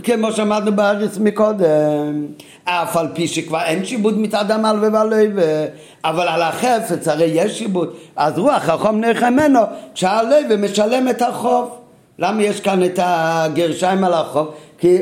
כמו 0.04 0.32
שאמרנו 0.32 0.76
בארץ 0.76 1.18
מקודם, 1.18 2.26
אף 2.64 2.98
על 2.98 3.08
פי 3.14 3.28
שכבר 3.28 3.62
אין 3.62 3.86
שיבוד 3.86 4.20
מצד 4.20 4.52
המלווה 4.52 4.90
והלווה, 4.92 5.66
אבל 6.04 6.28
על 6.28 6.42
החפץ 6.42 7.08
הרי 7.08 7.26
יש 7.26 7.58
שיבוד, 7.58 7.94
אז 8.16 8.38
רוח 8.38 8.70
החום 8.70 9.02
נלך 9.02 9.24
ממנו, 9.24 9.60
כשהלווה 9.94 10.58
משלם 10.58 11.10
את 11.10 11.22
החוב. 11.22 11.70
למה 12.20 12.44
יש 12.44 12.60
כאן 12.60 12.84
את 12.84 13.00
הגרשיים 13.04 14.04
על 14.04 14.14
החוב? 14.14 14.54
כי 14.78 14.98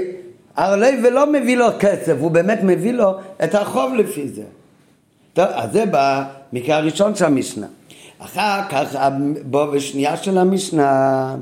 הלווה 0.55 1.09
לא 1.09 1.31
מביא 1.31 1.57
לו 1.57 1.67
כסף, 1.79 2.15
הוא 2.19 2.31
באמת 2.31 2.59
מביא 2.63 2.93
לו 2.93 3.13
את 3.43 3.55
החוב 3.55 3.93
לפי 3.93 4.27
זה. 4.27 4.43
טוב, 5.33 5.45
אז 5.51 5.71
זה 5.71 5.83
במקרה 5.91 6.77
הראשון 6.77 7.15
של 7.15 7.25
המשנה. 7.25 7.67
אחר 8.19 8.61
כך 8.69 8.97
בוא 9.45 9.65
בשנייה 9.65 10.17
של 10.17 10.37
המשנה 10.37 11.35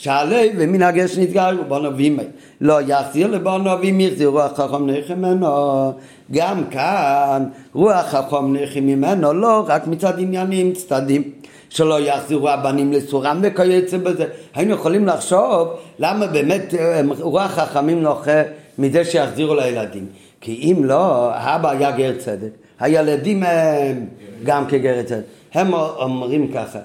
שעלי 0.00 0.50
ומנהגי 0.58 1.08
שנתגרו 1.08 1.64
בונו 1.68 1.96
וימי 1.96 2.22
לא 2.60 2.78
יחזיר 2.82 3.26
לבונו 3.26 3.70
ואם 3.80 4.00
יחזיר 4.00 4.28
רוח 4.28 4.52
חכם 4.52 4.90
נכם 4.90 5.18
ממנו. 5.18 5.92
גם 6.32 6.64
כאן 6.70 7.44
רוח 7.74 8.06
חכם 8.06 8.56
נכם 8.56 8.86
ממנו 8.86 9.32
לא 9.32 9.64
רק 9.68 9.86
מצד 9.86 10.18
עניינים 10.18 10.72
צדדים 10.72 11.22
שלא 11.68 12.00
יחזירו 12.00 12.48
הבנים 12.48 12.92
לסורם 12.92 13.40
וכיוצא 13.42 13.96
בזה. 13.96 14.26
היינו 14.54 14.74
יכולים 14.74 15.06
לחשוב 15.06 15.68
למה 15.98 16.26
באמת 16.26 16.74
אה, 16.74 17.00
רוח 17.20 17.50
חכמים 17.50 18.02
נוחה 18.02 18.42
מזה 18.78 19.04
שיחזירו 19.04 19.54
לילדים. 19.54 20.06
כי 20.40 20.72
אם 20.72 20.84
לא, 20.84 21.30
האבא 21.34 21.70
היה 21.70 21.90
גר 21.90 22.12
צדק 22.18 22.50
הילדים 22.80 23.42
הם 23.42 24.06
גם 24.44 24.66
כגר 24.66 25.02
צדק 25.02 25.39
הם 25.54 25.74
אומרים 25.74 26.52
ככה, 26.52 26.78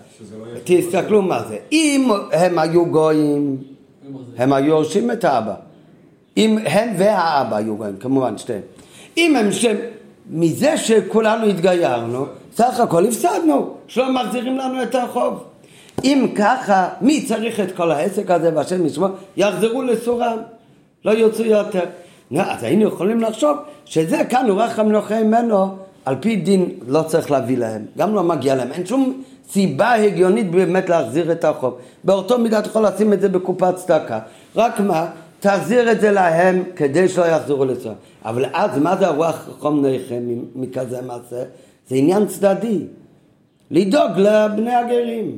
תסתכלו 0.64 1.22
מה 1.22 1.44
זה, 1.44 1.58
אם 1.72 2.12
הם 2.32 2.60
היו 2.60 2.86
גויים, 2.86 3.58
הם 4.38 4.54
היו 4.54 4.66
יורשים 4.66 5.12
את 5.12 5.24
האבא, 5.24 5.56
אם 6.38 6.58
הם 6.66 6.90
והאבא 6.98 7.56
היו 7.56 7.78
גויים, 7.78 7.98
כמובן 7.98 8.38
שתיהם, 8.38 8.62
אם 9.18 9.36
הם 9.36 9.52
שם, 9.52 9.76
מזה 10.30 10.78
שכולנו 10.78 11.46
התגיירנו, 11.46 12.26
סך 12.56 12.80
הכל 12.80 13.06
הפסדנו, 13.06 13.74
שלא 13.88 14.14
מחזירים 14.14 14.58
לנו 14.58 14.84
את 14.84 14.96
החוב. 14.96 15.44
אם 16.04 16.28
ככה, 16.36 16.90
מי 17.02 17.26
צריך 17.26 17.60
את 17.60 17.72
כל 17.72 17.92
העסק 17.92 18.32
הזה 18.32 18.52
והשם 18.56 18.86
ישמור, 18.86 19.10
יחזרו 19.38 19.82
לסורם, 19.82 20.38
לא 21.06 21.12
יוצאו 21.12 21.46
יותר. 21.46 21.84
אז 22.38 22.64
היינו 22.64 22.88
יכולים 22.88 23.22
לחשוב 23.22 23.58
שזה 23.86 24.24
כאן 24.30 24.50
הוא 24.50 24.62
רחם 24.62 24.88
נוחה 24.88 25.24
ממנו 25.24 25.78
על 26.06 26.16
פי 26.20 26.36
דין 26.36 26.70
לא 26.88 27.02
צריך 27.02 27.32
להביא 27.32 27.58
להם, 27.58 27.86
גם 27.98 28.16
לא 28.16 28.24
מגיע 28.24 28.56
להם, 28.56 28.72
אין 28.72 28.86
שום 28.86 29.24
סיבה 29.50 29.94
הגיונית 29.94 30.52
באמת 30.52 30.90
להחזיר 30.90 31.32
את 31.32 31.44
החוב. 31.44 31.78
באותו 32.04 32.40
מידה 32.40 32.60
אתה 32.60 32.68
יכול 32.68 32.86
לשים 32.86 33.14
את 33.14 33.22
זה 33.22 33.30
בקופת 33.30 33.76
צדקה, 33.76 34.20
רק 34.56 34.80
מה, 34.80 35.08
תחזיר 35.40 35.92
את 35.92 36.02
זה 36.02 36.12
להם 36.12 36.64
כדי 36.76 37.08
שלא 37.08 37.26
יחזרו 37.26 37.66
לצורה. 37.66 37.96
אבל 38.26 38.46
אז 38.54 38.78
מה 38.78 38.96
זה 38.96 39.08
הרוח 39.08 39.50
חום 39.60 39.86
נחם 39.86 40.24
מכזה 40.56 41.02
מעשה? 41.02 41.44
זה 41.88 41.96
עניין 41.96 42.26
צדדי, 42.26 42.80
לדאוג 43.72 44.12
לבני 44.18 44.76
הגרים. 44.76 45.38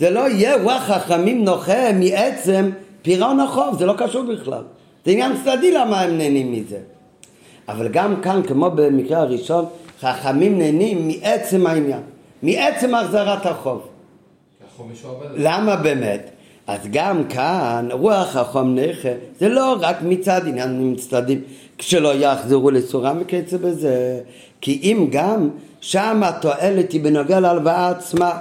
זה 0.00 0.10
לא 0.10 0.28
יהיה 0.28 0.62
רוח 0.62 0.82
חכמים 0.82 1.44
נוחה 1.44 1.92
מעצם 1.92 2.70
פירעון 3.02 3.40
החוב, 3.40 3.78
זה 3.78 3.86
לא 3.86 3.94
קשור 3.98 4.22
בכלל. 4.22 4.62
זה 5.04 5.10
עניין 5.10 5.32
צדדי 5.44 5.72
למה 5.72 6.00
הם 6.00 6.18
נהנים 6.18 6.52
מזה. 6.52 6.78
אבל 7.68 7.88
גם 7.88 8.20
כאן, 8.20 8.42
כמו 8.46 8.70
במקרה 8.70 9.18
הראשון, 9.18 9.64
חכמים 10.00 10.58
נהנים 10.58 11.08
מעצם 11.08 11.66
העניין, 11.66 12.00
מעצם 12.42 12.94
החזרת 12.94 13.46
החוב. 13.46 13.88
למה 15.36 15.76
באמת? 15.76 16.30
אז 16.66 16.78
גם 16.90 17.24
כאן 17.28 17.88
רוח 17.92 18.36
החום 18.36 18.74
נכה 18.74 19.08
זה 19.40 19.48
לא 19.48 19.76
רק 19.80 19.96
מצד 20.02 20.40
עניינים 20.46 20.96
צדדים 20.96 21.40
כשלא 21.78 22.14
יחזרו 22.14 22.70
לסורם 22.70 23.18
וכיוצא 23.20 23.56
בזה 23.56 24.20
כי 24.60 24.80
אם 24.82 25.06
גם 25.10 25.48
שם 25.80 26.22
התועלת 26.24 26.92
היא 26.92 27.00
בנוגע 27.00 27.40
להלוואה 27.40 27.88
עצמה 27.88 28.38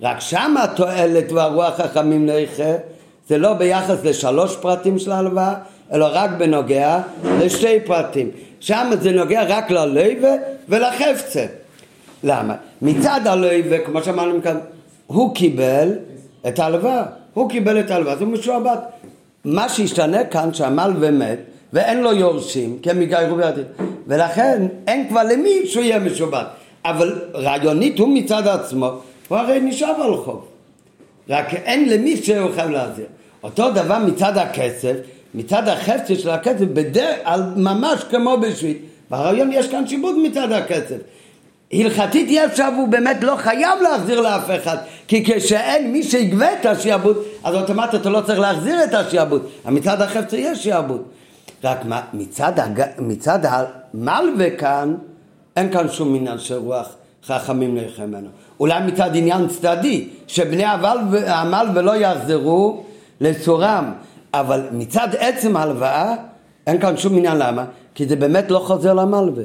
רק 0.00 0.20
שם 0.20 0.54
התועלת 0.62 1.32
והרוח 1.32 1.80
החמים 1.80 2.26
נכה 2.26 2.72
זה 3.28 3.38
לא 3.38 3.54
ביחס 3.54 4.04
לשלוש 4.04 4.56
פרטים 4.56 4.98
של 4.98 5.12
ההלוואה 5.12 5.54
אלא 5.92 6.08
רק 6.12 6.30
בנוגע 6.38 7.00
לשתי 7.24 7.80
פרטים 7.86 8.30
שם 8.60 8.90
זה 9.00 9.12
נוגע 9.12 9.42
רק 9.48 9.70
ללווה 9.70 10.34
ולחפצה. 10.68 11.46
למה? 12.24 12.54
מצד 12.82 13.20
הלווה, 13.24 13.78
כמו 13.78 14.02
שאמרנו 14.02 14.42
כאן, 14.42 14.58
הוא 15.06 15.34
קיבל 15.34 15.92
את 16.48 16.58
ההלוואה, 16.58 17.02
הוא 17.34 17.50
קיבל 17.50 17.80
את 17.80 17.90
ההלוואה, 17.90 18.16
זה 18.16 18.24
משועבד. 18.24 18.76
מה 19.44 19.68
שהשתנה 19.68 20.24
כאן 20.24 20.54
שהמלווה 20.54 21.10
מת 21.10 21.38
ואין 21.72 22.02
לו 22.02 22.12
יורשים, 22.12 22.78
כי 22.82 22.90
הם 22.90 23.02
יגיירו 23.02 23.36
בידיים, 23.36 23.66
ולכן 24.06 24.66
אין 24.86 25.08
כבר 25.08 25.22
למי 25.22 25.66
שהוא 25.66 25.82
יהיה 25.82 25.98
משועבד. 25.98 26.44
אבל 26.84 27.20
רעיונית 27.34 27.98
הוא 27.98 28.08
מצד 28.08 28.46
עצמו, 28.46 28.90
הוא 29.28 29.38
הרי 29.38 29.60
נשאר 29.60 30.02
על 30.02 30.16
חוב. 30.16 30.44
רק 31.28 31.54
אין 31.54 31.88
למי 31.88 32.16
שהוא 32.16 32.50
חייב 32.54 32.70
להחזיר. 32.70 33.06
אותו 33.42 33.70
דבר 33.70 33.98
מצד 33.98 34.38
הכסף, 34.38 34.96
מצד 35.36 35.68
החפצה 35.68 36.14
של 36.14 36.30
הכסף, 36.30 36.64
בדרך, 36.72 37.16
ממש 37.56 38.04
כמו 38.10 38.36
בשביל. 38.36 38.76
ברעיון 39.10 39.52
יש 39.52 39.68
כאן 39.68 39.86
שיבוד 39.86 40.18
מצד 40.18 40.52
הכסף. 40.52 40.96
הלכתית 41.72 42.26
יש 42.30 42.50
עכשיו 42.50 42.72
הוא 42.76 42.88
באמת 42.88 43.24
לא 43.24 43.36
חייב 43.36 43.82
להחזיר 43.82 44.20
לאף 44.20 44.50
אחד 44.50 44.76
כי 45.08 45.24
כשאין 45.24 45.92
מי 45.92 46.02
שיגבה 46.02 46.46
את 46.60 46.66
השיעבוד 46.66 47.22
אז 47.44 47.54
אוטומטית 47.54 48.00
אתה 48.00 48.10
לא 48.10 48.20
צריך 48.20 48.38
להחזיר 48.38 48.84
את 48.84 48.94
השיעבוד 48.94 49.46
מצד 49.66 50.02
החפצה 50.02 50.36
יש 50.36 50.62
שיעבוד 50.62 51.02
רק 51.64 51.78
מצד, 52.12 52.52
הג... 52.58 52.82
מצד 52.98 53.38
המלווה 53.42 54.50
כאן 54.50 54.94
אין 55.56 55.72
כאן 55.72 55.88
שום 55.88 56.14
עניין 56.14 56.38
של 56.38 56.54
רוח 56.54 56.88
חכמים 57.26 57.74
נלחם 57.74 58.02
ממנו 58.02 58.28
אולי 58.60 58.80
מצד 58.86 59.10
עניין 59.14 59.48
צדדי 59.48 60.08
שבני 60.26 60.64
המלווה 61.26 61.82
לא 61.82 61.96
יחזרו 61.96 62.84
לצורם 63.20 63.92
אבל 64.40 64.62
מצד 64.72 65.08
עצם 65.18 65.56
ההלוואה 65.56 66.14
אין 66.66 66.80
כאן 66.80 66.96
שום 66.96 67.16
עניין 67.16 67.38
למה? 67.38 67.64
כי 67.94 68.06
זה 68.06 68.16
באמת 68.16 68.50
לא 68.50 68.58
חוזר 68.58 68.94
למלווה. 68.94 69.44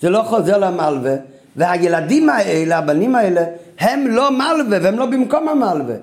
זה 0.00 0.10
לא 0.10 0.22
חוזר 0.22 0.58
למלווה, 0.58 1.14
והילדים 1.56 2.28
האלה, 2.28 2.78
הבנים 2.78 3.14
האלה, 3.14 3.44
הם 3.78 4.06
לא 4.06 4.30
מלווה 4.30 4.78
והם 4.82 4.98
לא 4.98 5.06
במקום 5.06 5.48
המלווה. 5.48 5.94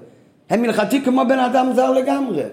הם 0.49 0.63
הלכתי 0.63 1.01
כמו 1.01 1.21
בן 1.29 1.39
אדם 1.39 1.69
זר 1.75 1.91
לגמרי. 1.91 2.43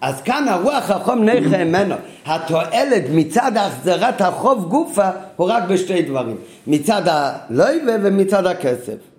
אז 0.00 0.20
כאן 0.20 0.48
הרוח 0.48 0.90
החום 0.90 1.24
נכה 1.24 1.64
ממנו. 1.64 1.94
התועלת 2.26 3.04
מצד 3.10 3.52
החזרת 3.56 4.20
החוב 4.20 4.68
גופה 4.68 5.10
הוא 5.36 5.50
רק 5.50 5.62
בשתי 5.68 6.02
דברים. 6.02 6.36
מצד 6.66 7.02
הלויבה 7.06 7.92
ומצד 8.02 8.46
הכסף. 8.46 9.09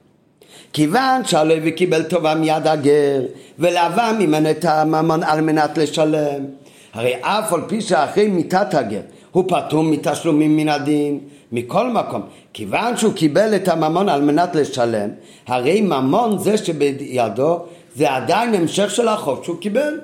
כיוון 0.74 1.26
שהלוי 1.26 1.72
קיבל 1.72 2.04
טובה 2.04 2.36
מיד 2.36 2.68
הגר 2.68 3.22
ולהבה 3.60 4.12
ממנו 4.20 4.52
את 4.52 4.66
הממון 4.66 5.24
על 5.24 5.42
מנת 5.42 5.78
לשלם. 5.78 6.46
הרי 6.94 7.14
אף 7.22 7.54
על 7.54 7.62
פי 7.68 7.82
שאחרי 7.82 8.28
מיתת 8.28 8.74
הגר 8.74 9.02
הוא 9.32 9.44
פטור 9.48 9.84
מתשלומים 9.84 10.58
מן 10.58 10.70
הדין 10.70 11.20
מכל 11.52 11.90
מקום. 11.90 12.22
כיוון 12.54 12.98
שהוא 12.98 13.14
קיבל 13.14 13.56
את 13.56 13.68
הממון 13.68 14.10
על 14.10 14.22
מנת 14.22 14.56
לשלם 14.56 15.10
הרי 15.48 15.82
ממון 15.82 16.38
זה 16.38 16.58
שבידו 16.58 17.60
זה 17.96 18.12
עדיין 18.12 18.54
המשך 18.54 18.92
של 18.92 19.08
החוב 19.08 19.44
שהוא 19.44 19.58
קיבל. 19.60 20.00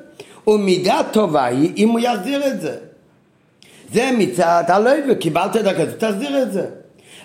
ומידה 0.48 1.00
טובה 1.12 1.46
היא 1.46 1.72
אם 1.78 1.90
הוא 1.90 2.00
יחזיר 2.00 2.48
את 2.48 2.62
זה. 2.62 2.76
זה 3.94 4.10
מצד 4.18 4.64
הלוי 4.68 5.02
וקיבלת 5.10 5.56
את 5.56 5.68
הכסף 5.68 5.98
תחזיר 5.98 6.42
את 6.42 6.52
זה 6.52 6.66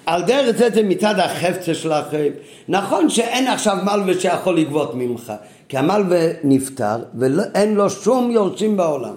על 0.06 0.22
דרך 0.22 0.56
זה 0.56 0.68
זה 0.74 0.82
מצד 0.82 1.18
החפצה 1.18 1.74
שלכם. 1.74 2.28
נכון 2.68 3.10
שאין 3.10 3.46
עכשיו 3.46 3.76
מלווה 3.84 4.20
שיכול 4.20 4.56
לגבות 4.56 4.94
ממך, 4.94 5.32
כי 5.68 5.78
המלווה 5.78 6.28
נפטר 6.44 6.96
ואין 7.14 7.74
לו 7.74 7.90
שום 7.90 8.30
יורשים 8.30 8.76
בעולם. 8.76 9.14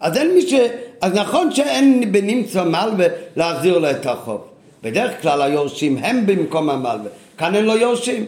אז 0.00 0.16
אין 0.16 0.34
מי 0.34 0.42
ש... 0.42 0.54
אז 1.00 1.12
נכון 1.12 1.52
שאין 1.52 2.12
בנמצא 2.12 2.64
מלווה 2.64 3.06
להחזיר 3.36 3.78
לו 3.78 3.90
את 3.90 4.06
החוב. 4.06 4.40
בדרך 4.82 5.22
כלל 5.22 5.42
היורשים 5.42 5.96
הם 5.96 6.26
במקום 6.26 6.70
המלווה. 6.70 7.10
כאן 7.38 7.54
אין 7.54 7.64
לו 7.64 7.76
יורשים. 7.76 8.24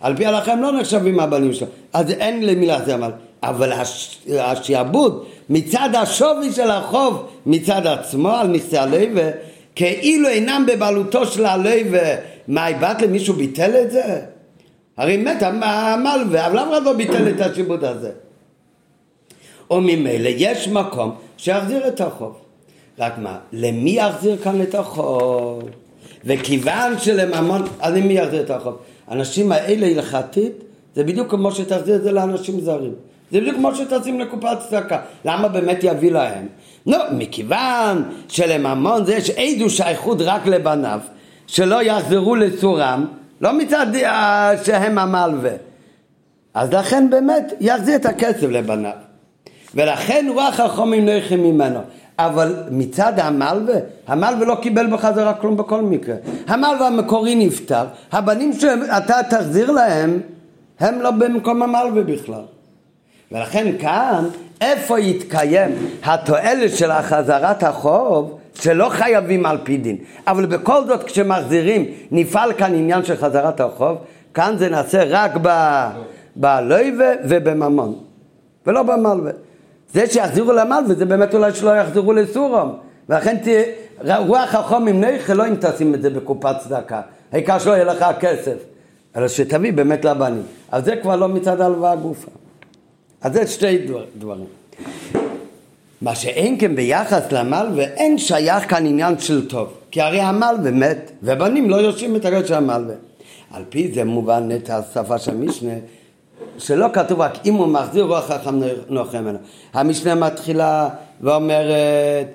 על 0.00 0.16
פי 0.16 0.26
ההלכה 0.26 0.52
הם 0.52 0.62
לא 0.62 0.72
נחשבים 0.72 1.20
הבנים 1.20 1.52
שלו. 1.52 1.66
אז 1.92 2.10
אין 2.10 2.46
למי 2.46 2.66
להחזיר 2.66 2.96
מלווה. 2.96 3.16
אבל 3.42 3.72
הש... 3.72 4.18
השעבוד 4.38 5.24
מצד 5.50 5.90
השווי 5.94 6.52
של 6.52 6.70
החוב 6.70 7.26
מצד 7.46 7.86
עצמו 7.86 8.30
על 8.30 8.46
נכסי 8.46 8.78
הלווה 8.78 9.30
כאילו 9.74 10.28
אינם 10.28 10.64
בבעלותו 10.68 11.26
של 11.26 11.46
הלווה, 11.46 12.14
מה, 12.48 12.66
בת 12.80 13.02
למישהו 13.02 13.34
ביטל 13.34 13.82
את 13.82 13.90
זה? 13.90 14.20
הרי 14.96 15.16
מת 15.16 15.42
המלווה, 15.42 16.46
אבל 16.46 16.58
למה 16.58 16.80
לא 16.80 16.92
ביטל 16.92 17.28
את 17.28 17.40
השיבוד 17.40 17.84
הזה? 17.84 18.10
או 19.70 19.80
ממילא 19.80 20.30
יש 20.36 20.68
מקום 20.68 21.14
שיחזיר 21.36 21.88
את 21.88 22.00
החוב. 22.00 22.36
רק 22.98 23.18
מה, 23.18 23.38
למי 23.52 23.90
יחזיר 23.90 24.36
כאן 24.36 24.62
את 24.62 24.74
החוב? 24.74 25.62
וכיוון 26.24 26.98
שלממון, 26.98 27.62
אז 27.80 27.94
למי 27.94 28.12
יחזיר 28.12 28.40
את 28.40 28.50
החוב? 28.50 28.76
האנשים 29.08 29.52
האלה 29.52 29.86
הלכתית, 29.86 30.52
זה 30.94 31.04
בדיוק 31.04 31.30
כמו 31.30 31.52
שתחזיר 31.52 31.96
את 31.96 32.02
זה 32.02 32.12
לאנשים 32.12 32.60
זרים. 32.60 32.94
זה 33.32 33.40
בדיוק 33.40 33.56
כמו 33.56 33.74
שתשים 33.74 34.20
לקופת 34.20 34.58
צדקה. 34.68 35.00
למה 35.24 35.48
באמת 35.48 35.78
יביא 35.82 36.12
להם? 36.12 36.46
נו, 36.86 36.96
מכיוון 37.12 38.02
שלממון 38.28 39.04
זה 39.04 39.14
יש 39.14 39.30
איזו 39.30 39.70
שייכות 39.70 40.18
רק 40.20 40.46
לבניו, 40.46 41.00
שלא 41.46 41.82
יחזרו 41.82 42.36
לצורם, 42.36 43.06
לא 43.40 43.52
מצד 43.52 43.94
אה, 43.94 44.52
שהם 44.64 44.98
המלווה. 44.98 45.52
אז 46.54 46.72
לכן 46.72 47.10
באמת 47.10 47.52
יחזיר 47.60 47.96
את 47.96 48.06
הכסף 48.06 48.42
לבניו. 48.42 48.92
ולכן 49.74 50.26
רוח 50.34 50.60
החומים 50.60 51.06
לא 51.06 51.12
יכם 51.12 51.40
ממנו. 51.40 51.80
אבל 52.26 52.54
מצד 52.70 53.12
המלווה, 53.18 53.74
המלווה 54.06 54.46
לא 54.46 54.54
קיבל 54.62 54.86
בחזרה 54.92 55.34
כלום 55.34 55.56
בכל 55.56 55.82
מקרה. 55.82 56.14
המלווה 56.46 56.86
המקורי 56.86 57.34
נפטר, 57.34 57.84
הבנים 58.12 58.52
שאתה 58.52 59.20
תחזיר 59.30 59.70
להם, 59.70 60.20
הם 60.80 61.00
לא 61.00 61.10
במקום 61.10 61.62
המלווה 61.62 62.02
בכלל. 62.02 62.42
ולכן 63.32 63.78
כאן, 63.78 64.24
איפה 64.60 65.00
יתקיים 65.00 65.70
התועלת 66.04 66.76
של 66.76 66.90
החזרת 66.90 67.62
החוב, 67.62 68.38
שלא 68.54 68.88
חייבים 68.88 69.46
על 69.46 69.58
פי 69.62 69.76
דין, 69.76 69.96
אבל 70.26 70.46
בכל 70.46 70.86
זאת 70.86 71.04
כשמחזירים 71.04 71.84
נפעל 72.10 72.52
כאן 72.52 72.74
עניין 72.74 73.04
של 73.04 73.16
חזרת 73.16 73.60
החוב, 73.60 73.98
כאן 74.34 74.54
זה 74.58 74.68
נעשה 74.68 75.02
רק 75.06 75.32
בלויבה 76.36 77.12
ובממון, 77.24 77.94
ולא 78.66 78.82
במלווה. 78.82 79.30
זה 79.94 80.06
שיחזירו 80.06 80.52
למלווה 80.52 80.94
זה 80.94 81.04
באמת 81.04 81.34
אולי 81.34 81.54
שלא 81.54 81.70
יחזרו 81.70 82.12
לסורום, 82.12 82.78
ולכן 83.08 83.36
תהיה 83.36 83.64
רוח 84.18 84.54
החום 84.54 84.88
עם 84.88 85.04
נכי 85.04 85.34
לא 85.34 85.48
אם 85.48 85.54
תשים 85.60 85.94
את 85.94 86.02
זה 86.02 86.10
בקופת 86.10 86.56
צדקה, 86.58 87.00
העיקר 87.32 87.58
שלא 87.58 87.72
יהיה 87.72 87.84
לך 87.84 88.04
כסף, 88.20 88.56
אלא 89.16 89.28
שתביא 89.28 89.72
באמת 89.72 90.04
לבנים. 90.04 90.42
אז 90.72 90.84
זה 90.84 90.96
כבר 90.96 91.16
לא 91.16 91.28
מצד 91.28 91.60
הלוואה 91.60 91.96
גופה. 91.96 92.30
אז 93.22 93.32
זה 93.32 93.46
שתי 93.46 93.78
דבר, 93.78 94.04
דברים. 94.18 94.44
מה 96.02 96.14
שאין 96.14 96.56
כן 96.58 96.76
ביחס 96.76 97.32
למלווה, 97.32 97.84
אין 97.84 98.18
שייך 98.18 98.70
כאן 98.70 98.86
עניין 98.86 99.18
של 99.18 99.48
טוב. 99.48 99.68
כי 99.90 100.00
הרי 100.00 100.20
המלווה 100.20 100.70
מת, 100.70 101.10
ובנים 101.22 101.70
לא 101.70 101.76
יושבים 101.76 102.16
את 102.16 102.24
הרגל 102.24 102.46
של 102.46 102.54
המלווה. 102.54 102.94
על 103.50 103.62
פי 103.68 103.92
זה 103.94 104.04
מובן 104.04 104.48
את 104.56 104.70
השפה 104.70 105.18
של 105.18 105.30
המשנה, 105.30 105.72
שלא 106.58 106.86
כתוב 106.92 107.20
רק 107.20 107.46
אם 107.46 107.54
הוא 107.54 107.66
מחזיר 107.66 108.04
רוח 108.04 108.24
חכם 108.24 108.60
נוחה 108.88 109.20
ממנו. 109.20 109.38
המשנה 109.72 110.14
מתחילה 110.14 110.88
ואומרת, 111.20 112.26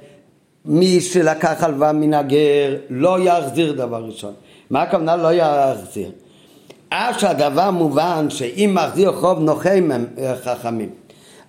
מי 0.65 1.01
שלקח 1.01 1.63
הלוואה 1.63 1.93
מן 1.93 2.13
הגר 2.13 2.75
לא 2.89 3.19
יחזיר 3.19 3.73
דבר 3.73 4.03
ראשון. 4.05 4.33
מה 4.69 4.81
הכוונה 4.81 5.15
לא 5.15 5.33
יחזיר? 5.33 6.11
אף 6.89 7.19
שהדבר 7.19 7.71
מובן 7.71 8.29
שאם 8.29 8.71
מחזיר 8.73 9.11
חוב 9.11 9.39
נוחי 9.39 9.81
חכמים, 10.43 10.89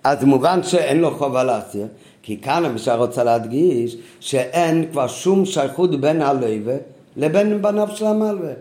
אז 0.03 0.23
מובן 0.23 0.63
שאין 0.63 0.99
לו 0.99 1.17
חובה 1.17 1.43
להחזיר, 1.43 1.87
כי 2.23 2.41
כאן 2.41 2.65
המשנה 2.65 2.95
רוצה 2.95 3.23
להדגיש 3.23 3.97
שאין 4.19 4.85
כבר 4.91 5.07
שום 5.07 5.45
שייכות 5.45 6.01
בין 6.01 6.21
הלווה 6.21 6.75
לבין 7.17 7.61
בניו 7.61 7.87
של 7.95 8.05
המלווה. 8.05 8.53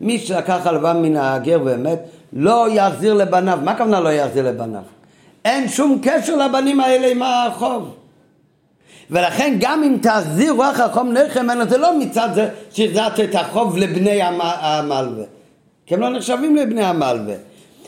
מי 0.00 0.18
שלקח 0.18 0.66
הלוואה 0.66 0.92
מן 0.92 1.16
הגר 1.16 1.60
ומת 1.64 1.98
לא 2.32 2.66
יחזיר 2.70 3.14
לבניו. 3.14 3.58
מה 3.62 3.70
הכוונה 3.70 4.00
לא 4.00 4.08
יחזיר 4.08 4.48
לבניו? 4.48 4.82
אין 5.44 5.68
שום 5.68 5.98
קשר 6.02 6.36
לבנים 6.36 6.80
האלה 6.80 7.06
עם 7.06 7.22
החוב. 7.22 7.94
ולכן 9.10 9.56
גם 9.60 9.82
אם 9.82 9.96
תחזיר 10.02 10.52
רוח 10.52 10.80
נכם 11.14 11.44
ממנו 11.44 11.68
זה 11.68 11.78
לא 11.78 11.98
מצד 11.98 12.28
זה 12.34 12.48
שהחזרת 12.70 13.20
את 13.20 13.34
החוב 13.34 13.76
לבני 13.76 14.20
המלווה. 14.22 15.24
כי 15.90 15.94
הם 15.94 16.00
לא 16.00 16.08
נחשבים 16.08 16.56
לבני 16.56 16.84
המלווה. 16.84 17.34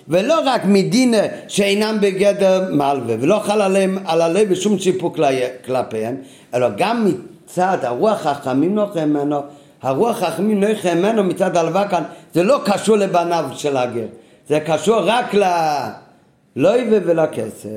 ולא 0.08 0.34
רק 0.44 0.64
מדין 0.64 1.14
שאינם 1.48 1.98
בגדר 2.00 2.68
מלווה 2.70 3.14
ולא 3.20 3.38
חל 3.38 3.62
עליהם 3.62 3.98
על 4.04 4.20
הלב 4.22 4.48
ושום 4.50 4.78
סיפוק 4.78 5.18
כלפיהם 5.66 6.16
אלא 6.54 6.68
גם 6.76 7.06
מצד 7.06 7.78
הרוח 7.82 8.26
החכמים 8.26 8.74
נוחם 8.74 9.08
ממנו 9.08 9.40
הרוח 9.82 10.22
החכמים 10.22 10.64
נוחם 10.64 10.98
ממנו 10.98 11.24
מצד 11.24 11.56
הלווה 11.56 11.88
כאן. 11.88 12.02
זה 12.34 12.42
לא 12.42 12.60
קשור 12.64 12.96
לבניו 12.96 13.44
של 13.54 13.76
הגר. 13.76 14.06
זה 14.48 14.60
קשור 14.60 15.00
רק 15.04 15.34
ללויבה 15.34 16.96
ולכסף. 17.04 17.68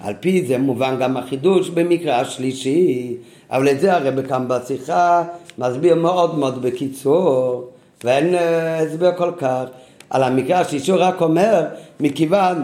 על 0.00 0.14
פי 0.20 0.46
זה 0.46 0.58
מובן 0.58 0.96
גם 1.00 1.16
החידוש 1.16 1.68
במקרה 1.68 2.20
השלישי 2.20 3.16
אבל 3.50 3.68
את 3.68 3.80
זה 3.80 3.94
הרב 3.94 4.22
כאן 4.26 4.44
בשיחה 4.48 5.24
מסביר 5.58 5.94
מאוד 5.94 6.38
מאוד 6.38 6.62
בקיצור 6.62 7.71
ואין 8.04 8.34
אה, 8.34 8.78
הסבר 8.78 9.10
כל 9.16 9.30
כך 9.38 9.64
על 10.10 10.22
המקרה. 10.22 10.60
השלישי 10.60 10.92
רק 10.92 11.20
אומר 11.20 11.64
מכיוון 12.00 12.62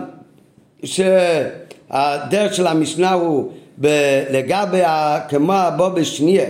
שהדרך 0.85 2.55
של 2.55 2.67
המשנה 2.67 3.13
הוא 3.13 3.53
ב- 3.81 4.23
לגבי 4.31 4.83
ה- 4.83 5.21
כמו 5.29 5.53
הבוא 5.53 5.89
בשנייה 5.89 6.45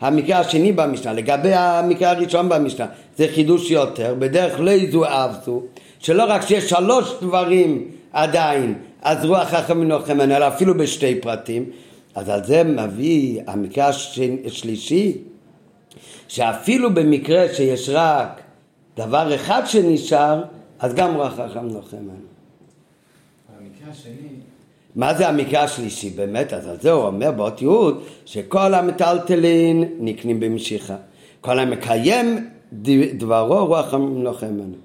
המקרה 0.00 0.38
השני 0.38 0.72
במשנה 0.72 1.12
לגבי 1.12 1.54
המקרה 1.54 2.10
הראשון 2.10 2.48
במשנה 2.48 2.86
זה 3.18 3.26
חידוש 3.34 3.70
יותר. 3.70 4.14
בדרך 4.18 4.60
לא 4.60 4.70
יזו 4.70 5.04
אבסו 5.06 5.62
שלא 5.98 6.24
רק 6.28 6.42
שיש 6.46 6.70
שלוש 6.70 7.12
דברים 7.22 7.84
עדיין 8.12 8.74
אז 9.02 9.24
רוח 9.24 9.48
חכמים 9.48 9.88
נוחם 9.88 10.20
אלא 10.20 10.48
אפילו 10.48 10.76
בשתי 10.78 11.14
פרטים. 11.20 11.64
אז 12.14 12.28
על 12.28 12.44
זה 12.44 12.64
מביא 12.64 13.40
המקרה 13.46 13.90
השלישי 14.46 15.16
שאפילו 16.28 16.94
במקרה 16.94 17.54
שיש 17.54 17.90
רק 17.92 18.40
דבר 18.96 19.34
אחד 19.34 19.62
שנשאר, 19.66 20.42
אז 20.78 20.94
גם 20.94 21.14
רוח 21.14 21.32
חכם 21.32 21.68
נוחם 21.68 21.96
המקרה 23.58 23.90
השני... 23.90 24.28
מה 24.96 25.14
זה 25.14 25.28
המקרה 25.28 25.62
השלישי 25.62 26.10
באמת? 26.10 26.52
אז 26.52 26.68
על 26.68 26.76
זה 26.80 26.90
הוא 26.90 27.04
אומר 27.04 27.30
באות 27.30 27.62
יהוד 27.62 28.02
שכל 28.24 28.74
המטלטלין 28.74 29.84
נקנים 29.98 30.40
במשיכה. 30.40 30.96
כל 31.40 31.58
המקיים 31.58 32.48
דברו 33.18 33.66
רוח 33.66 33.86
חכמים 33.86 34.22
נוחם 34.22 34.46
ממנו. 34.46 34.76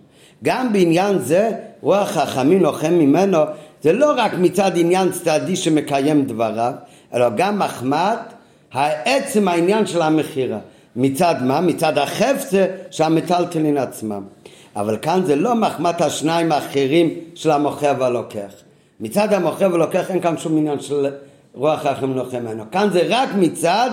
גם 0.43 0.73
בעניין 0.73 1.19
זה 1.19 1.51
רוח 1.81 2.09
חכמים 2.09 2.61
נוחם 2.61 2.93
ממנו 2.93 3.37
זה 3.81 3.93
לא 3.93 4.13
רק 4.17 4.33
מצד 4.33 4.71
עניין 4.75 5.11
צדדי 5.11 5.55
שמקיים 5.55 6.25
דבריו, 6.25 6.73
אלא 7.13 7.29
גם 7.35 7.59
מחמד 7.59 8.17
העצם 8.71 9.47
העניין 9.47 9.85
של 9.85 10.01
המכירה. 10.01 10.59
מצד 10.95 11.35
מה? 11.41 11.61
מצד 11.61 11.97
החפצה 11.97 12.65
של 12.91 13.03
המטלטלין 13.03 13.77
עצמם. 13.77 14.23
אבל 14.75 14.97
כאן 15.01 15.21
זה 15.25 15.35
לא 15.35 15.55
מחמת 15.55 16.01
השניים 16.01 16.51
האחרים 16.51 17.09
של 17.35 17.51
המוכר 17.51 17.93
והלוקח. 17.99 18.51
מצד 18.99 19.33
המוכר 19.33 19.67
והלוקח 19.71 20.11
אין 20.11 20.21
כאן 20.21 20.37
שום 20.37 20.57
עניין 20.57 20.79
של 20.79 21.07
רוח 21.53 21.85
רחם 21.85 22.13
נוחם 22.13 22.37
ממנו. 22.37 22.63
כאן 22.71 22.89
זה 22.91 23.01
רק 23.09 23.29
מצד 23.35 23.89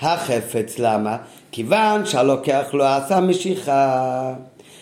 החפץ. 0.00 0.78
למה? 0.78 1.16
כיוון 1.52 2.06
שהלוקח 2.06 2.64
לא 2.72 2.96
עשה 2.96 3.20
משיכה. 3.20 4.32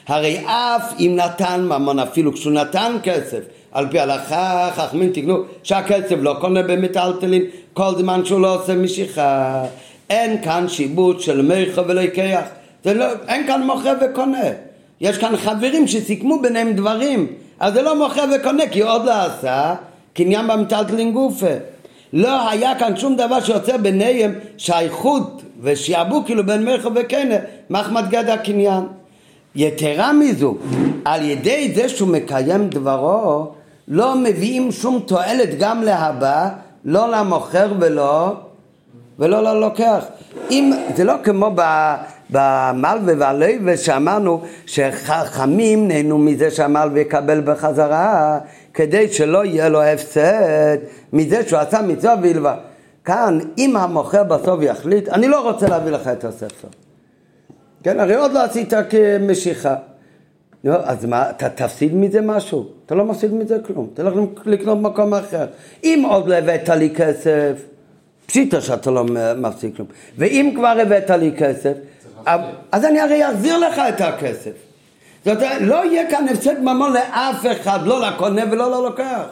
הרי 0.08 0.44
אף 0.46 0.94
אם 0.98 1.16
נתן 1.16 1.66
ממון, 1.68 1.98
אפילו 1.98 2.32
כשהוא 2.32 2.52
נתן 2.52 2.96
כסף, 3.02 3.40
על 3.72 3.86
פי 3.90 3.98
הלכה 3.98 4.70
חכמים 4.74 5.12
תקנו 5.12 5.36
שהכסף 5.62 6.16
לא 6.20 6.36
קונה 6.40 6.62
במטלטלין 6.62 7.42
כל 7.72 7.94
זמן 7.98 8.24
שהוא 8.24 8.40
לא 8.40 8.54
עושה 8.54 8.74
משיכה. 8.74 9.64
אין 10.12 10.42
כאן 10.42 10.68
שיבוט 10.68 11.20
של 11.20 11.42
מרחב 11.42 11.82
ולקח. 11.88 12.42
לא, 12.86 13.04
אין 13.28 13.46
כאן 13.46 13.62
מוכר 13.62 13.94
וקונה. 14.00 14.48
יש 15.00 15.18
כאן 15.18 15.36
חברים 15.36 15.86
שסיכמו 15.86 16.42
ביניהם 16.42 16.72
דברים. 16.72 17.26
אז 17.60 17.72
זה 17.72 17.82
לא 17.82 17.98
מוכר 17.98 18.24
וקונה 18.36 18.66
כי 18.66 18.82
עוד 18.82 19.04
לא 19.04 19.12
עשה 19.22 19.74
קניין 20.14 20.46
במטלטלין 20.46 21.12
גופה. 21.12 21.54
לא 22.12 22.50
היה 22.50 22.78
כאן 22.78 22.96
שום 22.96 23.16
דבר 23.16 23.40
שיוצא 23.40 23.76
ביניהם 23.76 24.34
שייכות 24.58 25.42
ושיעבו 25.62 26.22
כאילו 26.26 26.46
בין 26.46 26.64
מרחב 26.64 26.90
וקנה 26.94 27.34
מחמד 27.70 28.04
גד 28.10 28.28
הקניין. 28.28 28.84
יתרה 29.54 30.12
מזו, 30.12 30.56
על 31.04 31.24
ידי 31.24 31.72
זה 31.74 31.88
שהוא 31.88 32.08
מקיים 32.08 32.68
דברו, 32.68 33.46
לא 33.88 34.14
מביאים 34.16 34.72
שום 34.72 35.00
תועלת 35.06 35.58
גם 35.58 35.82
להבא, 35.82 36.48
לא 36.84 37.10
למוכר 37.10 37.72
ולא, 37.80 38.32
ולא 39.22 39.42
ללוקח. 39.42 40.04
אם, 40.50 40.72
זה 40.96 41.04
לא 41.04 41.14
כמו 41.22 41.50
במלווה 42.30 43.14
והלווה 43.18 43.76
שאמרנו 43.76 44.42
שחכמים 44.66 45.88
נהנו 45.88 46.18
מזה 46.18 46.50
שהמלווה 46.50 47.00
יקבל 47.00 47.40
בחזרה 47.40 48.38
כדי 48.74 49.12
שלא 49.12 49.44
יהיה 49.44 49.68
לו 49.68 49.82
הפסד 49.82 50.78
מזה 51.12 51.48
שהוא 51.48 51.58
עשה 51.58 51.82
מצווה 51.82 52.14
וילווה. 52.22 52.56
כאן, 53.04 53.38
אם 53.58 53.76
המוכר 53.76 54.24
בסוף 54.24 54.62
יחליט, 54.62 55.08
אני 55.08 55.28
לא 55.28 55.48
רוצה 55.50 55.68
להביא 55.68 55.90
לך 55.92 56.08
את 56.08 56.24
הספר. 56.24 56.68
כן, 57.82 58.00
הרי 58.00 58.14
עוד 58.14 58.32
לא 58.32 58.44
עשית 58.44 58.72
כמשיכה. 58.90 59.74
לא, 60.64 60.76
אז 60.84 61.04
מה, 61.04 61.30
אתה 61.30 61.48
תפסיד 61.48 61.94
מזה 61.94 62.20
משהו? 62.20 62.66
אתה 62.86 62.94
לא 62.94 63.04
מפסיד 63.04 63.34
מזה 63.34 63.58
כלום, 63.66 63.88
תלך 63.94 64.14
לקנות 64.46 64.78
במקום 64.78 65.14
אחר. 65.14 65.46
אם 65.84 66.04
עוד 66.08 66.28
לא 66.28 66.34
הבאת 66.34 66.68
לי 66.68 66.90
כסף, 66.94 67.71
פשיטה 68.26 68.60
שאתה 68.60 68.90
לא 68.90 69.04
מפסיד 69.36 69.76
כלום. 69.76 69.88
ואם 70.18 70.52
כבר 70.56 70.74
הבאת 70.82 71.10
לי 71.10 71.32
כסף, 71.38 71.72
אז 72.72 72.84
אני 72.84 73.00
הרי 73.00 73.30
אחזיר 73.30 73.58
לך 73.58 73.78
את 73.88 74.00
הכסף. 74.00 74.52
זאת 75.24 75.36
אומרת, 75.36 75.60
לא 75.60 75.84
יהיה 75.84 76.10
כאן 76.10 76.28
הפסד 76.28 76.60
ממון 76.60 76.92
לאף 76.92 77.46
אחד, 77.52 77.80
לא 77.84 78.06
לקונה 78.08 78.42
ולא 78.50 78.70
ללוקח. 78.70 79.22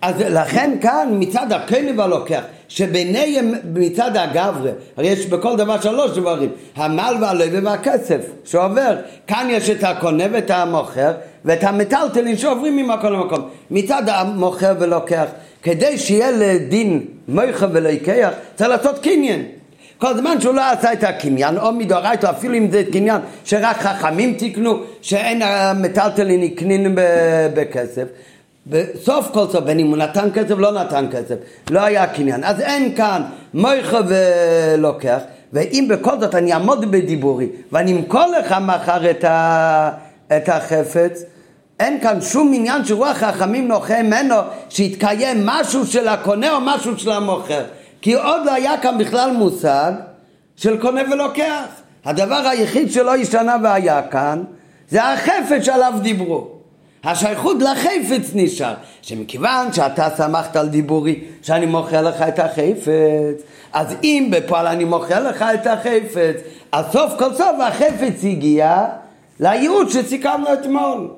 אז 0.00 0.14
לכן 0.20 0.76
כאן 0.80 1.08
מצד 1.10 1.52
הכלב 1.52 2.00
הלוקח, 2.00 2.42
שביניהם 2.68 3.54
מצד 3.74 4.16
הגברה, 4.16 4.70
הרי 4.96 5.06
יש 5.06 5.26
בכל 5.26 5.56
דבר 5.56 5.80
שלוש 5.80 6.10
דברים, 6.10 6.50
המל 6.76 7.14
והלווה 7.20 7.60
והכסף 7.64 8.20
שעובר, 8.44 8.96
כאן 9.26 9.46
יש 9.50 9.70
את 9.70 9.84
הקונה 9.84 10.24
ואת 10.32 10.50
המוכר 10.50 11.12
ואת 11.44 11.64
המטלטלין 11.64 12.36
שעוברים 12.36 12.76
ממקום 12.76 13.12
למקום, 13.12 13.48
מצד 13.70 14.02
המוכר 14.08 14.72
ולוקח, 14.78 15.26
כדי 15.66 15.98
שיהיה 15.98 16.30
לדין 16.30 17.00
מויכה 17.28 17.66
ולקח, 17.72 18.30
צריך 18.54 18.70
לעשות 18.70 18.98
קניין. 18.98 19.42
כל 19.98 20.16
זמן 20.16 20.40
שהוא 20.40 20.54
לא 20.54 20.70
עשה 20.70 20.92
את 20.92 21.04
הקניין, 21.04 21.58
או 21.58 21.72
מדאורייתא, 21.72 22.30
אפילו 22.30 22.54
אם 22.54 22.70
זה 22.70 22.82
קניין 22.92 23.20
שרק 23.44 23.76
חכמים 23.76 24.34
תיקנו, 24.34 24.82
שאין 25.02 25.42
המטלטלין 25.42 26.40
נקנין 26.40 26.96
בכסף, 27.54 28.04
בסוף 28.66 29.28
כל 29.32 29.46
סוף, 29.52 29.64
בין 29.64 29.78
אם 29.78 29.86
הוא 29.86 29.96
נתן 29.96 30.28
כסף 30.34 30.54
לא 30.58 30.72
נתן 30.72 31.06
כסף, 31.12 31.34
לא 31.70 31.80
היה 31.80 32.06
קניין. 32.06 32.44
אז 32.44 32.60
אין 32.60 32.94
כאן 32.94 33.22
מויכה 33.54 34.00
ולוקח, 34.08 35.18
ואם 35.52 35.86
בכל 35.90 36.20
זאת 36.20 36.34
אני 36.34 36.52
אעמוד 36.52 36.90
בדיבורי 36.90 37.48
ואני 37.72 37.92
אמכור 37.92 38.26
לך 38.40 38.54
מחר 38.60 39.10
את, 39.10 39.24
ה, 39.24 39.90
את 40.36 40.48
החפץ, 40.48 41.22
אין 41.80 42.00
כאן 42.00 42.20
שום 42.20 42.52
עניין 42.54 42.84
שרוח 42.84 43.16
חכמים 43.16 43.68
נוחה 43.68 44.02
ממנו 44.02 44.34
שיתקיים 44.68 45.46
משהו 45.46 45.86
של 45.86 46.08
הקונה 46.08 46.54
או 46.54 46.60
משהו 46.60 46.98
של 46.98 47.10
המוכר. 47.10 47.64
כי 48.02 48.14
עוד 48.14 48.42
לא 48.44 48.52
היה 48.52 48.78
כאן 48.78 48.98
בכלל 48.98 49.30
מושג 49.30 49.92
של 50.56 50.80
קונה 50.80 51.00
ולוקח. 51.10 51.64
הדבר 52.04 52.48
היחיד 52.48 52.92
שלא 52.92 53.16
השתנה 53.16 53.56
והיה 53.62 54.02
כאן 54.02 54.42
זה 54.88 55.04
החפץ 55.04 55.62
שעליו 55.62 55.92
דיברו. 56.02 56.48
השייכות 57.04 57.56
לחפץ 57.62 58.30
נשאר, 58.34 58.74
שמכיוון 59.02 59.72
שאתה 59.72 60.08
שמחת 60.16 60.56
על 60.56 60.68
דיבורי 60.68 61.20
שאני 61.42 61.66
מוכר 61.66 62.02
לך 62.02 62.22
את 62.22 62.38
החפץ, 62.38 63.42
אז 63.72 63.94
אם 64.04 64.28
בפועל 64.32 64.66
אני 64.66 64.84
מוכר 64.84 65.28
לך 65.28 65.44
את 65.54 65.66
החפץ, 65.66 66.36
אז 66.72 66.84
סוף 66.92 67.12
כל 67.18 67.34
סוף 67.34 67.56
החפץ 67.60 68.24
הגיע 68.24 68.84
לייעוד 69.40 69.90
שסיכמנו 69.90 70.52
אתמול. 70.52 71.08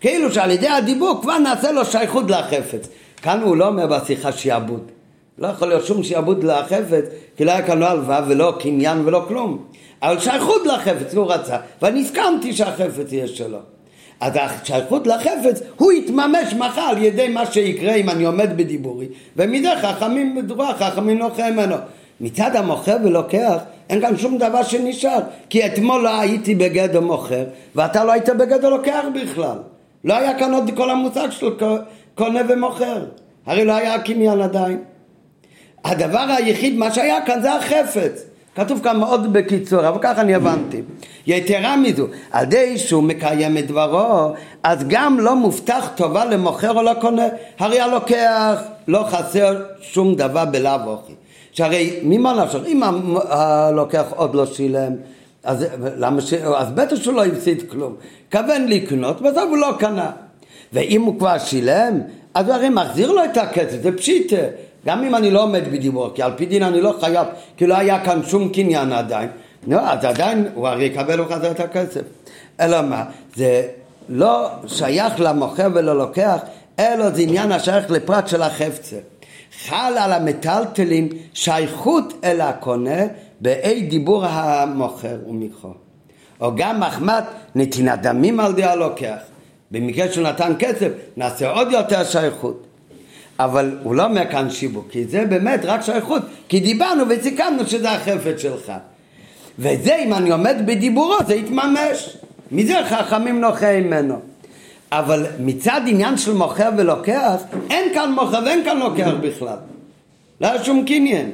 כאילו 0.00 0.32
שעל 0.32 0.50
ידי 0.50 0.68
הדיבור 0.68 1.18
כבר 1.22 1.38
נעשה 1.38 1.72
לו 1.72 1.84
שייכות 1.84 2.30
לחפץ. 2.30 2.88
כאן 3.22 3.40
הוא 3.42 3.56
לא 3.56 3.66
אומר 3.66 3.86
בשיחה 3.86 4.32
שיעבוד. 4.32 4.90
לא 5.38 5.46
יכול 5.46 5.68
להיות 5.68 5.86
שום 5.86 6.02
שיעבוד 6.02 6.44
לחפץ, 6.44 7.04
כי 7.36 7.44
לא 7.44 7.50
היה 7.50 7.66
כאן 7.66 7.78
לא 7.78 7.86
הלוואה 7.86 8.20
ולא 8.28 8.54
קניין 8.60 9.02
ולא 9.06 9.24
כלום. 9.28 9.64
אבל 10.02 10.18
שייכות 10.18 10.66
לחפץ 10.66 11.14
הוא 11.14 11.32
רצה, 11.32 11.56
ואני 11.82 12.00
הסכמתי 12.00 12.52
שהחפץ 12.52 13.12
יהיה 13.12 13.28
שלו. 13.28 13.58
אז 14.20 14.32
השייכות 14.40 15.06
לחפץ 15.06 15.62
הוא 15.76 15.92
יתממש 15.92 16.54
מחר 16.58 16.80
על 16.80 17.02
ידי 17.02 17.28
מה 17.28 17.46
שיקרה 17.46 17.94
אם 17.94 18.10
אני 18.10 18.24
עומד 18.24 18.56
בדיבורי 18.56 19.06
ומזה 19.36 19.68
חכמים 19.82 20.34
בדורה 20.34 20.74
חכמים 20.74 21.18
נוחה 21.18 21.50
ממנו 21.50 21.76
מצד 22.20 22.56
המוכר 22.56 22.96
ולוקח 23.04 23.56
אין 23.90 24.00
כאן 24.00 24.16
שום 24.16 24.38
דבר 24.38 24.62
שנשאר 24.62 25.18
כי 25.50 25.66
אתמול 25.66 26.02
לא 26.02 26.20
הייתי 26.20 26.54
בגדר 26.54 27.00
מוכר 27.00 27.44
ואתה 27.74 28.04
לא 28.04 28.12
היית 28.12 28.28
בגדר 28.28 28.68
לוקח 28.68 29.04
בכלל 29.14 29.58
לא 30.06 30.14
היה 30.14 30.38
כאן 30.38 30.52
עוד 30.52 30.70
כל 30.76 30.90
המושג 30.90 31.30
של 31.30 31.50
קונה 32.14 32.40
ומוכר 32.48 33.04
הרי 33.46 33.64
לא 33.64 33.72
היה 33.72 33.98
קניין 33.98 34.40
עדיין 34.40 34.78
הדבר 35.84 36.26
היחיד 36.36 36.76
מה 36.76 36.94
שהיה 36.94 37.26
כאן 37.26 37.42
זה 37.42 37.54
החפץ 37.54 38.26
כתוב 38.56 38.80
כאן 38.82 38.96
מאוד 38.96 39.32
בקיצור, 39.32 39.88
אבל 39.88 39.98
ככה 40.00 40.20
אני 40.20 40.34
הבנתי. 40.34 40.82
יתרה 41.26 41.76
מזו, 41.76 42.06
על 42.30 42.44
ידי 42.44 42.78
שהוא 42.78 43.02
מקיים 43.02 43.58
את 43.58 43.66
דברו, 43.66 44.32
אז 44.62 44.84
גם 44.88 45.20
לא 45.20 45.36
מובטח 45.36 45.90
טובה 45.94 46.24
למוכר 46.24 46.70
או 46.70 46.82
לקונה. 46.82 47.26
הרי 47.58 47.80
הלוקח 47.80 48.62
לא 48.88 49.04
חסר 49.08 49.62
שום 49.80 50.14
דבר 50.14 50.44
בלאו 50.44 50.86
אוכי. 50.86 51.12
שהרי 51.52 52.00
ממה 52.02 52.44
נפשך, 52.44 52.60
אם 52.66 52.82
הלוקח 53.28 54.04
עוד 54.16 54.34
לא 54.34 54.46
שילם, 54.46 54.92
אז, 55.46 55.66
למה 55.96 56.20
ש... 56.20 56.34
אז 56.34 56.70
בטח 56.70 56.96
שהוא 56.96 57.14
לא 57.14 57.24
הפסיד 57.24 57.70
כלום. 57.70 57.94
כוון 58.32 58.68
לקנות, 58.68 59.22
בסוף 59.22 59.44
הוא 59.48 59.58
לא 59.58 59.74
קנה. 59.78 60.10
ואם 60.72 61.02
הוא 61.02 61.18
כבר 61.18 61.38
שילם, 61.38 62.00
אז 62.34 62.46
הוא 62.46 62.54
הרי 62.54 62.68
מחזיר 62.68 63.12
לו 63.12 63.24
את 63.24 63.36
הכסף, 63.36 63.82
זה 63.82 63.96
פשיטה. 63.96 64.36
גם 64.86 65.04
אם 65.04 65.14
אני 65.14 65.30
לא 65.30 65.42
עומד 65.42 65.62
בדיבור, 65.72 66.10
כי 66.14 66.22
על 66.22 66.32
פי 66.36 66.46
דין 66.46 66.62
אני 66.62 66.80
לא 66.80 66.94
חייב, 67.00 67.26
כי 67.56 67.66
לא 67.66 67.76
היה 67.76 68.04
כאן 68.04 68.20
שום 68.22 68.48
קניין 68.48 68.92
עדיין, 68.92 69.28
לא, 69.66 69.80
אז 69.80 70.04
עדיין 70.04 70.48
הוא 70.54 70.68
הרי 70.68 70.84
יקבל 70.84 71.22
בחזרה 71.22 71.50
את 71.50 71.60
הכסף. 71.60 72.02
אלא 72.60 72.82
מה, 72.82 73.04
זה 73.36 73.62
לא 74.08 74.48
שייך 74.66 75.14
למוכר 75.18 75.68
וללוקח, 75.74 76.38
אלא 76.78 77.10
זה 77.10 77.22
עניין 77.22 77.52
השייך 77.52 77.90
לפרט 77.90 78.28
של 78.28 78.42
החפצה. 78.42 78.96
חל 79.68 79.92
על 79.98 80.12
המטלטלים 80.12 81.08
שייכות 81.34 82.14
אל 82.24 82.40
הקונה 82.40 83.00
באי 83.40 83.82
דיבור 83.82 84.24
המוכר 84.26 85.16
ומיקחו. 85.26 85.68
או 86.40 86.56
גם 86.56 86.80
מחמת 86.80 87.24
נתינת 87.54 88.02
דמים 88.02 88.40
על 88.40 88.50
ידי 88.50 88.64
הלוקח. 88.64 89.18
במקרה 89.70 90.12
שהוא 90.12 90.24
נתן 90.24 90.52
כסף, 90.58 90.88
נעשה 91.16 91.50
עוד 91.50 91.72
יותר 91.72 92.04
שייכות. 92.04 92.66
אבל 93.38 93.78
הוא 93.82 93.94
לא 93.94 94.04
אומר 94.04 94.30
כאן 94.30 94.50
שיבוק, 94.50 94.86
כי 94.90 95.04
זה 95.04 95.24
באמת 95.24 95.60
רק 95.64 95.82
שייכות, 95.82 96.22
כי 96.48 96.60
דיברנו 96.60 97.04
וסיכמנו 97.08 97.66
שזה 97.66 97.90
החפץ 97.90 98.38
שלך. 98.38 98.72
וזה, 99.58 99.96
אם 99.96 100.14
אני 100.14 100.30
עומד 100.30 100.56
בדיבורו, 100.66 101.14
זה 101.26 101.34
יתממש. 101.34 102.16
מזה 102.52 102.74
חכמים 102.88 103.40
נוחה 103.40 103.80
ממנו. 103.80 104.18
אבל 104.92 105.26
מצד 105.40 105.80
עניין 105.86 106.16
של 106.16 106.32
מוכר 106.32 106.68
ולוקח, 106.76 107.42
אין 107.70 107.94
כאן 107.94 108.12
מוכר 108.12 108.40
ואין 108.44 108.64
כאן 108.64 108.78
לוקח 108.78 109.10
בכלל. 109.20 109.56
לא 110.40 110.46
היה 110.46 110.64
שום 110.64 110.84
קניין. 110.86 111.30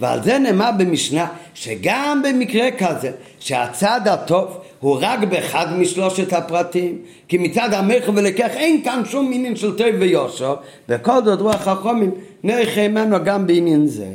ועל 0.00 0.22
זה 0.22 0.38
נאמר 0.38 0.70
במשנה, 0.78 1.26
שגם 1.54 2.22
במקרה 2.24 2.70
כזה, 2.78 3.10
שהצד 3.40 4.00
הטוב 4.08 4.58
הוא 4.80 4.98
רק 5.00 5.20
באחד 5.20 5.66
משלושת 5.76 6.32
הפרטים, 6.32 6.98
כי 7.28 7.38
מצד 7.38 7.72
המכר 7.72 8.10
ולקח 8.14 8.50
אין 8.56 8.84
כאן 8.84 9.02
שום 9.04 9.30
עניין 9.34 9.56
של 9.56 9.76
טוב 9.76 9.86
ויושר, 9.98 10.54
וכל 10.88 11.24
זאת 11.24 11.40
רוח 11.40 11.68
החומים 11.68 12.10
נערך 12.44 12.78
ממנו 12.78 13.24
גם 13.24 13.46
בעניין 13.46 13.86
זה. 13.86 14.06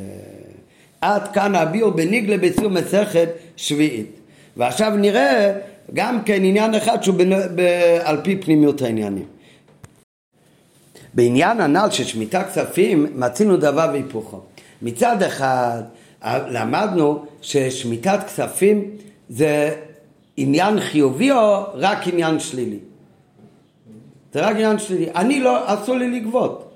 עד 1.00 1.28
כאן 1.28 1.54
הביאו 1.54 1.90
בניגלה 1.90 2.36
בסיום 2.36 2.74
מסכת 2.74 3.28
שביעית. 3.56 4.06
ועכשיו 4.56 4.92
נראה 4.96 5.52
גם 5.94 6.22
כן 6.24 6.44
עניין 6.44 6.74
אחד 6.74 7.02
שהוא 7.02 7.14
ב... 7.18 7.22
ב... 7.54 7.60
על 8.02 8.20
פי 8.22 8.36
פנימיות 8.36 8.82
העניינים. 8.82 9.24
בעניין 11.14 11.60
הנ"ל 11.60 11.90
של 11.90 12.04
שמיטה 12.04 12.44
כספים 12.44 13.06
מצינו 13.14 13.56
דבר 13.56 13.88
והיפוכו. 13.92 14.40
מצד 14.82 15.22
אחד 15.22 15.82
למדנו 16.24 17.24
ששמיטת 17.42 18.18
כספים 18.26 18.90
זה 19.28 19.74
עניין 20.36 20.80
חיובי 20.80 21.32
או 21.32 21.62
רק 21.74 22.08
עניין 22.08 22.40
שלילי? 22.40 22.78
זה 24.32 24.40
רק 24.40 24.54
עניין 24.54 24.78
שלילי. 24.78 25.10
אני 25.10 25.40
לא, 25.40 25.74
אסור 25.74 25.96
לי 25.96 26.20
לגבות. 26.20 26.70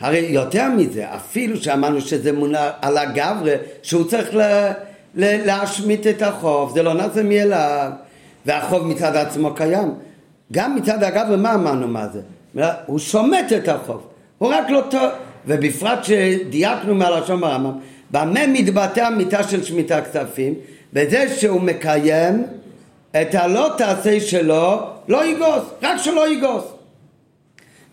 הרי 0.00 0.18
יותר 0.18 0.68
מזה, 0.68 1.14
אפילו 1.14 1.56
שאמרנו 1.56 2.00
שזה 2.00 2.32
מונע 2.32 2.70
על 2.82 2.98
הגברה, 2.98 3.54
שהוא 3.82 4.04
צריך 4.04 4.34
ל, 4.34 4.40
ל, 5.14 5.46
להשמיט 5.46 6.06
את 6.06 6.22
החוב, 6.22 6.74
זה 6.74 6.82
לא 6.82 6.94
נעשה 6.94 7.22
מאליו, 7.22 7.90
והחוב 8.46 8.86
מצד 8.86 9.16
עצמו 9.16 9.54
קיים. 9.54 9.94
גם 10.52 10.76
מצד 10.76 11.02
הגברה, 11.02 11.36
מה 11.36 11.54
אמרנו 11.54 11.88
מה 11.88 12.06
זה? 12.08 12.20
הוא 12.86 12.98
שומט 12.98 13.52
את 13.56 13.68
החוב, 13.68 14.06
הוא 14.38 14.48
רק 14.48 14.70
לא 14.70 14.82
ובפרט 15.46 16.04
שדייקנו 16.04 16.94
מהלשון 16.94 17.40
ברמב"ם, 17.40 17.78
במה 18.10 18.46
מתבטא 18.46 19.00
המיטה 19.00 19.42
של 19.42 19.64
שמיטה 19.64 20.00
כספים? 20.02 20.54
בזה 20.92 21.36
שהוא 21.36 21.60
מקיים 21.60 22.44
את 23.10 23.34
הלא 23.34 23.74
תעשה 23.78 24.20
שלו, 24.20 24.80
לא 25.08 25.24
יגוס, 25.24 25.62
רק 25.82 25.96
שלא 25.96 26.32
יגוס. 26.32 26.64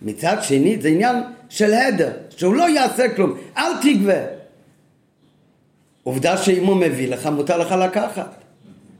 מצד 0.01 0.37
שני 0.41 0.77
זה 0.81 0.89
עניין 0.89 1.15
של 1.49 1.73
הדר, 1.73 2.11
שהוא 2.37 2.55
לא 2.55 2.69
יעשה 2.69 3.15
כלום, 3.15 3.37
אל 3.57 3.71
תגבה. 3.81 4.21
עובדה 6.03 6.37
שאם 6.37 6.65
הוא 6.65 6.75
מביא 6.75 7.07
לך, 7.07 7.25
מותר 7.25 7.57
לך 7.57 7.71
לקחת. 7.71 8.35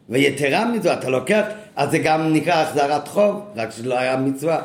ויתרה 0.10 0.66
מזו, 0.66 0.94
אתה 0.94 1.10
לוקח, 1.10 1.46
אז 1.76 1.92
זה 1.92 1.98
גם 1.98 2.34
נקרא 2.34 2.54
החזרת 2.54 3.08
חוב, 3.08 3.42
רק 3.56 3.72
שלא 3.72 4.00
היה 4.00 4.18
מצווה. 4.18 4.62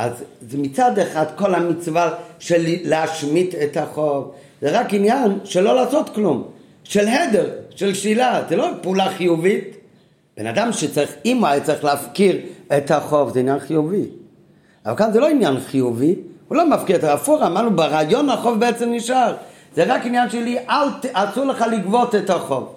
אז 0.00 0.12
זה 0.50 0.58
מצד 0.58 0.98
אחד 0.98 1.24
כל 1.36 1.54
המצווה 1.54 2.14
של 2.38 2.62
להשמיט 2.84 3.54
את 3.54 3.76
החוב, 3.76 4.32
זה 4.62 4.80
רק 4.80 4.94
עניין 4.94 5.38
של 5.44 5.60
לא 5.60 5.74
לעשות 5.74 6.10
כלום, 6.14 6.44
של 6.84 7.08
הדר, 7.08 7.50
של 7.74 7.94
שאלה, 7.94 8.42
זה 8.48 8.56
לא 8.56 8.68
פעולה 8.82 9.08
חיובית. 9.08 9.76
בן 10.36 10.46
אדם 10.46 10.72
שצריך, 10.72 11.14
אם 11.24 11.44
היה 11.44 11.60
צריך 11.60 11.84
להפקיר 11.84 12.36
את 12.76 12.90
החוב, 12.90 13.32
זה 13.32 13.40
עניין 13.40 13.58
חיובי. 13.58 14.04
אבל 14.86 14.96
כאן 14.96 15.12
זה 15.12 15.20
לא 15.20 15.28
עניין 15.28 15.60
חיובי, 15.60 16.14
הוא 16.48 16.56
לא 16.56 16.70
מפקיר 16.70 16.96
את 16.96 17.04
ההפוך, 17.04 17.42
אמרנו 17.42 17.76
ברעיון 17.76 18.30
החוב 18.30 18.60
בעצם 18.60 18.92
נשאר. 18.92 19.34
זה 19.76 19.84
רק 19.94 20.06
עניין 20.06 20.30
שלי, 20.30 20.58
אל, 20.58 20.88
אסור 21.12 21.44
לך 21.44 21.64
לגבות 21.72 22.14
את 22.14 22.30
החוב. 22.30 22.74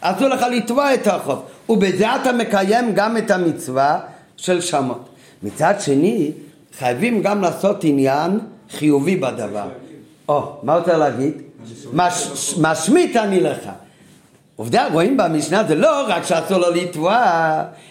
אסור 0.00 0.28
לך 0.28 0.42
לתבוע 0.42 0.94
את 0.94 1.06
החוב. 1.06 1.42
ובזה 1.68 2.16
אתה 2.16 2.32
מקיים 2.32 2.94
גם 2.94 3.16
את 3.16 3.30
המצווה 3.30 4.00
של 4.36 4.60
שמות. 4.60 5.08
מצד 5.42 5.74
שני, 5.80 6.32
חייבים 6.78 7.22
גם 7.22 7.40
לעשות 7.42 7.84
עניין 7.84 8.38
חיובי 8.70 9.16
בדבר. 9.16 9.68
או, 10.28 10.52
מה 10.62 10.76
רוצה 10.76 10.96
להגיד? 10.96 11.32
מש- 11.92 12.54
משמיט 12.60 13.16
אני 13.16 13.40
לך. 13.40 13.68
עובדה, 14.56 14.88
רואים 14.92 15.16
במשנה 15.16 15.64
זה 15.68 15.74
לא 15.74 16.04
רק 16.08 16.24
שאסור 16.24 16.58
לו 16.58 16.70
לתבוע, 16.70 17.16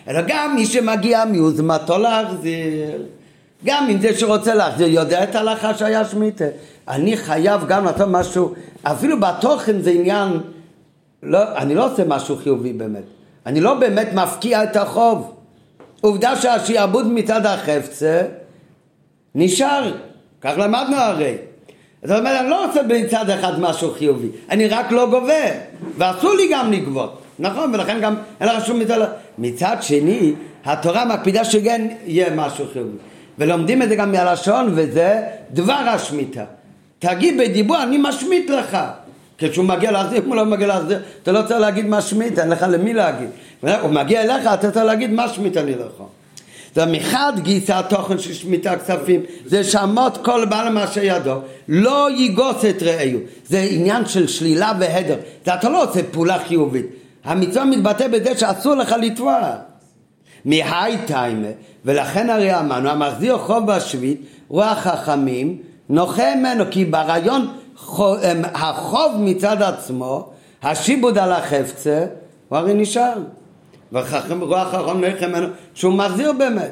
אלא 0.07 0.21
גם 0.27 0.55
מי 0.55 0.65
שמגיע 0.65 1.25
מיוזמתו 1.25 1.97
להחזיר. 1.97 3.01
גם 3.65 3.87
אם 3.89 4.01
זה 4.01 4.17
שרוצה 4.19 4.55
להחזיר 4.55 4.87
יודע 4.87 5.23
את 5.23 5.35
ההלכה 5.35 5.73
שהיה 5.73 6.05
שמיטה. 6.05 6.45
אני 6.87 7.17
חייב 7.17 7.61
גם 7.67 7.85
לעשות 7.85 8.07
משהו, 8.07 8.53
אפילו 8.83 9.19
בתוכן 9.19 9.81
זה 9.81 9.89
עניין, 9.91 10.29
לא, 11.23 11.57
אני 11.57 11.75
לא 11.75 11.91
עושה 11.93 12.03
משהו 12.07 12.35
חיובי 12.37 12.73
באמת. 12.73 13.03
אני 13.45 13.61
לא 13.61 13.73
באמת 13.73 14.07
מפקיע 14.13 14.63
את 14.63 14.75
החוב. 14.75 15.33
עובדה 16.01 16.35
שהשעבוד 16.35 17.07
מצד 17.07 17.45
החפצה 17.45 18.21
נשאר, 19.35 19.91
כך 20.41 20.53
למדנו 20.57 20.95
הרי. 20.95 21.35
זאת 22.03 22.19
אומרת, 22.19 22.41
אני 22.41 22.49
לא 22.49 22.69
עושה 22.69 22.81
מצד 22.83 23.29
אחד 23.29 23.59
משהו 23.59 23.91
חיובי, 23.91 24.27
אני 24.49 24.67
רק 24.67 24.91
לא 24.91 25.09
גובה, 25.09 25.43
ואסור 25.97 26.33
לי 26.33 26.49
גם 26.51 26.71
לגבות, 26.71 27.21
נכון? 27.39 27.75
ולכן 27.75 27.99
גם 28.01 28.15
אין 28.41 28.49
לך 28.49 28.65
שום 28.65 28.79
מצד... 28.79 29.07
מצד 29.37 29.77
שני, 29.81 30.33
התורה 30.65 31.05
מקפידה 31.05 31.43
שכן 31.45 31.87
יהיה 32.05 32.35
משהו 32.35 32.65
חיובי. 32.73 32.97
ולומדים 33.37 33.81
את 33.81 33.89
זה 33.89 33.95
גם 33.95 34.11
מהלשון, 34.11 34.71
וזה 34.75 35.21
דבר 35.51 35.73
השמיטה. 35.73 36.43
תגיד 36.99 37.37
בדיבור, 37.37 37.83
אני 37.83 37.97
משמיט 37.97 38.49
לך. 38.49 38.77
כשהוא 39.37 39.65
מגיע 39.65 39.91
להחזיר, 39.91 40.23
אם 40.23 40.27
הוא 40.27 40.35
לא 40.35 40.45
מגיע 40.45 40.67
להחזיר, 40.67 40.99
אתה 41.23 41.31
לא 41.31 41.41
צריך 41.41 41.59
להגיד 41.59 41.85
משמיט, 41.85 42.39
אין 42.39 42.49
לך 42.49 42.65
למי 42.69 42.93
להגיד. 42.93 43.29
הוא 43.61 43.89
מגיע 43.89 44.21
אליך, 44.21 44.47
אתה 44.53 44.71
צריך 44.71 44.85
להגיד 44.85 45.13
משמיט 45.13 45.57
אני 45.57 45.75
לך. 45.75 46.03
זה 46.75 46.85
מחד 46.85 47.33
גיסא 47.39 47.71
התוכן 47.71 48.19
של 48.19 48.33
שמיטה 48.33 48.77
כספים, 48.77 49.21
זה 49.45 49.63
שמות 49.63 50.17
כל 50.17 50.45
בעל 50.45 50.69
מה 50.69 50.87
שידו, 50.87 51.35
לא 51.67 52.07
יגוס 52.11 52.65
את 52.69 52.83
רעהו, 52.83 53.19
זה 53.45 53.67
עניין 53.69 54.05
של 54.05 54.27
שלילה 54.27 54.71
והדר, 54.79 55.15
זה 55.45 55.53
אתה 55.53 55.69
לא 55.69 55.83
עושה 55.83 55.99
פעולה 56.11 56.39
חיובית, 56.39 56.85
המצווה 57.23 57.65
מתבטא 57.65 58.07
בזה 58.07 58.37
שאסור 58.37 58.75
לך 58.75 58.95
לתבוע. 59.01 59.41
מהי 60.45 60.97
טיימה, 61.07 61.47
ולכן 61.85 62.29
הרי 62.29 62.59
אמרנו, 62.59 62.89
המחזיר 62.89 63.37
חוב 63.37 63.65
בשביעית, 63.65 64.21
רוח 64.47 64.77
חכמים, 64.77 65.57
נוחה 65.89 66.35
ממנו, 66.35 66.63
כי 66.71 66.85
ברעיון 66.85 67.47
אמ, 67.99 68.41
החוב 68.53 69.13
מצד 69.19 69.61
עצמו, 69.61 70.29
השיבוד 70.63 71.17
על 71.17 71.31
החפצה, 71.31 72.05
הוא 72.49 72.57
הרי 72.57 72.73
נשאר. 72.73 73.13
ורוח 73.93 74.07
חכם 74.07 74.39
נוחה 74.39 75.27
ממנו, 75.27 75.47
שהוא 75.73 75.93
מחזיר 75.93 76.33
באמת. 76.33 76.71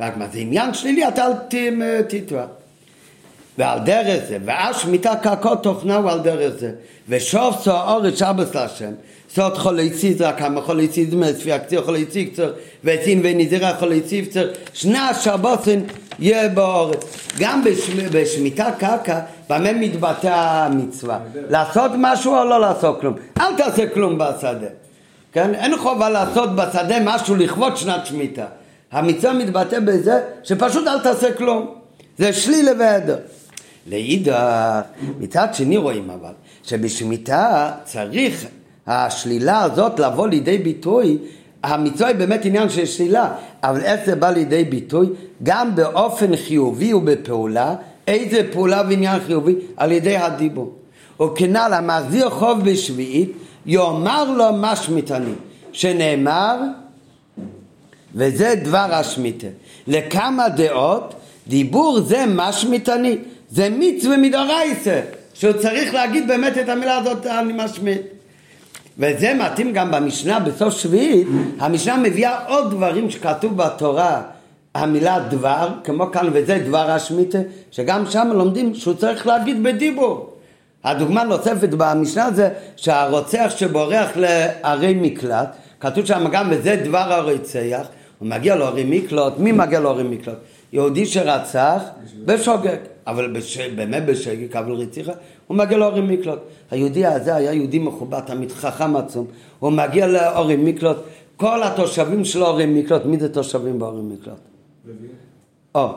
רק 0.00 0.16
מה 0.16 0.26
זה 0.32 0.38
עניין 0.38 0.74
שלילי, 0.74 1.08
אתה 1.08 1.26
אל 1.26 1.32
ת- 1.32 1.54
תטבע. 2.08 2.44
ועל 3.58 3.78
דרך 3.78 4.22
זה, 4.28 4.38
שמיטה 4.72 5.16
קרקעות 5.22 5.62
תוכנה 5.62 5.96
הוא 5.96 6.10
על 6.10 6.20
דרך 6.20 6.54
זה. 6.58 6.70
ושוב 7.08 7.56
סו 7.62 7.70
אורץ 7.80 8.18
שבס 8.18 8.54
להשם, 8.54 8.90
סוד 9.34 9.58
חולי 9.58 9.90
ציזרא, 9.90 10.32
כמה 10.32 10.60
חולי 10.60 10.88
ציזמא, 10.88 11.32
ספי 11.32 11.52
הקציר 11.52 11.82
חולי 11.84 12.04
ציקצר, 12.06 12.52
ועצין 12.84 13.20
ונזירה 13.24 13.76
חולי 13.78 14.00
ציפצר, 14.00 14.48
שני 14.72 14.98
השבוסן 14.98 15.80
יהיה 16.18 16.48
באורץ. 16.48 17.04
גם 17.38 17.64
בש, 17.64 17.90
בשמיטה 18.12 18.70
קרקע, 18.78 19.20
במה 19.50 19.72
מתבטא 19.72 20.28
המצווה? 20.34 21.18
לעשות 21.50 21.90
משהו 21.98 22.38
או 22.38 22.44
לא 22.44 22.60
לעשות 22.60 23.00
כלום? 23.00 23.14
אל 23.40 23.56
תעשה 23.56 23.86
כלום 23.88 24.18
בשדה. 24.18 24.66
כן? 25.34 25.54
אין 25.54 25.76
חובה 25.76 26.10
לעשות 26.10 26.56
בשדה 26.56 26.96
משהו 27.04 27.36
לכבוד 27.36 27.76
שנת 27.76 28.06
שמיטה. 28.06 28.46
המצווה 28.92 29.32
מתבטא 29.32 29.80
בזה 29.80 30.20
שפשוט 30.42 30.86
אל 30.86 30.98
תעשה 30.98 31.32
כלום. 31.32 31.74
זה 32.18 32.32
שלילה 32.32 32.72
והדר. 32.78 33.16
לאידך, 33.86 34.80
מצד 35.20 35.54
שני 35.54 35.76
רואים 35.76 36.10
אבל, 36.10 36.32
שבשמיטה 36.62 37.72
צריך 37.84 38.46
השלילה 38.86 39.62
הזאת 39.62 40.00
לבוא 40.00 40.28
לידי 40.28 40.58
ביטוי, 40.58 41.18
המצווה 41.62 42.08
היא 42.08 42.16
באמת 42.16 42.44
עניין 42.44 42.68
של 42.68 42.86
שלילה, 42.86 43.32
אבל 43.62 43.80
איך 43.80 44.00
זה 44.06 44.16
בא 44.16 44.30
לידי 44.30 44.64
ביטוי? 44.64 45.06
גם 45.42 45.74
באופן 45.74 46.36
חיובי 46.36 46.94
ובפעולה, 46.94 47.74
איזה 48.06 48.40
פעולה 48.52 48.82
ועניין 48.88 49.20
חיובי? 49.26 49.54
על 49.76 49.92
ידי 49.92 50.16
הדיבור. 50.16 50.72
וכנ"ל 51.22 51.72
המחזיר 51.74 52.30
חוב 52.30 52.64
בשביעית, 52.64 53.32
יאמר 53.66 54.30
לו 54.30 54.52
מה 54.52 54.76
שמיטני, 54.76 55.32
שנאמר 55.72 56.56
וזה 58.14 58.54
דבר 58.64 58.86
השמיטה. 58.90 59.46
לכמה 59.86 60.48
דעות, 60.48 61.14
דיבור 61.48 62.00
זה 62.00 62.24
משמיטני, 62.28 63.18
זה 63.50 63.68
מצווה 63.78 64.16
מדורייסה, 64.16 65.00
שהוא 65.34 65.52
צריך 65.52 65.94
להגיד 65.94 66.28
באמת 66.28 66.58
את 66.58 66.68
המילה 66.68 66.98
הזאת, 66.98 67.26
אני 67.26 67.52
משמיט. 67.56 68.00
וזה 68.98 69.34
מתאים 69.34 69.72
גם 69.72 69.90
במשנה 69.90 70.40
בסוף 70.40 70.74
שביעית, 70.74 71.26
המשנה 71.58 71.96
מביאה 71.96 72.46
עוד 72.46 72.70
דברים 72.70 73.10
שכתוב 73.10 73.56
בתורה, 73.56 74.22
המילה 74.74 75.18
דבר, 75.18 75.68
כמו 75.84 76.12
כאן 76.12 76.30
וזה 76.32 76.58
דבר 76.58 76.90
השמיטה, 76.90 77.38
שגם 77.70 78.10
שם 78.10 78.28
לומדים 78.34 78.74
שהוא 78.74 78.94
צריך 78.94 79.26
להגיד 79.26 79.62
בדיבור. 79.62 80.33
הדוגמה 80.84 81.24
נוספת 81.24 81.68
במשנה 81.68 82.30
זה 82.32 82.48
שהרוצח 82.76 83.52
שבורח 83.56 84.10
לערי 84.16 84.94
מקלט, 84.94 85.56
כתוב 85.80 86.04
שם 86.04 86.28
גם 86.32 86.48
וזה 86.50 86.76
דבר 86.84 87.12
הרוצח, 87.12 87.86
הוא 88.18 88.28
מגיע 88.28 88.56
לערי 88.56 88.84
מקלט, 88.84 89.32
מי 89.38 89.52
מגיע 89.52 89.80
לערי 89.80 90.02
מקלט? 90.02 90.36
יהודי 90.72 91.06
שרצח 91.06 91.82
בשוגג, 92.24 92.76
אבל 93.06 93.32
בש... 93.32 93.58
באמת 93.58 94.06
בשגג, 94.06 94.56
אבל 94.56 94.72
רציחה, 94.72 95.12
הוא 95.46 95.56
מגיע 95.56 95.78
לערי 95.78 96.00
מקלט. 96.00 96.38
היהודי 96.70 97.06
הזה 97.06 97.34
היה 97.34 97.52
יהודי 97.52 97.78
מכובד, 97.78 98.20
תמיד 98.20 98.52
חכם 98.52 98.96
עצום, 98.96 99.26
הוא 99.58 99.72
מגיע 99.72 100.06
לערי 100.06 100.56
מקלט, 100.56 100.96
כל 101.36 101.62
התושבים 101.62 102.24
של 102.24 102.42
ערי 102.42 102.66
מקלט, 102.66 103.04
מי 103.04 103.18
זה 103.18 103.32
תושבים 103.32 103.78
בערי 103.78 104.02
מקלט? 104.02 104.34
לוי? 104.84 105.08
או, 105.74 105.88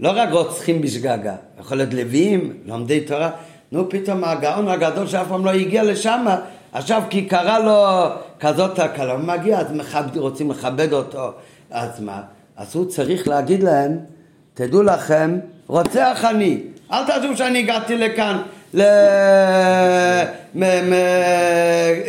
לא 0.00 0.12
רק 0.14 0.28
רוצחים 0.32 0.80
בשגגה, 0.80 1.36
יכול 1.60 1.76
להיות 1.76 1.94
לוויים, 1.94 2.52
לומדי 2.66 3.00
תורה, 3.00 3.30
נו 3.74 3.88
פתאום 3.90 4.24
הגאון 4.24 4.68
הגדול 4.68 5.06
שאף 5.06 5.28
פעם 5.28 5.44
לא 5.44 5.50
הגיע 5.50 5.82
לשם, 5.82 6.26
עכשיו 6.72 7.02
כי 7.10 7.24
קרה 7.24 7.58
לו 7.58 8.08
כזאת 8.40 8.80
תקלה, 8.80 9.12
הוא 9.12 9.20
מגיע, 9.20 9.58
אז 9.58 9.72
מכבד, 9.72 10.16
רוצים 10.16 10.50
לכבד 10.50 10.92
אותו, 10.92 11.32
אז 11.70 12.00
מה? 12.00 12.22
אז 12.56 12.76
הוא 12.76 12.84
צריך 12.84 13.28
להגיד 13.28 13.62
להם, 13.62 13.98
תדעו 14.54 14.82
לכם, 14.82 15.38
רוצח 15.66 16.24
אני, 16.30 16.60
אל 16.92 17.04
תדעו 17.04 17.36
שאני 17.36 17.58
הגעתי 17.58 17.96
לכאן, 17.96 18.42
ל... 18.74 18.82
מ... 20.54 20.62
מ... 20.62 20.94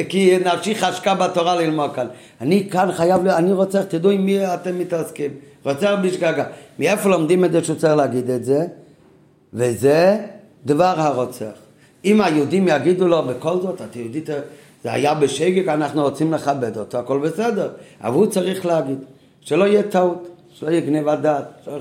כי 0.09 0.38
נפשי 0.45 0.76
חשקה 0.76 1.16
בתורה 1.16 1.55
ללמוד 1.55 1.95
כאן. 1.95 2.07
אני 2.41 2.70
כאן 2.72 2.91
חייב. 2.91 3.28
אני 3.28 3.51
רוצח, 3.53 3.82
תדעו 3.88 4.11
עם 4.11 4.26
מי 4.26 4.53
אתם 4.53 4.80
מתעסקים. 4.80 5.32
רוצח 5.63 5.91
בשגגה. 6.01 6.43
מאיפה 6.80 7.09
לומדים 7.09 7.45
את 7.45 7.51
זה 7.51 7.63
שהוא 7.63 7.76
צריך 7.76 7.95
להגיד 7.95 8.30
את 8.30 8.45
זה? 8.45 8.66
וזה 9.53 10.18
דבר 10.66 10.93
הרוצח. 10.97 11.53
אם 12.05 12.22
היהודים 12.22 12.68
יגידו 12.68 13.07
לו, 13.07 13.24
בכל 13.24 13.61
זאת, 13.61 13.82
את 13.82 13.95
יהודית, 13.95 14.30
זה 14.84 14.93
היה 14.93 15.13
בשגג, 15.13 15.70
אנחנו 15.70 16.01
רוצים 16.01 16.34
לכבד 16.34 16.78
אותו, 16.78 16.97
הכל 16.97 17.20
בסדר. 17.20 17.70
אבל 18.01 18.13
הוא 18.13 18.26
צריך 18.26 18.66
להגיד, 18.66 18.97
שלא 19.41 19.66
יהיה 19.66 19.84
טעות, 19.84 20.28
שלא 20.53 20.70
יהיה 20.70 20.82
גניבת 20.82 21.20
דעת. 21.20 21.43
שלא... 21.66 21.80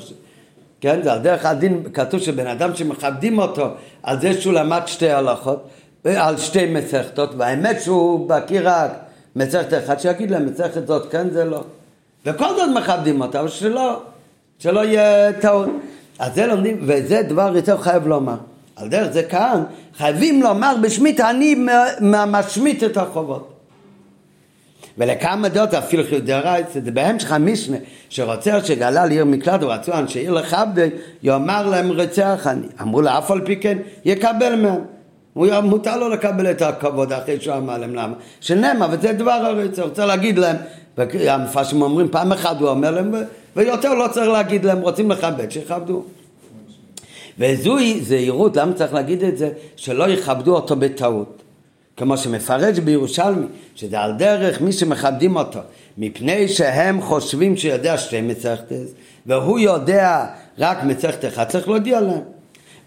כן, 0.80 1.02
זה 1.02 1.12
על 1.12 1.18
דרך 1.18 1.46
הדין, 1.46 1.82
כתוב 1.92 2.20
שבן 2.20 2.46
אדם 2.46 2.74
שמכבדים 2.74 3.38
אותו 3.38 3.66
על 4.02 4.20
זה 4.20 4.40
שהוא 4.40 4.54
למד 4.54 4.80
שתי 4.86 5.10
הלכות, 5.10 5.68
על 6.04 6.36
שתי 6.36 6.66
מסכתות, 6.66 7.30
והאמת 7.38 7.80
שהוא 7.80 8.28
בקיא 8.28 8.60
רק 8.64 8.90
מסכת 9.36 9.84
אחת, 9.84 10.00
שיגיד 10.00 10.30
להם, 10.30 10.46
מסכת 10.46 10.86
זאת 10.86 11.12
כן, 11.12 11.30
זה 11.30 11.44
לא. 11.44 11.64
וכל 12.26 12.48
זאת 12.56 12.70
מכבדים 12.76 13.20
אותו, 13.20 13.40
אבל 13.40 13.48
שלא, 13.48 14.02
שלא 14.58 14.84
יהיה 14.84 15.32
טעות. 15.32 15.68
אז 16.18 16.34
זה 16.34 16.46
לומדים, 16.46 16.80
וזה 16.82 17.22
דבר 17.22 17.56
יותר 17.56 17.78
חייב 17.78 18.06
לומר. 18.06 18.36
על 18.76 18.88
דרך 18.88 19.12
זה 19.12 19.22
כאן, 19.22 19.62
חייבים 19.96 20.42
לומר 20.42 20.74
בשמית, 20.82 21.20
אני 21.20 21.56
משמיט 22.26 22.84
את 22.84 22.96
החובות. 22.96 23.50
ולכמה 24.98 25.48
דעות 25.48 25.74
אפילו 25.74 26.04
חיודרייץ, 26.08 26.66
זה 26.84 26.90
בהמשך 26.90 27.32
המשנה, 27.32 27.76
שרוצח 28.08 28.58
שגלה 28.64 29.06
לעיר 29.06 29.24
מקלט 29.24 29.62
ורצו 29.62 29.92
אנשי 29.92 30.18
עיר 30.18 30.32
לכבדי, 30.32 30.88
יאמר 31.22 31.66
להם 31.66 31.92
רצח 31.92 32.46
אני. 32.46 32.66
אמרו 32.80 33.02
לה, 33.02 33.18
אף 33.18 33.30
על 33.30 33.40
פי 33.44 33.56
כן, 33.56 33.78
יקבל 34.04 34.56
מהם. 34.56 34.80
הוא 35.32 35.46
מותר 35.62 35.96
לו 35.96 36.08
לקבל 36.08 36.50
את 36.50 36.62
הכבוד 36.62 37.12
אחרי 37.12 37.40
שהוא 37.40 37.56
אמר 37.56 37.78
להם 37.78 37.94
למה. 37.94 38.14
שנאמר, 38.40 38.86
וזה 38.90 39.12
דבר 39.12 39.30
הרצח, 39.30 39.82
הוא 39.82 39.90
צריך 39.90 40.08
להגיד 40.08 40.38
להם, 40.38 40.56
המפרשים 41.28 41.82
אומרים, 41.82 42.08
פעם 42.08 42.32
אחת 42.32 42.60
הוא 42.60 42.68
אומר 42.68 42.90
להם, 42.90 43.14
ויותר 43.56 43.94
לא 43.94 44.08
צריך 44.08 44.28
להגיד 44.28 44.64
להם, 44.64 44.80
רוצים 44.80 45.10
לכבד, 45.10 45.50
שיכבדו. 45.50 46.04
וזוהי 47.38 48.00
זהירות, 48.00 48.56
למה 48.56 48.72
צריך 48.72 48.94
להגיד 48.94 49.24
את 49.24 49.38
זה? 49.38 49.50
שלא 49.76 50.08
יכבדו 50.08 50.54
אותו 50.54 50.76
בטעות. 50.76 51.42
כמו 51.96 52.16
שמפרש 52.16 52.78
בירושלמי, 52.78 53.46
שזה 53.74 54.00
על 54.00 54.12
דרך 54.12 54.60
מי 54.60 54.72
שמכבדים 54.72 55.36
אותו, 55.36 55.60
מפני 55.98 56.48
שהם 56.48 57.00
חושבים 57.00 57.56
שיודע 57.56 57.98
שתי 57.98 58.20
מצחתס, 58.20 58.94
והוא 59.26 59.58
יודע 59.58 60.26
רק 60.58 60.82
מצחת 60.84 61.24
אחד, 61.24 61.44
צריך 61.44 61.68
להודיע 61.68 62.00
להם. 62.00 62.20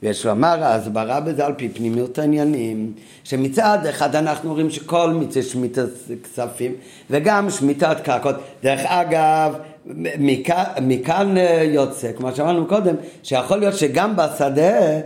ויש 0.04 0.26
לומר 0.26 0.64
ההסברה 0.64 1.20
בזה 1.20 1.46
על 1.46 1.54
פי 1.58 1.70
פנימיות 1.70 2.20
העניינים, 2.20 2.94
שמצד 3.24 3.80
אחד 3.90 4.16
אנחנו 4.16 4.54
רואים 4.54 4.70
שכל 4.70 5.10
מצווה 5.10 5.46
שמיטת 5.46 5.90
כספים 6.24 6.72
וגם 7.10 7.50
שמיטת 7.50 7.98
קרקעות, 8.04 8.36
דרך 8.64 8.82
אגב, 8.84 9.54
מכאן, 9.96 10.64
מכאן 10.82 11.38
אה, 11.38 11.64
יוצא, 11.64 12.12
כמו 12.18 12.36
שאמרנו 12.36 12.66
קודם, 12.66 12.96
שיכול 13.24 13.58
להיות 13.58 13.76
שגם 13.76 14.16
בשדה, 14.16 15.00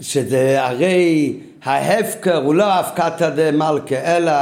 שזה 0.00 0.62
הרי 0.62 1.34
ההפקר 1.64 2.36
הוא 2.36 2.54
לא 2.54 2.72
הפקתא 2.72 3.28
דה 3.28 3.50
מלכה, 3.50 3.96
אלא 4.16 4.32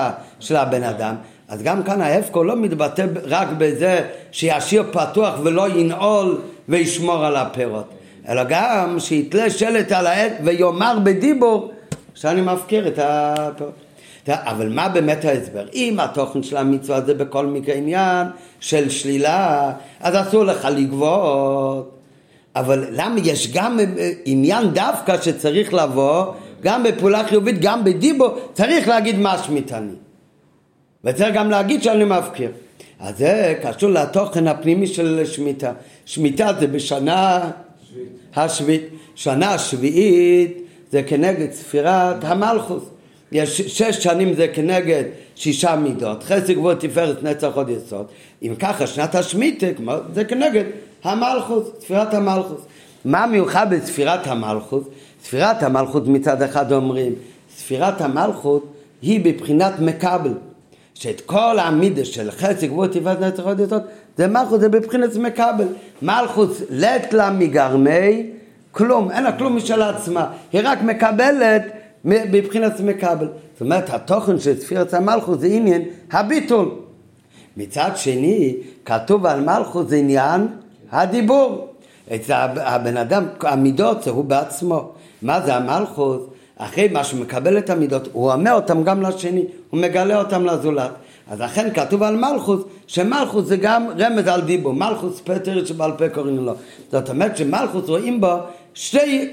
של 0.41 0.57
הבן 0.57 0.83
אדם, 0.83 1.15
אז 1.49 1.63
גם 1.63 1.83
כאן 1.83 2.01
ההפקר 2.01 2.43
לא 2.43 2.57
מתבטא 2.57 3.07
רק 3.25 3.49
בזה 3.59 4.01
שישאיר 4.33 4.85
פתוח 4.93 5.35
ולא 5.45 5.69
ינעול 5.69 6.41
וישמור 6.69 7.27
על 7.27 7.37
הפירות. 7.37 7.95
אלא 8.29 8.43
גם 8.49 9.01
שיתלה 9.01 9.51
שלט 9.51 9.93
על 9.93 10.07
העט 10.07 10.33
ויאמר 10.45 10.99
בדיבור 11.03 11.73
שאני 12.15 12.41
מפקיר 12.41 12.89
את 12.89 12.99
הפירות. 13.03 13.88
אבל 14.35 14.69
מה 14.69 14.89
באמת 14.89 15.25
ההסבר? 15.25 15.67
אם 15.75 16.01
התוכן 16.01 16.43
של 16.43 16.57
המצווה 16.57 17.01
זה 17.01 17.15
בכל 17.15 17.47
מקרה 17.47 17.75
עניין 17.75 18.27
של 18.61 18.91
שלילה, 18.91 19.73
אז 20.01 20.29
אסור 20.29 20.45
לך 20.45 20.69
לגבות. 20.77 21.95
אבל 22.57 22.87
למה 22.91 23.21
יש 23.25 23.53
גם 23.53 23.79
עניין 24.25 24.71
דווקא 24.71 25.23
שצריך 25.23 25.75
לבוא, 25.75 26.25
גם 26.63 26.83
בפעולה 26.83 27.29
חיובית, 27.29 27.61
גם 27.61 27.85
בדיבו, 27.85 28.35
צריך 28.53 28.89
להגיד 28.89 29.19
מה 29.19 29.39
שמיטני. 29.39 29.93
וצריך 31.05 31.35
גם 31.35 31.51
להגיד 31.51 31.83
שאני 31.83 32.05
מפקיר. 32.05 32.51
אז 33.01 33.19
זה 33.19 33.55
קשור 33.63 33.91
לתוכן 33.91 34.49
הפנימי 34.49 34.87
של 34.87 35.23
שמיטה. 35.25 35.73
שמיטה 36.05 36.51
זה 36.61 36.67
בשנה 36.67 37.51
השביעית. 38.37 38.89
שנה 39.15 39.59
שביעית 39.59 40.59
זה 40.93 41.03
כנגד 41.03 41.53
ספירת 41.53 42.25
המלכוס. 42.25 42.83
יש 43.33 43.61
שש 43.61 44.05
שנים 44.05 44.35
זה 44.35 44.49
כנגד 44.49 45.05
שישה 45.35 45.77
מידות, 45.77 46.23
חסד 46.23 46.51
גבוה 46.51 46.75
תפארת 46.75 47.23
נצח 47.23 47.51
עוד 47.55 47.69
יסוד. 47.69 48.07
אם 48.43 48.55
ככה 48.59 48.87
שנת 48.87 49.15
השמיטה 49.15 49.67
זה 50.15 50.25
כנגד 50.25 50.65
המלכוס, 51.05 51.65
ספירת 51.81 52.15
המלכוס. 52.15 52.61
מה 53.05 53.27
מיוחד 53.27 53.75
בספירת 53.75 54.27
המלכות? 54.27 54.91
ספירת 55.25 55.63
המלכות 55.63 56.07
מצד 56.07 56.43
אחד 56.43 56.73
אומרים, 56.73 57.13
ספירת 57.57 58.01
המלכות 58.01 58.73
היא 59.03 59.21
בבחינת 59.25 59.73
מקבל. 59.81 60.35
שאת 60.95 61.21
כל 61.21 61.59
המידה 61.59 62.05
של 62.05 62.31
חצי 62.31 62.67
גבוה 62.67 62.89
תפארת 62.89 63.21
נצח 63.21 63.43
עוד 63.43 63.61
יסוד 63.61 63.83
זה 64.19 64.27
מלכות, 64.27 64.61
זה 64.61 64.69
בבחינת 64.69 65.17
מקבל. 65.17 65.67
מלכות 66.03 66.51
לט 66.71 67.13
לה 67.13 67.31
מגרמי 67.31 68.27
כלום, 68.73 69.11
אין 69.11 69.25
לה 69.25 69.33
כלום 69.33 69.57
משל 69.57 69.83
עצמה, 69.83 70.27
היא 70.53 70.61
רק 70.65 70.83
מקבלת 70.83 71.63
בבחינת 72.09 72.81
מקבל. 72.81 73.29
זאת 73.53 73.61
אומרת, 73.61 73.91
התוכן 73.91 74.39
של 74.39 74.61
ספירת 74.61 74.95
המלכות 74.95 75.41
זה 75.41 75.47
עניין 75.47 75.83
הביטול. 76.11 76.71
מצד 77.57 77.91
שני, 77.97 78.57
כתוב 78.85 79.27
על 79.27 79.41
מלכות 79.41 79.89
זה 79.89 79.97
עניין 79.97 80.47
הדיבור. 80.93 81.69
אצל 82.15 82.33
הבן 82.57 82.97
אדם, 82.97 83.25
המידות 83.41 84.03
זה 84.03 84.11
הוא 84.11 84.25
בעצמו. 84.25 84.93
מה 85.23 85.41
זה 85.41 85.55
המלכות? 85.55 86.35
אחרי 86.57 86.89
מה 86.89 87.05
שהוא 87.05 87.21
מקבל 87.21 87.59
את 87.59 87.71
המידות, 87.71 88.09
הוא 88.13 88.33
אומר 88.33 88.53
אותם 88.53 88.83
גם 88.83 89.03
לשני, 89.03 89.45
הוא 89.71 89.81
מגלה 89.81 90.19
אותם 90.19 90.45
לזולת. 90.45 90.91
אז 91.31 91.41
לכן 91.41 91.71
כתוב 91.75 92.03
על 92.03 92.17
מלכוס, 92.17 92.61
שמלכוס 92.87 93.45
זה 93.45 93.57
גם 93.57 93.87
רמז 93.99 94.27
על 94.27 94.41
דיבו, 94.41 94.73
מלכוס 94.73 95.21
פטר 95.21 95.65
שבעל 95.65 95.93
פה 95.99 96.09
קוראים 96.09 96.47
לו. 96.47 96.53
זאת 96.93 97.11
אומרת 97.11 97.37
שמלכוס 97.37 97.89
רואים 97.89 98.21
בו 98.21 98.37
שתי 98.81 99.29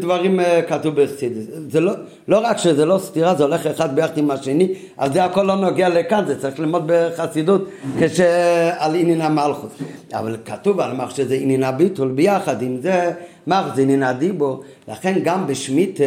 דברים 0.00 0.40
אה, 0.40 0.62
כתוב 0.62 1.02
בחסידס. 1.02 1.44
זה 1.68 1.80
לא, 1.80 1.92
לא 2.28 2.38
רק 2.42 2.58
שזה 2.58 2.84
לא 2.84 2.98
סתירה, 2.98 3.34
זה 3.34 3.44
הולך 3.44 3.66
אחד 3.66 3.96
ביחד 3.96 4.18
עם 4.18 4.30
השני, 4.30 4.74
אז 4.98 5.12
זה 5.12 5.24
הכל 5.24 5.42
לא 5.42 5.56
נוגע 5.56 5.88
לכאן, 5.88 6.24
זה 6.26 6.40
צריך 6.40 6.60
ללמוד 6.60 6.82
בחסידות 6.86 7.68
כשעל 8.00 8.94
עניין 8.94 9.20
המלכוס. 9.20 9.70
אבל 10.12 10.36
כתוב 10.44 10.80
על 10.80 10.92
מח 10.92 11.16
שזה 11.16 11.34
עניין 11.34 11.62
הביטול 11.62 12.08
ביחד 12.08 12.62
עם 12.62 12.76
זה, 12.80 13.12
מח 13.46 13.74
זה 13.74 13.82
עניין 13.82 14.02
הדיבור, 14.02 14.62
לכן 14.88 15.18
גם 15.24 15.46
בשמית, 15.46 16.00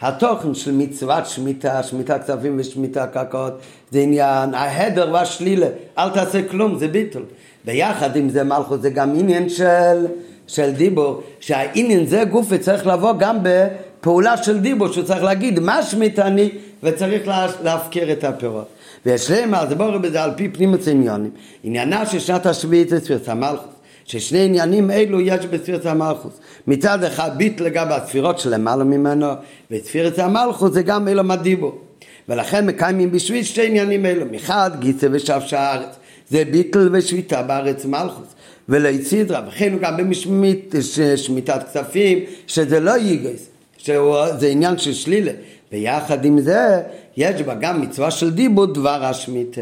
התוכן 0.00 0.54
של 0.54 0.72
מצוות 0.72 1.26
שמיטה, 1.26 1.82
שמיטה 1.82 2.18
כספים 2.18 2.56
ושמיטה 2.58 3.06
קרקעות, 3.06 3.58
זה 3.90 3.98
עניין 3.98 4.54
ההדר 4.54 5.10
והשלילה, 5.12 5.66
אל 5.98 6.10
תעשה 6.10 6.48
כלום, 6.48 6.78
זה 6.78 6.88
ביטול. 6.88 7.22
ביחד 7.64 8.16
עם 8.16 8.28
זה 8.28 8.44
מלכוס 8.44 8.80
זה 8.80 8.90
גם 8.90 9.14
עניין 9.18 9.48
של... 9.48 10.06
של 10.46 10.70
דיבור, 10.70 11.22
שהעניין 11.40 12.06
זה 12.06 12.24
גוף 12.24 12.46
וצריך 12.48 12.86
לבוא 12.86 13.12
גם 13.18 13.38
בפעולה 13.42 14.36
של 14.36 14.58
דיבור, 14.58 14.88
שהוא 14.92 15.04
צריך 15.04 15.22
להגיד 15.22 15.60
מה 15.60 15.82
שמיתני 15.82 16.50
וצריך 16.82 17.28
לה, 17.28 17.46
להפקיר 17.62 18.12
את 18.12 18.24
הפירות. 18.24 18.66
ויש 19.06 19.30
להם 19.30 19.54
אז 19.54 19.72
בואו 19.72 20.00
בזה 20.00 20.22
על 20.22 20.30
פי 20.36 20.48
פנימוס 20.48 20.88
עניונים. 20.88 21.30
עניינה 21.64 22.06
של 22.06 22.18
שנת 22.18 22.46
השביעית 22.46 22.88
זה 22.88 23.00
ספירת 23.00 23.28
המלכוס. 23.28 23.74
ששני 24.04 24.44
עניינים 24.44 24.90
אלו 24.90 25.20
יש 25.20 25.46
בספירת 25.46 25.86
המלכוס. 25.86 26.32
מצד 26.66 27.04
אחד 27.04 27.30
ביט 27.38 27.60
לגבי 27.60 27.94
הספירות 27.94 28.38
שלמעלה 28.38 28.84
ממנו, 28.84 29.26
וספירת 29.70 30.18
המלכוס 30.18 30.72
זה 30.72 30.82
גם 30.82 31.08
אלו 31.08 31.24
מדיבור. 31.24 31.78
ולכן 32.28 32.66
מקיימים 32.66 33.12
בשביל 33.12 33.42
שתי 33.42 33.66
עניינים 33.66 34.06
אלו. 34.06 34.26
מחד 34.30 34.70
גיסא 34.78 35.06
ושבש 35.12 35.54
הארץ. 35.54 35.96
זה 36.28 36.44
ביטל 36.50 36.88
ושביתה 36.92 37.42
בארץ 37.42 37.84
מלכוס. 37.84 38.26
ולהצידרה, 38.68 39.40
וכן 39.48 39.78
גם 39.80 40.10
בשמיטת 40.10 41.62
כספים, 41.68 42.18
שזה 42.46 42.80
לא 42.80 42.90
ייגס, 42.90 43.48
שזה 43.78 44.46
עניין 44.46 44.78
של 44.78 44.92
שלילה. 44.92 45.32
ויחד 45.72 46.24
עם 46.24 46.40
זה, 46.40 46.82
יש 47.16 47.42
בה 47.42 47.54
גם 47.54 47.80
מצווה 47.80 48.10
של 48.10 48.30
דיבור 48.30 48.66
דבר 48.66 49.04
השמיטה. 49.04 49.60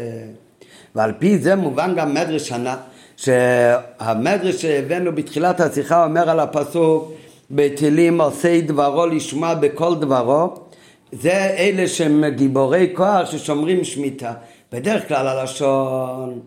ועל 0.95 1.11
פי 1.19 1.37
זה 1.37 1.55
מובן 1.55 1.93
גם 1.95 2.13
מדרש 2.13 2.47
שנה, 2.47 2.75
שהמדרש 3.17 4.61
שהבאנו 4.61 5.15
בתחילת 5.15 5.59
השיחה 5.59 6.05
אומר 6.05 6.29
על 6.29 6.39
הפסוק 6.39 7.13
בתהילים 7.51 8.21
עושי 8.21 8.61
דברו 8.61 9.05
לשמוע 9.05 9.53
בכל 9.53 9.95
דברו 9.95 10.53
זה 11.11 11.55
אלה 11.57 11.87
שהם 11.87 12.25
גיבורי 12.25 12.89
כוח 12.95 13.31
ששומרים 13.31 13.83
שמיטה 13.83 14.33
בדרך 14.71 15.07
כלל 15.07 15.27
הלשון 15.27 16.39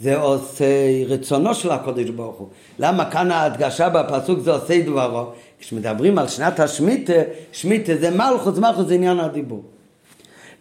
זה 0.00 0.16
עושה 0.16 0.64
רצונו 1.08 1.54
של 1.54 1.70
הקודש 1.70 2.10
ברוך 2.10 2.36
הוא. 2.36 2.48
למה 2.78 3.10
כאן 3.10 3.30
ההדגשה 3.30 3.88
בפסוק 3.88 4.40
זה 4.40 4.52
עושה 4.52 4.82
דברו? 4.82 5.26
כשמדברים 5.60 6.18
על 6.18 6.28
שנת 6.28 6.60
השמיטה, 6.60 7.12
שמיטה 7.52 7.96
זה 7.96 8.10
מלכוס, 8.10 8.58
מלכוס 8.58 8.86
זה 8.86 8.94
עניין 8.94 9.20
הדיבור. 9.20 9.62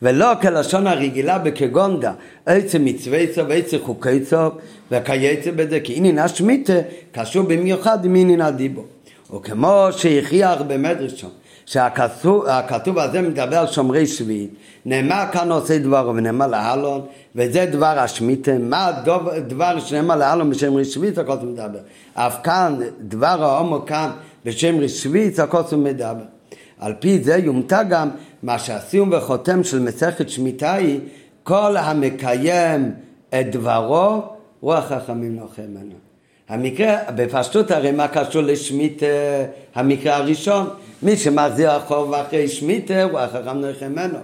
ולא 0.01 0.27
כלשון 0.41 0.87
הרגילה 0.87 1.39
בכגונדה, 1.39 2.13
עצם 2.45 2.85
מצווי 2.85 3.27
צו 3.27 3.47
ועצם 3.47 3.77
חוקי 3.83 4.19
צו 4.19 4.37
וכייצא 4.91 5.51
בזה, 5.51 5.79
כי 5.79 5.93
עניין 5.95 6.19
השמיטה 6.19 6.73
קשור 7.11 7.43
במיוחד 7.43 8.05
עם 8.05 8.15
עניין 8.15 8.41
הדיבור. 8.41 8.85
וכמו 9.35 9.87
שהכריח 9.91 10.61
במדרשון, 10.67 11.29
שהכתוב 11.67 12.99
הזה 12.99 13.21
מדבר 13.21 13.57
על 13.57 13.67
שומרי 13.67 14.07
שביעית, 14.07 14.49
נאמר 14.85 15.23
כאן 15.31 15.51
עושה 15.51 15.77
דברו 15.77 16.15
ונאמר 16.15 16.47
להלון, 16.47 17.01
וזה 17.35 17.65
דבר 17.65 17.99
השמיטה, 17.99 18.57
מה 18.59 18.91
דבר 19.47 19.79
שנאמר 19.79 20.15
להלון 20.15 20.49
בשם 20.49 20.77
רשבית, 20.77 21.15
זה 21.15 21.23
מדבר. 21.23 21.79
אף 22.13 22.37
כאן, 22.43 22.75
דבר 23.01 23.43
ההומו 23.43 23.85
כאן 23.85 24.09
בשם 24.45 24.79
רשבית, 24.79 25.35
זה 25.35 25.77
מדבר. 25.77 26.13
על 26.79 26.93
פי 26.99 27.23
זה 27.23 27.35
יומתה 27.35 27.83
גם 27.83 28.09
מה 28.43 28.59
שהסיום 28.59 29.09
וחותם 29.13 29.63
של 29.63 29.79
מסכת 29.79 30.29
שמיטה 30.29 30.73
היא 30.73 30.99
כל 31.43 31.77
המקיים 31.77 32.91
את 33.29 33.51
דברו, 33.51 34.21
רוח 34.61 34.85
חכמים 34.85 35.35
נוחה 35.35 35.61
ממנו. 35.61 35.95
המקרה, 36.49 36.97
בפשטות 37.15 37.71
הרי 37.71 37.91
מה 37.91 38.07
קשור 38.07 38.41
לשמית 38.41 39.01
המקרה 39.75 40.15
הראשון? 40.15 40.67
מי 41.01 41.17
שמחזיר 41.17 41.71
החוב 41.71 42.13
אחרי 42.13 42.47
שמית 42.47 42.91
הוא 42.91 43.19
החכם 43.19 43.57
נוחה 43.57 43.87
ממנו. 43.87 44.17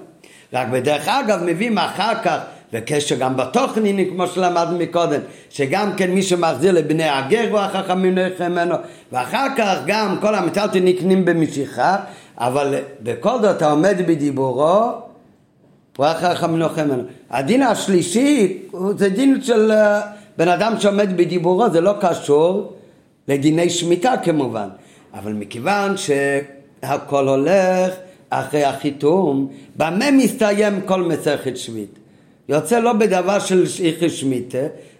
רק 0.53 0.67
בדרך 0.67 1.07
אגב 1.07 1.39
מביאים 1.45 1.78
אחר 1.78 2.13
כך 2.24 2.38
וקשר 2.74 3.15
גם 3.15 3.38
בתוכן, 3.38 3.86
הנה 3.86 4.01
כמו 4.09 4.28
שלמדנו 4.28 4.78
מקודם, 4.78 5.19
שגם 5.49 5.91
כן 5.97 6.11
מי 6.11 6.24
שמחזיר 6.24 6.71
לבני 6.71 7.09
הגר 7.09 7.51
הוא 7.51 7.59
החכמים 7.59 8.17
ממנו, 8.39 8.76
ואחר 9.11 9.47
כך 9.57 9.78
גם 9.86 10.17
כל 10.21 10.36
המטלטלים 10.36 10.86
נקנים 10.86 11.26
במשיכה, 11.26 11.97
אבל 12.38 12.76
בכל 13.03 13.41
זאת 13.41 13.57
אתה 13.57 13.71
עומד 13.71 13.97
בדיבורו, 14.07 14.91
הוא 15.97 16.05
החכמים 16.05 16.61
ממנו. 16.78 17.03
הדין 17.30 17.61
השלישי 17.61 18.57
זה 18.97 19.09
דין 19.09 19.41
של 19.41 19.71
אה, 19.71 20.01
בן 20.38 20.47
אדם 20.47 20.74
שעומד 20.80 21.17
בדיבורו, 21.17 21.69
זה 21.69 21.82
לא 21.82 21.93
קשור 22.01 22.74
לדיני 23.28 23.69
שמיטה 23.69 24.13
כמובן, 24.24 24.67
אבל 25.13 25.34
מכיוון 25.34 25.97
שהכל 26.88 27.27
הולך 27.27 27.93
אחרי 28.29 28.63
החיתום, 28.63 29.47
במה 29.75 30.11
מסתיים 30.11 30.81
כל 30.86 31.01
מסכת 31.01 31.57
שביעית? 31.57 31.99
יוצא 32.49 32.79
לא 32.79 32.93
בדבר 32.93 33.39
של 33.39 33.63
איכי 33.84 34.09
שמיטה, 34.09 34.57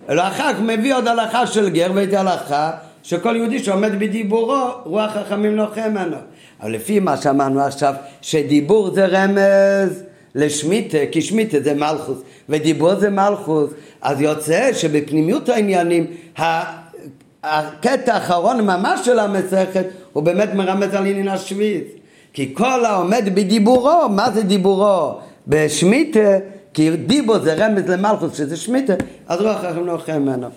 אלא 0.09 0.27
אחר 0.27 0.53
כך 0.53 0.59
מביא 0.59 0.95
עוד 0.95 1.07
הלכה 1.07 1.47
של 1.47 1.69
גר 1.69 1.91
ואת 1.95 2.13
הלכה 2.13 2.71
שכל 3.03 3.36
יהודי 3.36 3.63
שעומד 3.63 3.99
בדיבורו, 3.99 4.63
רוח 4.84 5.11
חכמים 5.11 5.55
נוחם 5.55 5.89
ממנו. 5.91 6.17
אבל 6.61 6.71
לפי 6.71 6.99
מה 6.99 7.17
שאמרנו 7.17 7.61
עכשיו, 7.61 7.93
שדיבור 8.21 8.91
זה 8.93 9.05
רמז 9.05 10.03
לשמיטה, 10.36 10.97
כי 11.11 11.21
שמיטה 11.21 11.59
זה 11.59 11.73
מלכוס, 11.73 12.17
ודיבור 12.49 12.95
זה 12.95 13.09
מלכוס, 13.09 13.69
אז 14.01 14.21
יוצא 14.21 14.73
שבפנימיות 14.73 15.49
העניינים, 15.49 16.07
הקטע 17.43 18.13
האחרון 18.13 18.61
ממש 18.61 19.05
של 19.05 19.19
המסכת, 19.19 19.86
הוא 20.14 20.24
באמת 20.24 20.53
מרמז 20.53 20.93
על 20.93 21.05
עניין 21.05 21.28
השביעית. 21.28 21.88
כי 22.34 22.53
כל 22.55 22.86
העומד 22.86 23.24
בדיבורו, 23.34 24.09
מה 24.09 24.32
זה 24.32 24.43
דיבורו? 24.43 25.14
בשמיטה, 25.47 26.38
כי 26.74 26.95
דיבור 26.95 27.39
זה 27.39 27.53
רמז 27.53 27.89
למלכוס 27.89 28.38
שזה 28.38 28.57
שמיטה, 28.57 28.93
אז 29.28 29.41
רוח 29.41 29.57
חכם 29.57 29.86
נוחם 29.86 30.22
ממנו. 30.22 30.47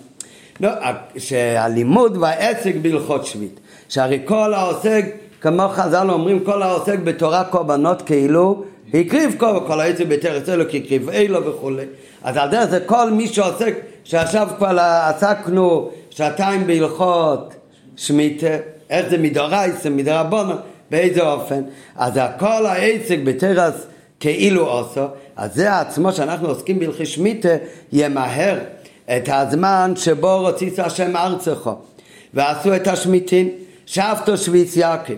לא, 0.59 0.69
שהלימוד 1.17 2.17
והעסק 2.17 2.75
בהלכות 2.81 3.25
שביעית, 3.25 3.59
שהרי 3.89 4.19
כל 4.25 4.53
העוסק, 4.53 5.05
כמו 5.41 5.67
חז"ל 5.69 6.09
אומרים, 6.09 6.39
כל 6.39 6.61
העוסק 6.61 6.99
בתורה 6.99 7.43
קורבנות 7.43 8.01
כאילו 8.01 8.63
הקריב 8.93 9.35
כל, 9.37 9.59
כל 9.67 9.79
העצם 9.79 10.09
בתרץ 10.09 10.49
אלו 10.49 10.69
כי 10.69 10.77
הקריב 10.77 11.09
אלו 11.09 11.45
וכולי. 11.45 11.85
אז 12.23 12.37
על 12.37 12.49
דרך 12.49 12.65
זה 12.69 12.79
כל 12.79 13.11
מי 13.11 13.27
שעוסק, 13.27 13.73
שעכשיו 14.03 14.47
כבר 14.57 14.79
עסקנו 14.79 15.89
שעתיים 16.09 16.67
בהלכות 16.67 17.53
שמיטה, 17.95 18.47
איך 18.89 19.09
זה 19.09 19.17
מדורייסה, 19.17 19.89
מדרבנו, 19.89 20.53
באיזה 20.91 21.21
אופן. 21.21 21.61
אז 21.95 22.13
כל 22.39 22.65
העסק 22.65 23.17
בתרס 23.23 23.73
כאילו 24.19 24.67
עושו, 24.67 25.05
אז 25.35 25.55
זה 25.55 25.79
עצמו 25.79 26.11
שאנחנו 26.11 26.47
עוסקים 26.47 26.79
בהלכי 26.79 27.05
שמיטה, 27.05 27.49
ימהר 27.93 28.57
את 29.05 29.29
הזמן 29.31 29.93
שבו 29.95 30.41
רוציס 30.41 30.79
השם 30.79 31.15
ארצךו. 31.15 31.75
ועשו 32.33 32.75
את 32.75 32.87
השמיטין, 32.87 33.49
שבתו 33.85 34.37
שביס 34.37 34.77
יעקב. 34.77 35.13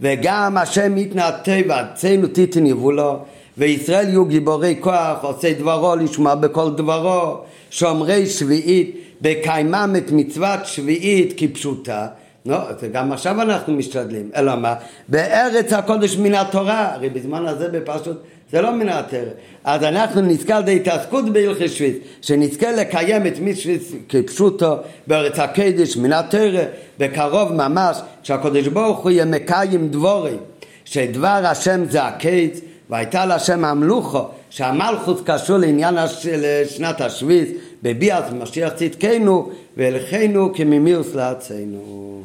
וגם 0.00 0.56
השם 0.56 0.98
יתנתק 0.98 1.64
וארצנו 1.68 2.26
תיתן 2.26 2.66
יבולו. 2.66 3.18
וישראל 3.58 4.08
יהיו 4.08 4.24
גיבורי 4.24 4.76
כוח, 4.80 5.18
עושי 5.22 5.54
דברו, 5.54 5.96
לשמוע 5.96 6.34
בכל 6.34 6.70
דברו, 6.70 7.36
שומרי 7.70 8.26
שביעית, 8.26 8.96
בקיימם 9.20 9.94
את 9.98 10.10
מצוות 10.12 10.66
שביעית 10.66 11.34
כפשוטה. 11.36 12.06
לא, 12.46 12.58
גם 12.92 13.12
עכשיו 13.12 13.42
אנחנו 13.42 13.72
משתדלים, 13.72 14.30
אלא 14.36 14.56
מה? 14.56 14.74
בארץ 15.08 15.72
הקודש 15.72 16.16
מן 16.16 16.34
התורה, 16.34 16.94
הרי 16.94 17.08
בזמן 17.08 17.46
הזה 17.46 17.68
בפשוט 17.68 18.16
זה 18.52 18.60
לא 18.60 18.72
מן 18.72 18.88
התורה. 18.88 19.22
אז 19.64 19.82
אנחנו 19.82 20.20
נזכה 20.20 20.56
על 20.56 20.68
התעסקות 20.68 21.32
בהלכי 21.32 21.68
שביס, 21.68 21.96
שנזכה 22.22 22.72
לקיים 22.72 23.26
את 23.26 23.38
מצווה 23.40 23.74
כפשוטו 24.08 24.76
בארץ 25.06 25.38
הקודש 25.38 25.96
מן 25.96 26.12
התורה, 26.12 26.64
בקרוב 26.98 27.52
ממש, 27.52 27.96
שהקודש 28.22 28.66
ברוך 28.66 28.98
הוא 28.98 29.10
יהיה 29.10 29.24
מקיים 29.24 29.88
דבורי, 29.88 30.36
שדבר 30.84 31.42
השם 31.44 31.84
זה 31.88 32.02
הקיץ, 32.02 32.60
והייתה 32.90 33.26
להשם 33.26 33.64
המלוכו, 33.64 34.28
שהמלכות 34.50 35.22
קשור 35.26 35.56
לעניין 35.56 35.98
הש... 35.98 36.26
שנת 36.68 37.00
השביעית, 37.00 37.56
בביאת 37.82 38.32
משיח 38.32 38.72
צדקנו, 38.72 39.50
והלכנו 39.80 40.54
כממיוס 40.54 41.14
לארצנו. 41.14 42.22